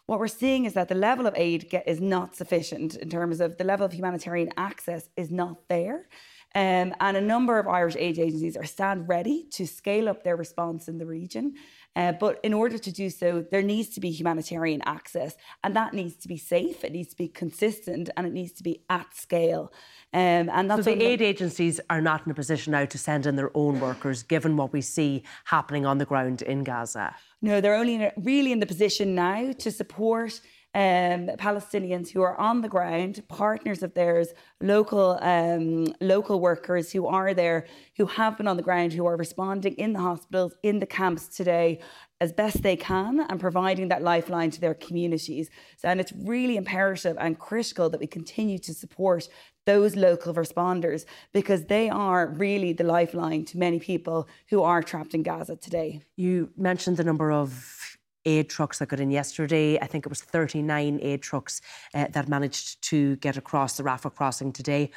what 0.07 0.19
we're 0.19 0.27
seeing 0.27 0.65
is 0.65 0.73
that 0.73 0.89
the 0.89 0.95
level 1.09 1.25
of 1.25 1.33
aid 1.37 1.69
get, 1.69 1.87
is 1.87 2.01
not 2.01 2.35
sufficient 2.35 2.97
in 2.97 3.09
terms 3.09 3.39
of 3.39 3.57
the 3.57 3.63
level 3.63 3.85
of 3.85 3.93
humanitarian 3.93 4.49
access 4.57 5.07
is 5.15 5.31
not 5.31 5.69
there. 5.69 6.09
Um, 6.53 6.93
and 6.99 7.15
a 7.15 7.21
number 7.21 7.57
of 7.57 7.67
Irish 7.67 7.95
aid 7.95 8.19
agencies 8.19 8.57
are 8.57 8.65
stand 8.65 9.07
ready 9.07 9.47
to 9.51 9.65
scale 9.65 10.09
up 10.09 10.23
their 10.23 10.35
response 10.35 10.89
in 10.89 10.97
the 10.97 11.05
region. 11.05 11.53
Uh, 11.95 12.11
but 12.11 12.39
in 12.43 12.53
order 12.53 12.77
to 12.77 12.91
do 12.91 13.09
so, 13.09 13.45
there 13.51 13.61
needs 13.61 13.89
to 13.89 13.99
be 13.99 14.09
humanitarian 14.09 14.81
access, 14.85 15.35
and 15.63 15.75
that 15.75 15.93
needs 15.93 16.15
to 16.15 16.27
be 16.27 16.37
safe, 16.37 16.83
it 16.83 16.91
needs 16.91 17.09
to 17.09 17.17
be 17.17 17.27
consistent, 17.27 18.09
and 18.17 18.25
it 18.25 18.33
needs 18.33 18.51
to 18.51 18.63
be 18.63 18.81
at 18.89 19.15
scale. 19.15 19.71
Um, 20.13 20.49
and 20.49 20.69
that's 20.69 20.85
so 20.85 20.93
the 20.93 21.03
aid 21.03 21.21
agencies 21.21 21.79
are 21.89 22.01
not 22.01 22.25
in 22.25 22.31
a 22.31 22.35
position 22.35 22.71
now 22.71 22.85
to 22.85 22.97
send 22.97 23.25
in 23.25 23.35
their 23.35 23.51
own 23.55 23.79
workers, 23.79 24.23
given 24.23 24.57
what 24.57 24.73
we 24.73 24.81
see 24.81 25.23
happening 25.45 25.85
on 25.85 25.97
the 25.97 26.05
ground 26.05 26.41
in 26.41 26.63
Gaza. 26.63 27.15
No, 27.41 27.61
they're 27.61 27.75
only 27.75 27.95
in 27.95 28.01
a, 28.03 28.11
really 28.17 28.51
in 28.51 28.59
the 28.59 28.65
position 28.65 29.15
now 29.15 29.51
to 29.51 29.71
support 29.71 30.39
um, 30.75 31.27
Palestinians 31.37 32.09
who 32.09 32.21
are 32.21 32.39
on 32.39 32.61
the 32.61 32.69
ground, 32.69 33.21
partners 33.27 33.83
of 33.83 33.93
theirs, 33.93 34.29
local 34.59 35.19
um, 35.21 35.93
local 36.01 36.39
workers 36.39 36.91
who 36.91 37.05
are 37.05 37.33
there, 37.33 37.67
who 37.97 38.05
have 38.07 38.37
been 38.37 38.47
on 38.47 38.57
the 38.57 38.63
ground, 38.63 38.93
who 38.93 39.05
are 39.05 39.15
responding 39.15 39.73
in 39.75 39.93
the 39.93 39.99
hospitals, 39.99 40.55
in 40.63 40.79
the 40.79 40.85
camps 40.85 41.27
today 41.27 41.79
as 42.21 42.31
best 42.31 42.63
they 42.63 42.77
can 42.77 43.19
and 43.29 43.39
providing 43.39 43.89
that 43.89 44.01
lifeline 44.01 44.49
to 44.49 44.61
their 44.61 44.73
communities. 44.73 45.49
So, 45.77 45.89
and 45.89 45.99
it's 45.99 46.13
really 46.23 46.55
imperative 46.55 47.17
and 47.19 47.37
critical 47.37 47.89
that 47.89 47.99
we 47.99 48.07
continue 48.07 48.57
to 48.59 48.73
support 48.73 49.27
those 49.65 49.95
local 49.95 50.33
responders 50.33 51.05
because 51.33 51.65
they 51.65 51.89
are 51.89 52.27
really 52.27 52.73
the 52.73 52.83
lifeline 52.83 53.45
to 53.45 53.57
many 53.57 53.79
people 53.79 54.27
who 54.49 54.63
are 54.63 54.81
trapped 54.81 55.13
in 55.13 55.23
Gaza 55.23 55.55
today. 55.55 56.01
You 56.15 56.49
mentioned 56.57 56.97
the 56.97 57.03
number 57.03 57.31
of 57.31 57.82
aid 58.25 58.49
trucks 58.49 58.79
that 58.79 58.89
got 58.89 58.99
in 58.99 59.11
yesterday. 59.11 59.77
I 59.79 59.87
think 59.87 60.05
it 60.05 60.09
was 60.09 60.21
39 60.21 60.99
aid 61.01 61.21
trucks 61.21 61.61
uh, 61.93 62.07
that 62.11 62.27
managed 62.27 62.81
to 62.89 63.15
get 63.17 63.37
across 63.37 63.77
the 63.77 63.83
Rafah 63.83 64.13
crossing 64.13 64.51
today. 64.51 64.91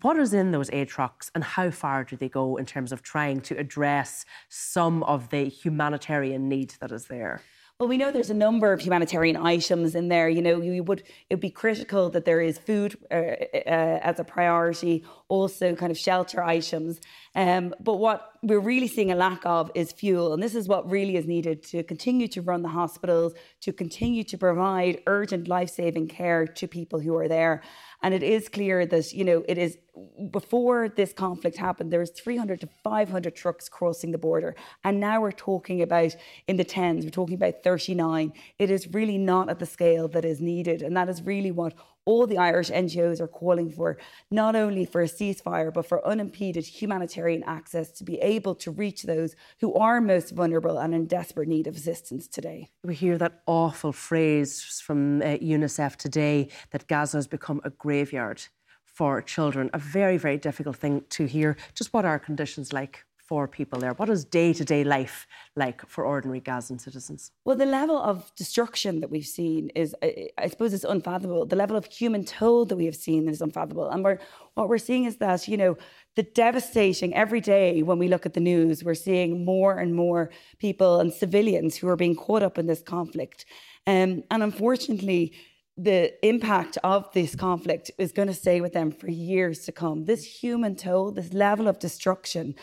What 0.00 0.16
is 0.18 0.32
in 0.32 0.52
those 0.52 0.70
aid 0.72 0.88
trucks 0.88 1.30
and 1.34 1.44
how 1.44 1.70
far 1.70 2.04
do 2.04 2.16
they 2.16 2.28
go 2.28 2.56
in 2.56 2.64
terms 2.64 2.92
of 2.92 3.02
trying 3.02 3.42
to 3.42 3.58
address 3.58 4.24
some 4.48 5.02
of 5.02 5.28
the 5.28 5.44
humanitarian 5.44 6.48
need 6.48 6.74
that 6.80 6.92
is 6.92 7.06
there? 7.06 7.42
Well, 7.78 7.88
we 7.88 7.96
know 7.96 8.12
there's 8.12 8.30
a 8.30 8.34
number 8.34 8.72
of 8.72 8.80
humanitarian 8.80 9.36
items 9.36 9.96
in 9.96 10.08
there. 10.08 10.28
You 10.28 10.40
know, 10.40 10.60
you 10.60 10.84
would 10.84 11.00
it 11.28 11.34
would 11.34 11.40
be 11.40 11.50
critical 11.50 12.10
that 12.10 12.24
there 12.24 12.40
is 12.40 12.56
food 12.56 12.96
uh, 13.10 13.14
uh, 13.14 13.98
as 14.02 14.20
a 14.20 14.24
priority, 14.24 15.04
also 15.32 15.74
kind 15.74 15.90
of 15.90 15.96
shelter 15.96 16.42
items. 16.42 17.00
Um, 17.34 17.74
but 17.80 17.96
what 17.96 18.32
we're 18.42 18.60
really 18.60 18.86
seeing 18.86 19.10
a 19.10 19.14
lack 19.14 19.40
of 19.46 19.70
is 19.74 19.90
fuel, 19.90 20.34
and 20.34 20.42
this 20.42 20.54
is 20.54 20.68
what 20.68 20.90
really 20.90 21.16
is 21.16 21.26
needed 21.26 21.62
to 21.72 21.82
continue 21.84 22.28
to 22.28 22.42
run 22.42 22.60
the 22.60 22.68
hospitals, 22.68 23.32
to 23.62 23.72
continue 23.72 24.24
to 24.24 24.36
provide 24.36 25.00
urgent 25.06 25.48
life 25.48 25.70
saving 25.70 26.08
care 26.08 26.46
to 26.46 26.68
people 26.68 27.00
who 27.00 27.16
are 27.16 27.28
there. 27.28 27.62
And 28.02 28.12
it 28.12 28.22
is 28.22 28.50
clear 28.50 28.84
that, 28.84 29.12
you 29.14 29.24
know, 29.24 29.42
it 29.48 29.56
is 29.56 29.78
before 30.30 30.88
this 30.88 31.12
conflict 31.12 31.56
happened, 31.56 31.92
there 31.92 32.00
was 32.00 32.10
300 32.10 32.60
to 32.60 32.68
500 32.82 33.34
trucks 33.34 33.68
crossing 33.68 34.10
the 34.10 34.18
border. 34.18 34.54
And 34.84 35.00
now 35.00 35.20
we're 35.20 35.32
talking 35.32 35.82
about 35.82 36.14
in 36.46 36.56
the 36.56 36.64
tens, 36.64 37.04
we're 37.04 37.10
talking 37.10 37.36
about 37.36 37.62
39. 37.62 38.32
It 38.58 38.70
is 38.70 38.88
really 38.88 39.18
not 39.18 39.50
at 39.50 39.58
the 39.58 39.66
scale 39.66 40.08
that 40.08 40.24
is 40.24 40.40
needed. 40.40 40.82
And 40.82 40.96
that 40.96 41.08
is 41.08 41.22
really 41.22 41.52
what 41.52 41.74
all 42.04 42.26
the 42.26 42.38
Irish 42.38 42.70
NGOs 42.70 43.20
are 43.20 43.28
calling 43.28 43.70
for, 43.70 43.98
not 44.30 44.56
only 44.56 44.84
for 44.84 45.02
a 45.02 45.06
ceasefire, 45.06 45.72
but 45.72 45.86
for 45.86 46.06
unimpeded 46.06 46.66
humanitarian 46.66 47.42
access 47.44 47.90
to 47.92 48.04
be 48.04 48.18
able 48.20 48.54
to 48.56 48.70
reach 48.70 49.04
those 49.04 49.36
who 49.60 49.72
are 49.74 50.00
most 50.00 50.30
vulnerable 50.30 50.78
and 50.78 50.94
in 50.94 51.06
desperate 51.06 51.48
need 51.48 51.66
of 51.66 51.76
assistance 51.76 52.26
today. 52.26 52.70
We 52.84 52.94
hear 52.94 53.18
that 53.18 53.42
awful 53.46 53.92
phrase 53.92 54.80
from 54.84 55.22
uh, 55.22 55.36
UNICEF 55.36 55.96
today 55.96 56.48
that 56.70 56.88
Gaza 56.88 57.18
has 57.18 57.28
become 57.28 57.60
a 57.64 57.70
graveyard 57.70 58.42
for 58.84 59.22
children. 59.22 59.70
A 59.72 59.78
very, 59.78 60.16
very 60.16 60.38
difficult 60.38 60.76
thing 60.76 61.04
to 61.10 61.26
hear. 61.26 61.56
Just 61.74 61.92
what 61.92 62.04
are 62.04 62.18
conditions 62.18 62.72
like 62.72 63.04
for 63.26 63.46
people 63.48 63.78
there? 63.78 63.94
What 63.94 64.10
is 64.10 64.24
day 64.24 64.52
to 64.52 64.64
day 64.64 64.84
life 64.84 65.26
like 65.56 65.86
for 65.88 66.04
ordinary 66.04 66.40
Gazan 66.40 66.78
citizens? 66.78 67.30
Well, 67.44 67.56
the 67.56 67.66
level 67.66 67.96
of 67.96 68.32
destruction 68.36 69.00
that 69.00 69.10
we've 69.10 69.26
seen 69.26 69.70
is, 69.74 69.94
I 70.02 70.48
suppose, 70.48 70.74
it's 70.74 70.84
unfathomable. 70.84 71.46
The 71.46 71.56
level 71.56 71.76
of 71.76 71.86
human 71.86 72.24
toll 72.24 72.64
that 72.66 72.76
we 72.76 72.84
have 72.86 72.96
seen 72.96 73.28
is 73.28 73.40
unfathomable. 73.40 73.88
And 73.88 74.04
we're, 74.04 74.18
what 74.54 74.68
we're 74.68 74.78
seeing 74.78 75.04
is 75.04 75.16
that, 75.18 75.48
you 75.48 75.56
know, 75.56 75.76
the 76.16 76.24
devastating 76.24 77.14
every 77.14 77.40
day 77.40 77.82
when 77.82 77.98
we 77.98 78.08
look 78.08 78.26
at 78.26 78.34
the 78.34 78.40
news, 78.40 78.84
we're 78.84 78.94
seeing 78.94 79.44
more 79.44 79.78
and 79.78 79.94
more 79.94 80.30
people 80.58 81.00
and 81.00 81.12
civilians 81.12 81.76
who 81.76 81.88
are 81.88 81.96
being 81.96 82.16
caught 82.16 82.42
up 82.42 82.58
in 82.58 82.66
this 82.66 82.82
conflict. 82.82 83.46
Um, 83.86 84.22
and 84.30 84.42
unfortunately, 84.42 85.32
the 85.76 86.12
impact 86.26 86.76
of 86.84 87.10
this 87.14 87.34
conflict 87.34 87.90
is 87.96 88.12
going 88.12 88.28
to 88.28 88.34
stay 88.34 88.60
with 88.60 88.74
them 88.74 88.92
for 88.92 89.08
years 89.08 89.60
to 89.60 89.72
come. 89.72 90.04
This 90.04 90.24
human 90.24 90.76
toll, 90.76 91.12
this 91.12 91.32
level 91.32 91.66
of 91.66 91.78
destruction, 91.78 92.54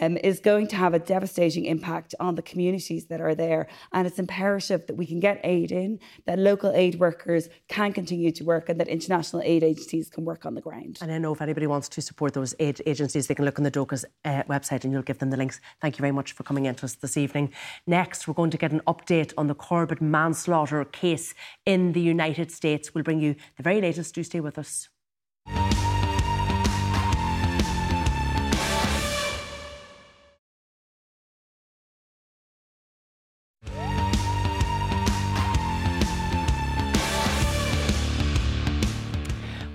um, 0.00 0.16
is 0.18 0.40
going 0.40 0.66
to 0.68 0.76
have 0.76 0.94
a 0.94 0.98
devastating 0.98 1.64
impact 1.66 2.14
on 2.20 2.34
the 2.34 2.42
communities 2.42 3.06
that 3.06 3.20
are 3.20 3.34
there. 3.34 3.66
And 3.92 4.06
it's 4.06 4.18
imperative 4.18 4.86
that 4.86 4.96
we 4.96 5.06
can 5.06 5.20
get 5.20 5.40
aid 5.44 5.72
in, 5.72 5.98
that 6.26 6.38
local 6.38 6.72
aid 6.72 6.98
workers 6.98 7.48
can 7.68 7.92
continue 7.92 8.30
to 8.32 8.44
work, 8.44 8.68
and 8.68 8.78
that 8.80 8.88
international 8.88 9.42
aid 9.44 9.62
agencies 9.62 10.08
can 10.10 10.24
work 10.24 10.46
on 10.46 10.54
the 10.54 10.60
ground. 10.60 10.98
And 11.00 11.12
I 11.12 11.18
know 11.18 11.32
if 11.32 11.42
anybody 11.42 11.66
wants 11.66 11.88
to 11.90 12.02
support 12.02 12.34
those 12.34 12.54
aid 12.58 12.80
agencies, 12.86 13.26
they 13.26 13.34
can 13.34 13.44
look 13.44 13.58
on 13.58 13.64
the 13.64 13.70
Dóchas 13.70 14.04
uh, 14.24 14.42
website 14.44 14.84
and 14.84 14.92
you'll 14.92 15.02
give 15.02 15.18
them 15.18 15.30
the 15.30 15.36
links. 15.36 15.60
Thank 15.80 15.98
you 15.98 16.02
very 16.02 16.12
much 16.12 16.32
for 16.32 16.42
coming 16.42 16.66
in 16.66 16.74
to 16.76 16.86
us 16.86 16.94
this 16.94 17.16
evening. 17.16 17.52
Next, 17.86 18.26
we're 18.26 18.34
going 18.34 18.50
to 18.50 18.58
get 18.58 18.72
an 18.72 18.82
update 18.86 19.32
on 19.36 19.46
the 19.46 19.54
Corbett 19.54 20.00
manslaughter 20.00 20.84
case 20.84 21.34
in 21.66 21.92
the 21.92 22.00
United 22.00 22.50
States. 22.50 22.94
We'll 22.94 23.04
bring 23.04 23.20
you 23.20 23.34
the 23.56 23.62
very 23.62 23.80
latest. 23.80 24.14
Do 24.14 24.22
stay 24.22 24.40
with 24.40 24.58
us. 24.58 24.88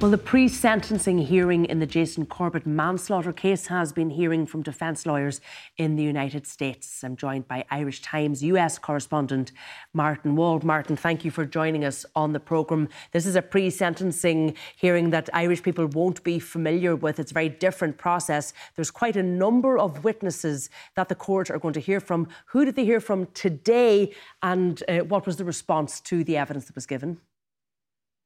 Well, 0.06 0.12
the 0.12 0.20
pre 0.20 0.48
sentencing 0.48 1.18
hearing 1.18 1.66
in 1.66 1.80
the 1.80 1.88
Jason 1.88 2.28
Corbett 2.28 2.68
manslaughter 2.68 3.34
case 3.34 3.66
has 3.66 3.92
been 3.92 4.12
hearing 4.12 4.46
from 4.46 4.62
defence 4.62 5.08
lawyers 5.08 5.42
in 5.78 5.96
the 5.96 6.04
United 6.04 6.46
States. 6.46 7.04
I'm 7.04 7.16
joined 7.16 7.48
by 7.48 7.66
Irish 7.72 8.04
Times 8.04 8.44
US 8.44 8.78
correspondent 8.78 9.52
Martin 9.94 10.36
Wall. 10.36 10.60
Martin, 10.60 10.96
thank 10.96 11.26
you 11.26 11.32
for 11.32 11.44
joining 11.44 11.84
us 11.84 12.06
on 12.16 12.34
the 12.34 12.40
programme. 12.40 12.88
This 13.14 13.26
is 13.26 13.36
a 13.36 13.42
pre 13.42 13.72
sentencing 13.72 14.56
hearing 14.76 15.10
that 15.10 15.28
Irish 15.34 15.64
people 15.64 15.88
won't 15.88 16.24
be 16.24 16.38
familiar 16.38 16.96
with. 16.96 17.20
It's 17.20 17.32
a 17.32 17.34
very 17.34 17.50
different 17.50 17.98
process. 17.98 18.54
There's 18.76 18.92
quite 18.92 19.16
a 19.16 19.24
number 19.24 19.76
of 19.80 20.04
witnesses 20.04 20.70
that 20.94 21.10
the 21.10 21.16
court 21.16 21.50
are 21.50 21.58
going 21.58 21.74
to 21.74 21.80
hear 21.80 22.00
from. 22.00 22.28
Who 22.50 22.64
did 22.64 22.76
they 22.76 22.86
hear 22.86 23.00
from 23.00 23.26
today, 23.34 24.14
and 24.44 24.84
uh, 24.88 25.00
what 25.00 25.26
was 25.26 25.38
the 25.38 25.46
response 25.46 26.00
to 26.02 26.24
the 26.24 26.38
evidence 26.38 26.66
that 26.66 26.76
was 26.76 26.86
given? 26.86 27.22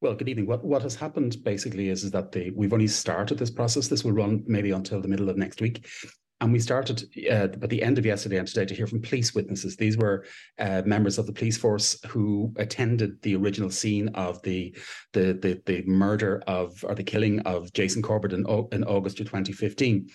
Well, 0.02 0.16
good 0.16 0.30
evening. 0.30 0.48
What 0.48 0.64
what 0.64 0.84
has 0.84 0.96
happened 0.96 1.44
basically 1.44 1.90
is, 1.90 2.06
is 2.06 2.12
that 2.12 2.32
the, 2.32 2.52
we've 2.52 2.72
only 2.72 2.88
started 2.88 3.38
this 3.38 3.52
process. 3.52 3.90
This 3.90 4.06
will 4.06 4.14
run 4.14 4.44
maybe 4.48 4.72
until 4.72 5.02
the 5.02 5.10
middle 5.10 5.30
of 5.30 5.38
next 5.38 5.60
week. 5.60 5.86
And 6.40 6.54
we 6.54 6.60
started 6.60 7.04
uh, 7.30 7.50
at 7.62 7.70
the 7.70 7.84
end 7.84 7.98
of 7.98 8.06
yesterday 8.06 8.38
and 8.38 8.48
today 8.48 8.64
to 8.64 8.74
hear 8.74 8.88
from 8.88 9.02
police 9.02 9.36
witnesses. 9.36 9.76
These 9.76 9.98
were 9.98 10.24
uh, 10.58 10.84
members 10.86 11.18
of 11.18 11.26
the 11.26 11.34
police 11.34 11.58
force 11.58 12.00
who 12.08 12.54
attended 12.56 13.22
the 13.24 13.36
original 13.36 13.70
scene 13.70 14.08
of 14.10 14.42
the, 14.44 14.74
the 15.12 15.34
the 15.34 15.62
the, 15.66 15.84
murder 15.86 16.42
of 16.48 16.82
or 16.86 16.96
the 16.96 17.04
killing 17.04 17.42
of 17.42 17.74
Jason 17.74 18.02
Corbett 18.02 18.32
in, 18.32 18.46
in 18.72 18.86
August 18.86 19.20
of 19.20 19.26
2015. 19.26 20.08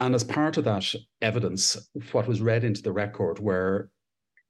And 0.00 0.14
as 0.14 0.24
part 0.24 0.58
of 0.58 0.64
that 0.64 0.94
evidence, 1.22 1.88
what 2.12 2.28
was 2.28 2.42
read 2.42 2.64
into 2.64 2.82
the 2.82 2.92
record 2.92 3.38
were 3.38 3.88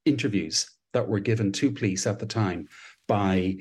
interviews 0.04 0.68
that 0.92 1.06
were 1.06 1.20
given 1.20 1.52
to 1.52 1.70
police 1.70 2.04
at 2.04 2.18
the 2.18 2.26
time 2.26 2.66
by 3.06 3.58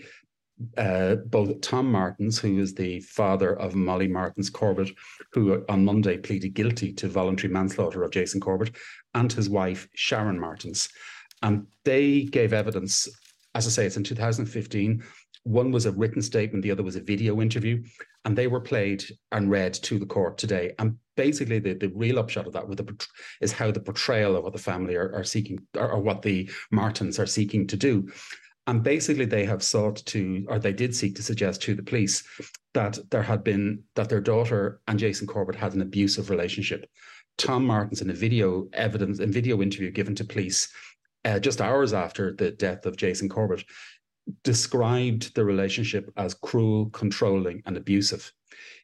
uh, 0.78 1.16
both 1.16 1.60
Tom 1.62 1.91
Martens, 1.91 2.39
who 2.39 2.60
is 2.60 2.74
the 2.74 3.01
father 3.01 3.58
of 3.60 3.76
Molly 3.76 4.08
Martens 4.08 4.49
Corbett, 4.49 4.89
who 5.34 5.64
on 5.68 5.84
Monday 5.84 6.18
pleaded 6.18 6.53
guilty 6.53 6.93
to 6.93 7.08
voluntary 7.08 7.51
manslaughter 7.51 8.03
of 8.03 8.12
Jason 8.12 8.39
Corbett, 8.39 8.76
and 9.14 9.32
his 9.32 9.49
wife, 9.49 9.88
Sharon 9.95 10.39
Martens. 10.39 10.89
And 11.41 11.68
they 11.84 12.24
gave 12.24 12.53
evidence, 12.53 13.08
as 13.53 13.68
I 13.68 13.70
say, 13.70 13.86
it's 13.86 13.97
in 13.97 14.03
2015. 14.03 15.03
One 15.43 15.72
was 15.72 15.86
a 15.86 15.91
written 15.91 16.22
statement, 16.22 16.64
the 16.64 16.72
other 16.72 16.84
was 16.84 16.95
a 16.95 17.01
video 17.01 17.41
interview, 17.41 17.84
and 18.24 18.36
they 18.36 18.47
were 18.47 18.62
played 18.62 19.03
and 19.32 19.51
read 19.51 19.74
to 19.76 19.99
the 19.99 20.06
court 20.06 20.38
today. 20.38 20.74
And 20.80 20.97
basically, 21.16 21.60
the, 21.60 21.74
the 21.74 21.91
real 21.93 22.18
upshot 22.18 22.47
of 22.47 22.53
that 22.53 22.68
the, 22.68 23.08
is 23.41 23.51
how 23.51 23.72
the 23.72 23.80
portrayal 23.80 24.36
of 24.36 24.43
what 24.43 24.53
the 24.53 24.60
family 24.60 24.95
are, 24.95 25.14
are 25.14 25.24
seeking, 25.24 25.60
or, 25.78 25.91
or 25.91 25.99
what 25.99 26.22
the 26.22 26.49
Martens 26.72 27.20
are 27.20 27.28
seeking 27.28 27.68
to 27.68 27.78
do. 27.78 28.10
And 28.68 28.82
basically, 28.82 29.26
they 29.26 29.45
have 29.45 29.61
sought 29.61 29.97
to, 30.07 30.45
or 30.49 30.57
they 30.57 30.74
did 30.74 30.95
seek 30.95 31.16
to 31.16 31.24
suggest 31.24 31.61
to 31.63 31.76
the 31.76 31.84
police 31.84 32.24
that 32.74 32.97
there 33.11 33.22
had 33.22 33.43
been, 33.43 33.84
that 33.95 34.09
their 34.09 34.22
daughter 34.22 34.82
and 34.88 34.97
Jason 34.97 35.28
Corbett 35.28 35.55
had 35.55 35.74
an 35.74 35.82
abusive 35.82 36.30
relationship. 36.30 36.89
Tom 37.38 37.66
Martens, 37.66 38.01
in 38.01 38.09
a 38.09 38.13
video 38.13 38.68
evidence, 38.74 39.20
in 39.20 39.32
video 39.32 39.61
interview 39.61 39.91
given 39.91 40.16
to 40.16 40.24
police 40.24 40.74
uh, 41.26 41.39
just 41.39 41.61
hours 41.61 41.93
after 41.93 42.34
the 42.34 42.51
death 42.51 42.86
of 42.86 42.97
Jason 42.97 43.30
Corbett, 43.30 43.63
described 44.43 45.36
the 45.36 45.45
relationship 45.45 46.11
as 46.18 46.34
cruel, 46.34 46.89
controlling, 46.89 47.61
and 47.66 47.78
abusive. 47.78 48.32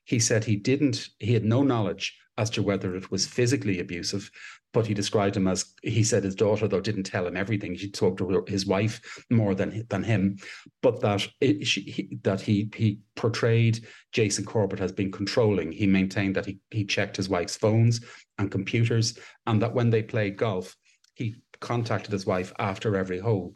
He 0.06 0.20
said 0.20 0.44
he 0.44 0.58
didn't, 0.58 1.10
he 1.20 1.34
had 1.34 1.46
no 1.46 1.64
knowledge 1.64 2.18
as 2.42 2.50
to 2.50 2.64
whether 2.64 2.96
it 2.96 3.12
was 3.12 3.28
physically 3.28 3.80
abusive, 3.80 4.32
but 4.74 4.88
he 4.88 4.94
described 4.96 5.38
him 5.38 5.48
as 5.48 5.74
he 5.84 6.04
said 6.04 6.24
his 6.24 6.36
daughter 6.36 6.68
though 6.68 6.82
didn't 6.82 7.04
tell 7.04 7.28
him 7.28 7.38
everything. 7.38 7.76
She 7.76 7.92
talked 7.92 8.18
to 8.18 8.44
his 8.48 8.66
wife 8.66 8.96
more 9.30 9.54
than 9.54 9.86
than 9.90 10.04
him, 10.04 10.38
but 10.82 11.02
that 11.02 11.28
it, 11.40 11.68
she, 11.68 11.82
he, 11.82 12.18
that 12.24 12.42
he 12.42 12.70
he 12.76 13.00
portrayed 13.16 13.86
Jason 14.12 14.46
Corbett 14.46 14.82
as 14.82 14.92
being 14.92 15.12
controlling. 15.12 15.72
He 15.72 15.86
maintained 15.86 16.36
that 16.36 16.48
he 16.48 16.60
he 16.72 16.84
checked 16.84 17.18
his 17.18 17.30
wife's 17.30 17.58
phones 17.58 18.02
and 18.40 18.50
computers, 18.50 19.18
and 19.46 19.62
that 19.62 19.76
when 19.76 19.92
they 19.92 20.02
played 20.02 20.38
golf, 20.38 20.76
he 21.14 21.36
contacted 21.60 22.12
his 22.12 22.26
wife 22.26 22.52
after 22.58 22.98
every 22.98 23.20
hole. 23.20 23.56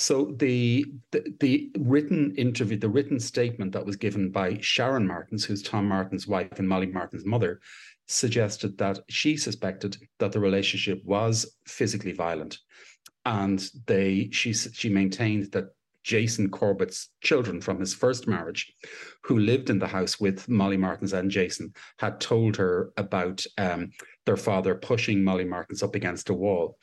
So 0.00 0.34
the, 0.38 0.86
the, 1.12 1.34
the 1.40 1.70
written 1.78 2.34
interview, 2.36 2.78
the 2.78 2.88
written 2.88 3.20
statement 3.20 3.72
that 3.72 3.84
was 3.84 3.96
given 3.96 4.30
by 4.30 4.56
Sharon 4.62 5.06
Martens, 5.06 5.44
who's 5.44 5.62
Tom 5.62 5.86
Martens' 5.86 6.26
wife 6.26 6.58
and 6.58 6.66
Molly 6.66 6.86
Martens' 6.86 7.26
mother, 7.26 7.60
suggested 8.10 8.76
that 8.78 8.98
she 9.08 9.36
suspected 9.36 9.96
that 10.18 10.32
the 10.32 10.40
relationship 10.40 11.00
was 11.04 11.56
physically 11.66 12.12
violent, 12.12 12.58
and 13.24 13.70
they 13.86 14.28
she 14.32 14.52
she 14.52 14.88
maintained 14.88 15.52
that 15.52 15.68
Jason 16.02 16.50
Corbett's 16.50 17.10
children 17.20 17.60
from 17.60 17.78
his 17.78 17.94
first 17.94 18.26
marriage, 18.26 18.72
who 19.22 19.38
lived 19.38 19.70
in 19.70 19.78
the 19.78 19.86
house 19.86 20.18
with 20.18 20.48
Molly 20.48 20.76
Martens 20.76 21.12
and 21.12 21.30
Jason, 21.30 21.72
had 21.98 22.20
told 22.20 22.56
her 22.56 22.90
about 22.96 23.44
um, 23.58 23.90
their 24.26 24.36
father 24.36 24.74
pushing 24.74 25.22
Molly 25.22 25.44
Martens 25.44 25.82
up 25.82 25.94
against 25.94 26.30
a 26.30 26.34
wall. 26.34 26.78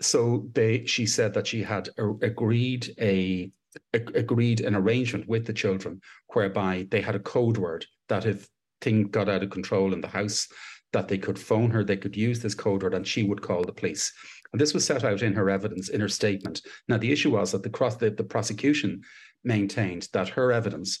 So 0.00 0.48
they, 0.52 0.84
she 0.86 1.06
said 1.06 1.34
that 1.34 1.46
she 1.46 1.62
had 1.62 1.90
a, 1.98 2.08
agreed 2.22 2.94
a, 3.00 3.50
a 3.94 3.98
agreed 4.14 4.60
an 4.60 4.74
arrangement 4.74 5.28
with 5.28 5.46
the 5.46 5.52
children 5.52 6.00
whereby 6.32 6.86
they 6.90 7.00
had 7.00 7.14
a 7.14 7.20
code 7.20 7.56
word 7.56 7.86
that 8.08 8.26
if 8.26 8.48
thing 8.80 9.04
got 9.04 9.28
out 9.28 9.42
of 9.42 9.50
control 9.50 9.92
in 9.92 10.00
the 10.00 10.08
house, 10.08 10.48
that 10.92 11.08
they 11.08 11.18
could 11.18 11.38
phone 11.38 11.70
her, 11.70 11.84
they 11.84 11.96
could 11.96 12.16
use 12.16 12.40
this 12.40 12.54
code 12.54 12.82
word, 12.82 12.94
and 12.94 13.06
she 13.06 13.22
would 13.22 13.42
call 13.42 13.62
the 13.62 13.72
police. 13.72 14.12
And 14.52 14.60
this 14.60 14.74
was 14.74 14.84
set 14.84 15.04
out 15.04 15.22
in 15.22 15.32
her 15.34 15.48
evidence, 15.48 15.88
in 15.88 16.00
her 16.00 16.08
statement. 16.08 16.62
Now, 16.88 16.98
the 16.98 17.12
issue 17.12 17.30
was 17.30 17.52
that 17.52 17.62
the 17.62 17.70
cross 17.70 17.96
the, 17.96 18.10
the 18.10 18.24
prosecution 18.24 19.02
maintained 19.44 20.08
that 20.12 20.28
her 20.30 20.52
evidence 20.52 21.00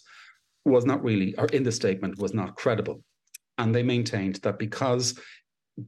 was 0.64 0.84
not 0.84 1.02
really, 1.02 1.34
or 1.36 1.46
in 1.46 1.64
the 1.64 1.72
statement, 1.72 2.18
was 2.18 2.34
not 2.34 2.56
credible. 2.56 3.02
And 3.58 3.74
they 3.74 3.82
maintained 3.82 4.36
that 4.36 4.58
because 4.58 5.18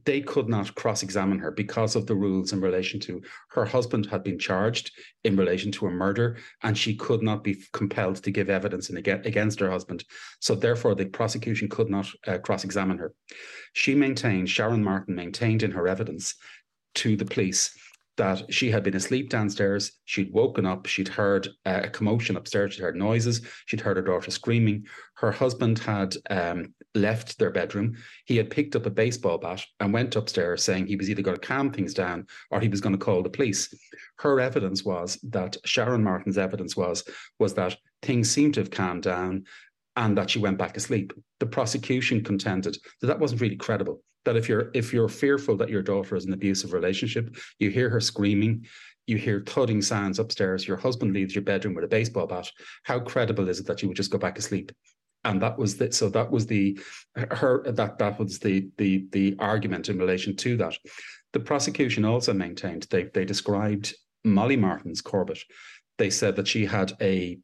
they 0.05 0.21
could 0.21 0.47
not 0.47 0.73
cross 0.75 1.03
examine 1.03 1.39
her 1.39 1.51
because 1.51 1.95
of 1.95 2.07
the 2.07 2.15
rules 2.15 2.53
in 2.53 2.61
relation 2.61 2.99
to 3.01 3.21
her 3.49 3.65
husband 3.65 4.05
had 4.05 4.23
been 4.23 4.39
charged 4.39 4.91
in 5.23 5.35
relation 5.35 5.71
to 5.71 5.87
a 5.87 5.91
murder 5.91 6.37
and 6.63 6.77
she 6.77 6.95
could 6.95 7.21
not 7.21 7.43
be 7.43 7.61
compelled 7.73 8.15
to 8.17 8.31
give 8.31 8.49
evidence 8.49 8.89
in, 8.89 8.97
against 8.97 9.59
her 9.59 9.69
husband. 9.69 10.03
So, 10.39 10.55
therefore, 10.55 10.95
the 10.95 11.05
prosecution 11.05 11.69
could 11.69 11.89
not 11.89 12.07
uh, 12.27 12.37
cross 12.37 12.63
examine 12.63 12.97
her. 12.97 13.13
She 13.73 13.95
maintained, 13.95 14.49
Sharon 14.49 14.83
Martin 14.83 15.15
maintained 15.15 15.63
in 15.63 15.71
her 15.71 15.87
evidence 15.87 16.35
to 16.95 17.15
the 17.15 17.25
police 17.25 17.75
that 18.17 18.53
she 18.53 18.69
had 18.69 18.83
been 18.83 18.95
asleep 18.95 19.29
downstairs. 19.29 19.93
She'd 20.05 20.31
woken 20.31 20.65
up. 20.65 20.85
She'd 20.85 21.07
heard 21.07 21.47
uh, 21.65 21.81
a 21.83 21.89
commotion 21.89 22.37
upstairs. 22.37 22.73
She'd 22.73 22.83
heard 22.83 22.95
noises. 22.95 23.41
She'd 23.65 23.81
heard 23.81 23.97
her 23.97 24.03
daughter 24.03 24.31
screaming. 24.31 24.85
Her 25.15 25.31
husband 25.31 25.79
had 25.79 26.15
um, 26.29 26.73
left 26.93 27.39
their 27.39 27.49
bedroom. 27.49 27.95
He 28.25 28.37
had 28.37 28.49
picked 28.49 28.75
up 28.75 28.85
a 28.85 28.91
baseball 28.91 29.37
bat 29.37 29.65
and 29.79 29.93
went 29.93 30.15
upstairs 30.15 30.63
saying 30.63 30.87
he 30.87 30.95
was 30.95 31.09
either 31.09 31.21
going 31.21 31.37
to 31.37 31.47
calm 31.47 31.71
things 31.71 31.93
down 31.93 32.27
or 32.51 32.59
he 32.59 32.69
was 32.69 32.81
going 32.81 32.93
to 32.97 33.03
call 33.03 33.23
the 33.23 33.29
police. 33.29 33.73
Her 34.19 34.39
evidence 34.39 34.83
was 34.83 35.17
that 35.23 35.57
Sharon 35.65 36.03
Martens' 36.03 36.37
evidence 36.37 36.77
was 36.77 37.03
was 37.39 37.55
that 37.55 37.77
things 38.01 38.29
seemed 38.29 38.55
to 38.55 38.59
have 38.59 38.71
calmed 38.71 39.03
down 39.03 39.45
and 39.95 40.17
that 40.17 40.29
she 40.29 40.39
went 40.39 40.57
back 40.57 40.77
asleep. 40.77 41.13
The 41.39 41.45
prosecution 41.45 42.23
contended 42.23 42.77
that 43.01 43.07
that 43.07 43.19
wasn't 43.19 43.41
really 43.41 43.55
credible. 43.55 44.01
That 44.25 44.37
if 44.37 44.47
you're 44.47 44.71
if 44.73 44.93
you're 44.93 45.09
fearful 45.09 45.57
that 45.57 45.69
your 45.69 45.81
daughter 45.81 46.15
is 46.15 46.25
in 46.25 46.31
an 46.31 46.35
abusive 46.35 46.73
relationship, 46.73 47.35
you 47.59 47.69
hear 47.69 47.89
her 47.89 47.99
screaming, 47.99 48.65
you 49.05 49.17
hear 49.17 49.43
thudding 49.45 49.81
sounds 49.81 50.19
upstairs, 50.19 50.67
your 50.67 50.77
husband 50.77 51.13
leaves 51.13 51.35
your 51.35 51.43
bedroom 51.43 51.75
with 51.75 51.83
a 51.83 51.89
baseball 51.89 52.27
bat. 52.27 52.49
How 52.83 52.99
credible 52.99 53.49
is 53.49 53.59
it 53.59 53.67
that 53.67 53.81
you 53.81 53.87
would 53.89 53.97
just 53.97 54.11
go 54.11 54.17
back 54.17 54.35
to 54.35 54.41
sleep? 54.41 54.71
and 55.25 55.41
that 55.41 55.57
was 55.57 55.77
the 55.77 55.91
so 55.91 56.09
that 56.09 56.29
was 56.29 56.45
the 56.45 56.79
her 57.15 57.63
that 57.71 57.97
that 57.97 58.19
was 58.19 58.39
the 58.39 58.69
the 58.77 59.05
the 59.11 59.35
argument 59.39 59.89
in 59.89 59.97
relation 59.97 60.35
to 60.35 60.57
that. 60.57 60.75
The 61.31 61.39
prosecution 61.39 62.05
also 62.05 62.33
maintained 62.33 62.87
they 62.89 63.03
they 63.05 63.25
described 63.25 63.95
Molly 64.23 64.57
Martens 64.57 65.01
Corbett. 65.01 65.39
They 65.97 66.09
said 66.09 66.35
that 66.35 66.47
she 66.47 66.65
had 66.65 66.93
a 67.01 67.39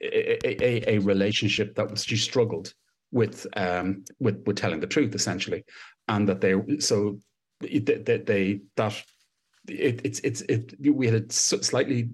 a, 0.00 0.64
a, 0.64 0.96
a 0.96 0.98
relationship 0.98 1.74
that 1.76 1.90
was 1.90 2.04
she 2.04 2.16
struggled 2.16 2.72
with 3.12 3.46
um 3.56 4.04
with 4.18 4.42
with 4.46 4.56
telling 4.56 4.80
the 4.80 4.86
truth 4.86 5.14
essentially, 5.14 5.64
and 6.08 6.28
that 6.28 6.40
they 6.40 6.54
so 6.78 7.18
that 7.60 8.04
they, 8.06 8.18
they 8.18 8.60
that 8.76 9.00
it, 9.68 10.00
it's 10.04 10.20
it's 10.20 10.40
it 10.42 10.74
we 10.80 11.06
had 11.06 11.22
a 11.30 11.32
slightly 11.32 12.10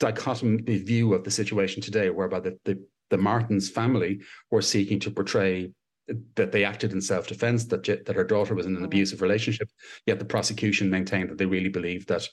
dichotomy 0.00 0.78
view 0.78 1.14
of 1.14 1.22
the 1.22 1.30
situation 1.30 1.80
today, 1.80 2.10
whereby 2.10 2.40
the, 2.40 2.58
the 2.64 2.82
the 3.10 3.18
Martens 3.18 3.70
family 3.70 4.20
were 4.50 4.62
seeking 4.62 4.98
to 5.00 5.10
portray 5.10 5.70
that 6.34 6.52
they 6.52 6.64
acted 6.64 6.92
in 6.92 7.00
self-defense, 7.00 7.66
that 7.66 7.84
that 7.84 8.16
her 8.16 8.24
daughter 8.24 8.54
was 8.54 8.66
in 8.66 8.72
an 8.72 8.78
mm-hmm. 8.78 8.86
abusive 8.86 9.22
relationship. 9.22 9.68
Yet 10.06 10.18
the 10.18 10.24
prosecution 10.24 10.90
maintained 10.90 11.30
that 11.30 11.38
they 11.38 11.46
really 11.46 11.68
believed 11.68 12.08
that 12.08 12.28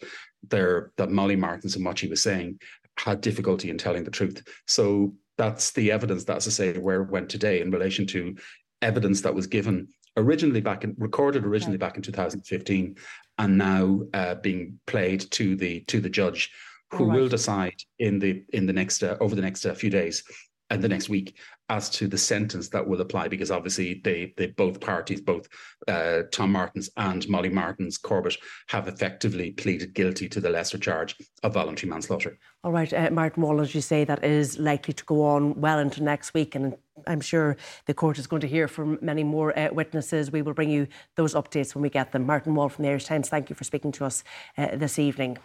their 0.50 0.92
that 0.98 1.12
Molly 1.12 1.36
Martens 1.36 1.76
and 1.76 1.86
what 1.86 2.00
she 2.00 2.08
was 2.08 2.24
saying 2.24 2.60
had 2.98 3.22
difficulty 3.22 3.70
in 3.70 3.78
telling 3.78 4.04
the 4.04 4.12
truth. 4.12 4.44
So 4.68 5.14
that's 5.38 5.72
the 5.72 5.92
evidence 5.92 6.24
That's 6.24 6.48
I 6.48 6.52
say, 6.52 6.78
where 6.78 7.02
it 7.02 7.10
went 7.10 7.30
today 7.30 7.62
in 7.62 7.72
relation 7.72 8.06
to 8.08 8.36
evidence 8.82 9.22
that 9.22 9.34
was 9.34 9.48
given 9.48 9.88
originally 10.18 10.62
back 10.62 10.84
in 10.84 10.96
recorded 10.98 11.46
originally 11.46 11.78
back 11.78 11.96
in 11.96 12.02
2015 12.02 12.96
and 13.38 13.58
now 13.58 14.02
uh, 14.14 14.36
being 14.36 14.80
played 14.86 15.22
to 15.32 15.56
the 15.56 15.82
to 15.82 16.02
the 16.02 16.10
judge 16.10 16.52
who 16.92 17.06
right. 17.06 17.18
will 17.18 17.28
decide 17.30 17.76
in 18.00 18.20
the 18.20 18.44
in 18.52 18.66
the 18.66 18.74
next 18.74 19.04
uh, 19.04 19.16
over 19.22 19.36
the 19.36 19.42
next 19.42 19.66
uh, 19.66 19.74
few 19.74 19.90
days 19.90 20.24
in 20.72 20.82
the 20.82 20.88
next 20.88 21.10
week 21.10 21.38
as 21.70 21.90
to 21.90 22.08
the 22.08 22.18
sentence 22.18 22.70
that 22.70 22.86
will 22.86 23.00
apply, 23.00 23.28
because 23.28 23.52
obviously 23.52 24.02
they, 24.04 24.34
they 24.36 24.48
both 24.48 24.82
parties, 24.82 25.22
both 25.22 25.48
uh, 25.88 26.24
Tom 26.32 26.52
Martens 26.52 26.90
and 26.98 27.28
Molly 27.30 27.50
Martens 27.50 27.98
Corbett, 27.98 28.36
have 28.68 28.88
effectively 28.88 29.52
pleaded 29.52 29.94
guilty 29.94 30.28
to 30.28 30.42
the 30.42 30.50
lesser 30.50 30.78
charge 30.78 31.16
of 31.44 31.54
voluntary 31.54 31.90
manslaughter. 31.90 32.38
All 32.64 32.72
right, 32.72 32.92
uh, 32.94 33.10
Martin 33.12 33.44
Wall, 33.44 33.62
as 33.62 33.74
you 33.74 33.82
say, 33.82 34.04
that 34.04 34.24
is 34.24 34.60
likely 34.60 34.94
to 34.94 35.06
go 35.06 35.24
on 35.24 35.60
well 35.62 35.80
into 35.80 36.04
next 36.04 36.34
week, 36.34 36.56
and 36.56 36.76
I'm 37.08 37.22
sure 37.22 37.56
the 37.86 37.94
court 37.94 38.20
is 38.20 38.28
going 38.28 38.42
to 38.42 38.48
hear 38.48 38.68
from 38.68 39.00
many 39.02 39.24
more 39.24 39.58
uh, 39.58 39.70
witnesses. 39.72 40.32
We 40.32 40.42
will 40.42 40.54
bring 40.54 40.70
you 40.70 40.88
those 41.16 41.34
updates 41.34 41.74
when 41.74 41.82
we 41.82 41.90
get 41.90 42.12
them. 42.12 42.26
Martin 42.26 42.54
Wall 42.54 42.70
from 42.70 42.84
the 42.84 42.90
Irish 42.90 43.06
Times, 43.06 43.30
thank 43.30 43.50
you 43.50 43.56
for 43.56 43.64
speaking 43.64 43.94
to 43.94 44.06
us 44.06 44.24
uh, 44.58 44.76
this 44.76 45.00
evening. 45.00 45.38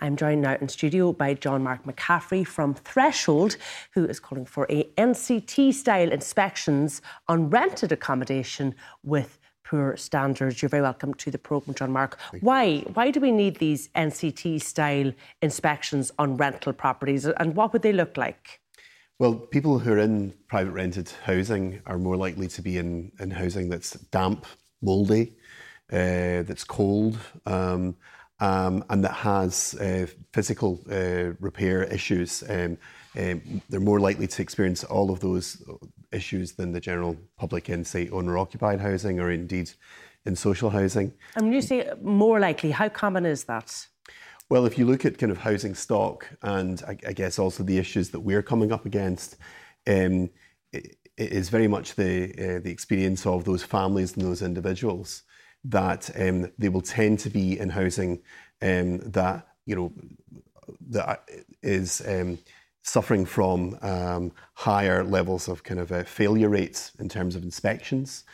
I'm 0.00 0.14
joined 0.14 0.42
now 0.42 0.56
in 0.60 0.68
studio 0.68 1.12
by 1.12 1.34
John 1.34 1.64
Mark 1.64 1.84
McCaffrey 1.84 2.46
from 2.46 2.74
Threshold, 2.74 3.56
who 3.92 4.04
is 4.04 4.20
calling 4.20 4.44
for 4.44 4.64
a 4.70 4.84
NCT 4.96 5.74
style 5.74 6.12
inspections 6.12 7.02
on 7.26 7.50
rented 7.50 7.90
accommodation 7.90 8.76
with 9.02 9.40
poor 9.64 9.96
standards. 9.96 10.62
You're 10.62 10.68
very 10.68 10.82
welcome 10.82 11.14
to 11.14 11.32
the 11.32 11.38
programme, 11.38 11.74
John 11.74 11.90
Mark. 11.90 12.16
Why? 12.40 12.78
Why 12.94 13.10
do 13.10 13.18
we 13.18 13.32
need 13.32 13.56
these 13.56 13.88
NCT 13.88 14.62
style 14.62 15.12
inspections 15.42 16.12
on 16.16 16.36
rental 16.36 16.72
properties 16.72 17.26
and 17.26 17.56
what 17.56 17.72
would 17.72 17.82
they 17.82 17.92
look 17.92 18.16
like? 18.16 18.60
Well, 19.18 19.34
people 19.34 19.80
who 19.80 19.94
are 19.94 19.98
in 19.98 20.32
private 20.46 20.70
rented 20.70 21.10
housing 21.24 21.82
are 21.86 21.98
more 21.98 22.16
likely 22.16 22.46
to 22.46 22.62
be 22.62 22.78
in, 22.78 23.10
in 23.18 23.32
housing 23.32 23.68
that's 23.68 23.94
damp, 24.12 24.46
mouldy, 24.80 25.34
uh, 25.92 26.46
that's 26.46 26.62
cold. 26.62 27.18
Um, 27.44 27.96
um, 28.40 28.84
and 28.88 29.04
that 29.04 29.12
has 29.12 29.74
uh, 29.74 30.06
physical 30.32 30.80
uh, 30.90 31.32
repair 31.40 31.82
issues, 31.84 32.44
um, 32.48 32.78
um, 33.18 33.62
they're 33.68 33.80
more 33.80 34.00
likely 34.00 34.26
to 34.28 34.42
experience 34.42 34.84
all 34.84 35.10
of 35.10 35.20
those 35.20 35.62
issues 36.12 36.52
than 36.52 36.72
the 36.72 36.80
general 36.80 37.16
public 37.36 37.68
in, 37.68 37.84
say, 37.84 38.08
owner 38.10 38.38
occupied 38.38 38.80
housing 38.80 39.18
or 39.18 39.30
indeed 39.30 39.70
in 40.24 40.36
social 40.36 40.70
housing. 40.70 41.12
And 41.34 41.46
when 41.46 41.52
you 41.52 41.62
say 41.62 41.90
more 42.02 42.38
likely, 42.38 42.70
how 42.70 42.88
common 42.88 43.26
is 43.26 43.44
that? 43.44 43.86
Well, 44.50 44.66
if 44.66 44.78
you 44.78 44.86
look 44.86 45.04
at 45.04 45.18
kind 45.18 45.32
of 45.32 45.38
housing 45.38 45.74
stock 45.74 46.28
and 46.42 46.82
I, 46.86 46.96
I 47.08 47.12
guess 47.12 47.38
also 47.38 47.62
the 47.62 47.78
issues 47.78 48.10
that 48.10 48.20
we're 48.20 48.42
coming 48.42 48.72
up 48.72 48.86
against, 48.86 49.36
um, 49.86 50.30
it, 50.72 50.96
it 51.16 51.32
is 51.32 51.48
very 51.48 51.68
much 51.68 51.96
the, 51.96 52.32
uh, 52.32 52.60
the 52.60 52.70
experience 52.70 53.26
of 53.26 53.44
those 53.44 53.64
families 53.64 54.16
and 54.16 54.24
those 54.24 54.42
individuals 54.42 55.24
that 55.68 56.10
um, 56.18 56.50
they 56.58 56.68
will 56.68 56.82
tend 56.82 57.18
to 57.20 57.30
be 57.30 57.58
in 57.58 57.70
housing 57.70 58.20
um, 58.62 58.98
that 58.98 59.46
you 59.66 59.76
know 59.76 59.92
that 60.90 61.28
is 61.62 62.02
um, 62.06 62.38
suffering 62.82 63.24
from 63.24 63.78
um, 63.82 64.32
higher 64.54 65.04
levels 65.04 65.48
of 65.48 65.62
kind 65.62 65.80
of 65.80 65.92
uh, 65.92 66.04
failure 66.04 66.48
rates 66.48 66.92
in 66.98 67.08
terms 67.08 67.36
of 67.36 67.42
inspections, 67.42 68.24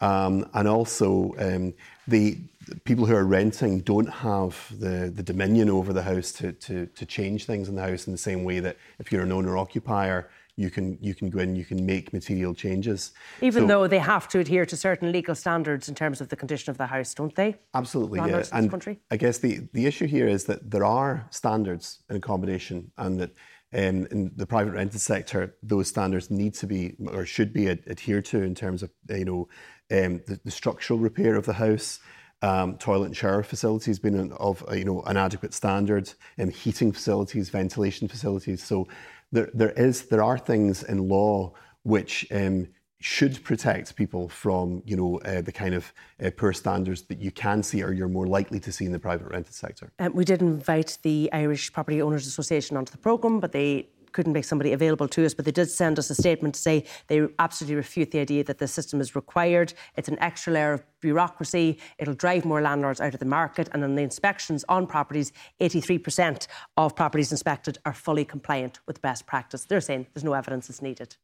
um, 0.00 0.48
and 0.54 0.68
also 0.68 1.34
um, 1.38 1.74
the 2.06 2.38
people 2.84 3.06
who 3.06 3.14
are 3.14 3.24
renting 3.24 3.80
don't 3.80 4.08
have 4.08 4.72
the, 4.78 5.12
the 5.14 5.22
dominion 5.22 5.68
over 5.68 5.92
the 5.92 6.02
house 6.02 6.32
to, 6.32 6.52
to, 6.52 6.86
to 6.86 7.04
change 7.04 7.44
things 7.44 7.68
in 7.68 7.74
the 7.74 7.82
house 7.82 8.06
in 8.06 8.12
the 8.12 8.18
same 8.18 8.44
way 8.44 8.60
that 8.60 8.76
if 8.98 9.12
you're 9.12 9.22
an 9.22 9.32
owner 9.32 9.56
occupier 9.56 10.30
you 10.56 10.70
can 10.70 10.98
you 11.00 11.14
can 11.14 11.30
go 11.30 11.40
in, 11.40 11.56
you 11.56 11.64
can 11.64 11.84
make 11.84 12.12
material 12.12 12.54
changes. 12.54 13.12
Even 13.40 13.64
so, 13.64 13.66
though 13.66 13.86
they 13.88 13.98
have 13.98 14.28
to 14.28 14.38
adhere 14.38 14.64
to 14.66 14.76
certain 14.76 15.10
legal 15.10 15.34
standards 15.34 15.88
in 15.88 15.94
terms 15.94 16.20
of 16.20 16.28
the 16.28 16.36
condition 16.36 16.70
of 16.70 16.78
the 16.78 16.86
house, 16.86 17.14
don't 17.14 17.34
they? 17.34 17.56
Absolutely, 17.74 18.20
yeah. 18.20 18.44
And 18.52 18.70
country? 18.70 19.00
I 19.10 19.16
guess 19.16 19.38
the, 19.38 19.66
the 19.72 19.86
issue 19.86 20.06
here 20.06 20.28
is 20.28 20.44
that 20.44 20.70
there 20.70 20.84
are 20.84 21.26
standards 21.30 22.02
in 22.08 22.16
accommodation 22.16 22.92
and 22.96 23.20
that 23.20 23.30
um, 23.72 24.06
in 24.12 24.30
the 24.36 24.46
private 24.46 24.72
rented 24.72 25.00
sector, 25.00 25.56
those 25.62 25.88
standards 25.88 26.30
need 26.30 26.54
to 26.54 26.66
be 26.66 26.94
or 27.08 27.26
should 27.26 27.52
be 27.52 27.68
ad- 27.68 27.82
adhered 27.88 28.24
to 28.26 28.42
in 28.42 28.54
terms 28.54 28.84
of 28.84 28.90
you 29.08 29.24
know 29.24 29.48
um, 29.90 30.22
the, 30.26 30.38
the, 30.44 30.50
structural 30.50 30.98
repair 30.98 31.34
of 31.34 31.46
the 31.46 31.54
house. 31.54 31.98
Um, 32.44 32.76
toilet 32.76 33.06
and 33.06 33.16
shower 33.16 33.42
facilities 33.42 33.98
being 33.98 34.30
of 34.32 34.62
you 34.70 34.84
know 34.84 35.00
an 35.02 35.16
adequate 35.16 35.54
standard, 35.54 36.12
and 36.36 36.50
um, 36.50 36.54
heating 36.54 36.92
facilities, 36.92 37.48
ventilation 37.48 38.06
facilities. 38.06 38.62
So 38.62 38.86
there, 39.32 39.48
there 39.54 39.70
is 39.70 40.06
there 40.12 40.22
are 40.22 40.36
things 40.36 40.82
in 40.82 41.08
law 41.08 41.54
which 41.84 42.26
um, 42.30 42.68
should 43.00 43.42
protect 43.44 43.96
people 43.96 44.28
from 44.28 44.82
you 44.86 44.96
know 44.96 45.18
uh, 45.20 45.42
the 45.42 45.52
kind 45.52 45.74
of 45.74 45.92
uh, 46.22 46.30
poor 46.36 46.52
standards 46.52 47.02
that 47.02 47.18
you 47.18 47.30
can 47.30 47.62
see 47.62 47.82
or 47.82 47.92
you're 47.92 48.08
more 48.08 48.26
likely 48.26 48.60
to 48.60 48.72
see 48.72 48.86
in 48.86 48.92
the 48.92 48.98
private 48.98 49.28
rented 49.28 49.54
sector. 49.54 49.92
Um, 49.98 50.14
we 50.14 50.24
did 50.24 50.40
invite 50.40 50.98
the 51.02 51.30
Irish 51.32 51.72
Property 51.72 52.00
Owners 52.00 52.26
Association 52.26 52.76
onto 52.76 52.92
the 52.92 52.98
programme, 52.98 53.40
but 53.40 53.52
they 53.52 53.88
couldn't 54.14 54.32
make 54.32 54.44
somebody 54.44 54.72
available 54.72 55.08
to 55.08 55.26
us, 55.26 55.34
but 55.34 55.44
they 55.44 55.50
did 55.50 55.68
send 55.68 55.98
us 55.98 56.08
a 56.08 56.14
statement 56.14 56.54
to 56.54 56.60
say 56.60 56.86
they 57.08 57.26
absolutely 57.38 57.74
refute 57.74 58.12
the 58.12 58.20
idea 58.20 58.44
that 58.44 58.58
the 58.58 58.68
system 58.68 59.00
is 59.00 59.14
required. 59.14 59.74
It's 59.96 60.08
an 60.08 60.18
extra 60.20 60.52
layer 60.52 60.72
of 60.72 60.84
bureaucracy. 61.00 61.78
It'll 61.98 62.14
drive 62.14 62.44
more 62.44 62.62
landlords 62.62 63.00
out 63.00 63.12
of 63.12 63.20
the 63.20 63.26
market. 63.26 63.68
And 63.72 63.84
on 63.84 63.96
the 63.96 64.02
inspections 64.02 64.64
on 64.68 64.86
properties, 64.86 65.32
83% 65.60 66.46
of 66.76 66.96
properties 66.96 67.32
inspected 67.32 67.78
are 67.84 67.92
fully 67.92 68.24
compliant 68.24 68.78
with 68.86 69.02
best 69.02 69.26
practice. 69.26 69.64
They're 69.64 69.80
saying 69.80 70.06
there's 70.14 70.24
no 70.24 70.32
evidence 70.32 70.70
is 70.70 70.80
needed. 70.80 71.16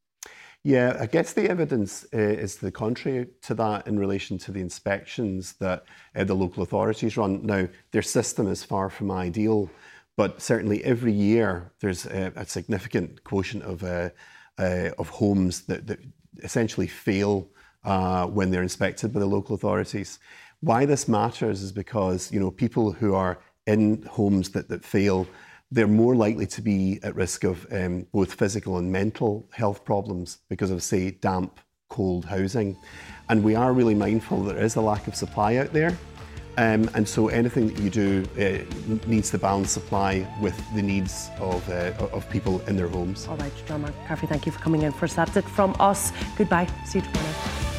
Yeah, 0.63 0.99
I 1.01 1.07
guess 1.07 1.33
the 1.33 1.49
evidence 1.49 2.05
uh, 2.13 2.19
is 2.19 2.57
the 2.57 2.71
contrary 2.71 3.29
to 3.43 3.55
that 3.55 3.87
in 3.87 3.99
relation 3.99 4.37
to 4.39 4.53
the 4.53 4.61
inspections 4.61 5.55
that 5.55 5.85
uh, 6.15 6.25
the 6.25 6.35
local 6.35 6.63
authorities 6.63 7.17
run. 7.17 7.47
Now, 7.47 7.67
their 7.93 8.03
system 8.03 8.47
is 8.47 8.63
far 8.63 8.91
from 8.91 9.11
ideal. 9.11 9.71
But 10.17 10.43
certainly 10.43 10.85
every 10.85 11.13
year 11.13 11.73
there's 11.81 12.07
a, 12.07 12.33
a 12.37 12.47
significant 12.47 13.25
quotient 13.25 13.65
of, 13.65 13.83
uh, 13.83 14.11
uh, 14.59 14.91
of 14.99 15.09
homes 15.09 15.63
that, 15.63 15.87
that 15.87 16.01
essentially 16.43 16.87
fail 16.87 17.49
uh, 17.85 18.27
when 18.27 18.51
they're 18.51 18.63
inspected 18.63 19.13
by 19.13 19.21
the 19.21 19.27
local 19.27 19.55
authorities. 19.55 20.19
Why 20.61 20.85
this 20.85 21.09
matters 21.09 21.63
is 21.63 21.73
because 21.73 22.31
you 22.31 22.39
know 22.39 22.51
people 22.51 22.93
who 22.93 23.15
are 23.15 23.39
in 23.67 24.03
homes 24.03 24.51
that, 24.51 24.69
that 24.69 24.85
fail, 24.85 25.27
they're 25.71 25.87
more 25.87 26.17
likely 26.17 26.47
to 26.47 26.61
be 26.61 26.99
at 27.03 27.15
risk 27.15 27.45
of 27.45 27.67
um, 27.73 28.07
both 28.13 28.35
physical 28.35 28.79
and 28.79 28.91
mental 28.91 29.49
health 29.53 29.85
problems 29.85 30.39
because 30.49 30.71
of, 30.71 30.83
say, 30.83 31.13
damp, 31.13 31.61
cold 31.89 32.25
housing. 32.25 32.77
And 33.29 33.45
we 33.45 33.55
are 33.55 33.73
really 33.73 33.95
mindful 33.95 34.43
there 34.43 34.59
is 34.59 34.77
a 34.77 34.81
lack 34.81 35.07
of 35.07 35.15
supply 35.15 35.57
out 35.57 35.73
there. 35.73 35.97
Um, 36.57 36.91
and 36.95 37.09
so 37.09 37.29
anything 37.29 37.69
that 37.69 37.79
you 37.79 37.91
do 37.91 38.25
uh, 38.39 38.99
needs 39.07 39.31
to 39.31 39.39
balance 39.39 39.71
supply 39.71 40.27
with 40.41 40.61
the 40.75 40.83
needs 40.83 41.31
of, 41.39 41.69
uh, 41.71 41.93
of 42.13 42.29
people 42.31 42.61
in 42.67 42.77
their 42.77 42.89
homes. 42.89 43.27
All 43.29 43.37
right, 43.37 43.53
John 43.67 43.85
McCaffrey, 43.85 44.29
thank 44.29 44.47
you 44.47 44.53
for 44.53 44.59
coming 44.59 44.83
in 44.83 44.93
for 44.93 45.05
us. 45.05 45.15
That's 45.15 45.37
it 45.37 45.45
from 45.45 45.75
us. 45.79 46.13
Goodbye. 46.37 46.69
See 46.85 46.99
you 46.99 47.05
tomorrow. 47.05 47.70